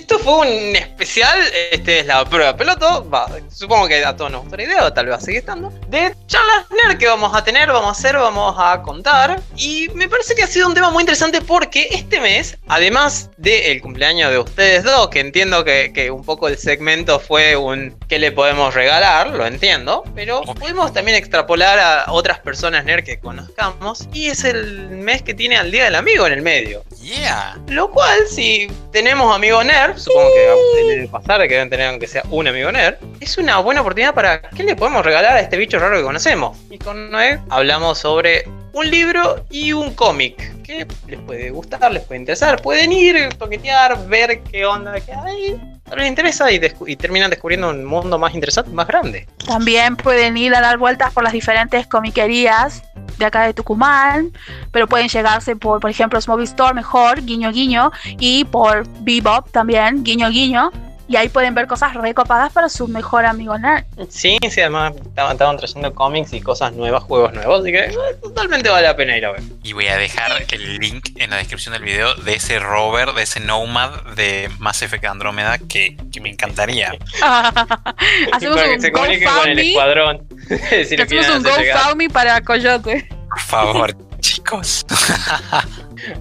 Esto 0.10 0.20
fue 0.20 0.48
un 0.48 0.74
especial, 0.74 1.38
este 1.70 2.00
es 2.00 2.06
la 2.06 2.24
prueba 2.24 2.56
piloto, 2.56 3.10
va, 3.10 3.28
supongo 3.52 3.90
que 3.90 4.06
a 4.06 4.16
todos 4.16 4.32
nos 4.32 4.44
gusta 4.44 4.56
la 4.56 4.64
idea, 4.64 4.86
o 4.86 4.94
tal 4.94 5.08
vez 5.08 5.22
seguir 5.22 5.40
estando, 5.40 5.70
de 5.90 6.16
charlas 6.28 6.66
nerd 6.72 6.98
que 6.98 7.08
vamos 7.08 7.36
a 7.36 7.44
tener, 7.44 7.68
vamos 7.68 7.90
a 7.90 7.92
hacer, 7.92 8.16
vamos 8.16 8.56
a 8.58 8.82
contar. 8.84 9.42
Y 9.58 9.90
me 9.96 10.08
parece 10.08 10.34
que 10.34 10.44
ha 10.44 10.48
sido 10.48 10.70
un 10.70 10.74
tema 10.74 10.92
muy 10.92 11.02
interesante 11.02 11.42
porque 11.42 11.90
este 11.92 12.22
mes, 12.22 12.58
además 12.70 13.32
del 13.36 13.82
cumpleaños 13.82 14.32
de 14.32 14.40
ustedes 14.40 14.86
dos, 14.86 15.10
que 15.10 15.20
entiendo 15.20 15.66
que, 15.66 15.92
que 15.94 16.10
un 16.10 16.24
poco 16.24 16.48
el 16.48 16.58
segmento 16.58 17.20
fue 17.20 17.58
un 17.58 18.00
¿qué 18.08 18.18
le 18.18 18.32
podemos 18.32 18.74
regalar? 18.74 19.32
Lo 19.32 19.46
entiendo, 19.46 20.06
pero 20.16 20.42
podemos 20.44 20.94
también 20.94 21.18
extrapolar 21.18 21.80
a 21.80 22.14
otras 22.14 22.40
personas 22.40 22.86
nerd 22.86 23.04
que 23.04 23.20
conozcamos. 23.20 24.08
Y 24.14 24.28
es 24.28 24.46
el 24.46 24.88
mes 24.88 25.22
que 25.22 25.34
tiene 25.34 25.58
al 25.58 25.70
Día 25.70 25.84
del 25.84 25.96
Amigo 25.96 26.26
en 26.28 26.32
el 26.32 26.42
medio. 26.42 26.86
Yeah. 27.08 27.58
Lo 27.70 27.90
cual, 27.90 28.28
si 28.28 28.68
tenemos 28.92 29.34
amigos 29.34 29.64
nerd, 29.64 29.98
supongo 29.98 30.28
que 30.34 30.84
debe 30.84 31.08
pasar 31.08 31.42
que 31.48 31.54
deben 31.54 31.70
tener 31.70 31.88
aunque 31.88 32.06
sea 32.06 32.22
un 32.32 32.50
amigo 32.50 32.70
nerd, 32.70 32.98
es 33.22 33.38
una 33.38 33.60
buena 33.60 33.80
oportunidad 33.80 34.14
para 34.14 34.42
¿qué 34.42 34.64
le 34.64 34.76
podemos 34.76 35.06
regalar 35.06 35.38
a 35.38 35.40
este 35.40 35.56
bicho 35.56 35.80
raro 35.80 35.96
que 35.96 36.04
conocemos? 36.04 36.58
Y 36.70 36.78
con 36.78 37.10
Noé 37.10 37.40
hablamos 37.50 38.00
sobre 38.00 38.44
un 38.74 38.92
libro 38.92 39.46
y 39.50 39.72
un 39.72 39.94
cómic 39.94 40.62
que 40.64 40.86
les 41.08 41.20
puede 41.22 41.50
gustar, 41.50 41.90
les 41.94 42.04
puede 42.04 42.20
interesar, 42.20 42.62
pueden 42.62 42.92
ir, 42.92 43.30
toquetear, 43.38 44.06
ver 44.10 44.42
qué 44.42 44.66
onda 44.66 45.00
que 45.00 45.14
hay. 45.14 45.77
Les 45.96 46.08
interesa 46.08 46.52
y, 46.52 46.60
y 46.88 46.96
terminan 46.96 47.30
descubriendo 47.30 47.70
un 47.70 47.86
mundo 47.86 48.20
más 48.20 48.34
interesante, 48.34 48.72
más 48.72 48.88
grande. 48.88 49.28
También 49.46 49.96
pueden 49.96 50.38
ir 50.38 50.54
a 50.54 50.62
dar 50.62 50.78
vueltas 50.78 51.14
por 51.14 51.24
las 51.24 51.34
diferentes 51.34 51.88
comiquerías 51.88 52.84
de 53.18 53.26
acá 53.26 53.44
de 53.44 53.54
Tucumán, 53.54 54.32
pero 54.72 54.88
pueden 54.88 55.08
llegarse 55.08 55.56
por, 55.56 55.80
por 55.80 55.90
ejemplo, 55.90 56.20
Smobile 56.20 56.46
Store 56.46 56.74
mejor, 56.74 57.24
guiño 57.24 57.52
guiño, 57.52 57.92
y 58.20 58.46
por 58.46 58.88
Bebop 59.02 59.50
también, 59.52 60.04
guiño 60.04 60.30
guiño, 60.30 60.72
y 61.08 61.16
ahí 61.16 61.30
pueden 61.30 61.56
ver 61.56 61.68
cosas 61.68 61.94
recopadas 61.94 62.52
para 62.52 62.70
su 62.70 62.88
mejor 62.88 63.26
amigo 63.26 63.58
nerd. 63.58 63.86
Sí, 64.10 64.38
sí, 64.50 64.62
además 64.62 64.94
estaban, 64.96 65.34
estaban 65.34 65.58
trayendo 65.58 65.94
cómics 65.94 66.34
y 66.34 66.42
cosas 66.42 66.74
nuevas, 66.74 67.04
juegos 67.04 67.34
nuevos, 67.34 67.62
así 67.62 67.72
que 67.72 67.86
eh, 67.86 67.96
totalmente 68.22 68.70
vale 68.70 68.88
la 68.88 68.96
pena 68.96 69.18
ir 69.18 69.26
a 69.26 69.32
ver. 69.32 69.42
Y 69.64 69.74
voy 69.74 69.88
a 69.88 69.98
dejar 69.98 70.32
el 70.52 70.78
link 70.78 71.10
en 71.16 71.30
la 71.30 71.38
descripción 71.38 71.74
del 71.74 71.84
video 71.84 72.14
de 72.16 72.36
ese 72.36 72.60
rover, 72.60 73.14
de 73.14 73.24
ese 73.24 73.40
Nomad 73.40 74.02
de 74.16 74.50
Mass 74.60 74.82
Effect 74.82 75.06
Andrómeda 75.06 75.58
que, 75.58 75.98
que 76.12 76.22
me 76.22 76.30
encantaría. 76.30 76.94
Hacemos 78.32 78.58
Para 78.58 78.70
que 78.70 78.76
un 78.76 78.82
se 78.82 78.92
comuniquen 78.92 79.30
con 79.30 79.50
el 79.50 79.60
escuadrón. 79.60 80.28
si 80.88 80.96
Hacemos 80.96 81.30
un. 81.30 81.44
GoFundMe 81.44 82.10
para 82.10 82.42
Coyote. 82.42 83.08
Por 83.30 83.40
favor, 83.40 83.98
chicos. 84.20 84.86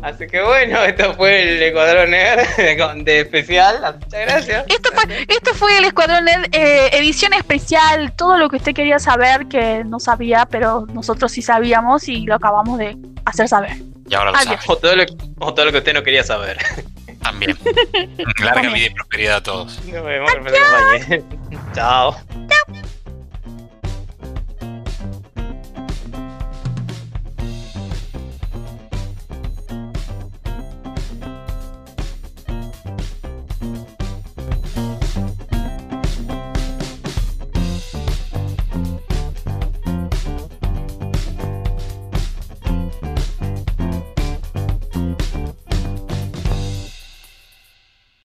Así 0.02 0.26
que 0.26 0.42
bueno, 0.42 0.82
esto 0.84 1.14
fue 1.14 1.42
el 1.42 1.62
Escuadrón 1.62 2.10
Nerd 2.10 3.04
de, 3.04 3.20
especial. 3.20 3.96
Muchas 4.00 4.20
gracias. 4.20 4.64
Esto 4.68 4.90
fue, 4.92 5.26
esto 5.28 5.54
fue 5.54 5.78
el 5.78 5.84
Escuadrón 5.84 6.24
Nerd, 6.24 6.46
eh, 6.52 6.90
edición 6.92 7.32
especial, 7.32 8.12
todo 8.16 8.38
lo 8.38 8.48
que 8.48 8.56
usted 8.56 8.74
quería 8.74 8.98
saber 8.98 9.46
que 9.46 9.84
no 9.84 10.00
sabía, 10.00 10.46
pero 10.50 10.86
nosotros 10.92 11.32
sí 11.32 11.42
sabíamos 11.42 12.08
y 12.08 12.24
lo 12.26 12.34
acabamos 12.34 12.78
de 12.78 12.96
hacer 13.24 13.48
saber. 13.48 13.76
Y 14.08 14.14
ahora 14.14 14.32
lo 14.32 14.38
saben 14.38 14.58
O 14.66 14.76
todo, 14.76 14.96
lo, 14.96 15.04
o 15.40 15.54
todo 15.54 15.64
lo 15.66 15.72
que 15.72 15.78
usted 15.78 15.94
no 15.94 16.02
quería 16.02 16.22
saber. 16.22 16.58
también. 17.22 17.58
Larga 18.38 18.68
vida 18.72 18.86
y 18.86 18.90
prosperidad 18.90 19.36
a 19.36 19.42
todos. 19.42 19.84
Nos 19.84 20.04
vemos. 20.04 20.30
acompañe. 20.30 21.22
Chao. 21.74 22.16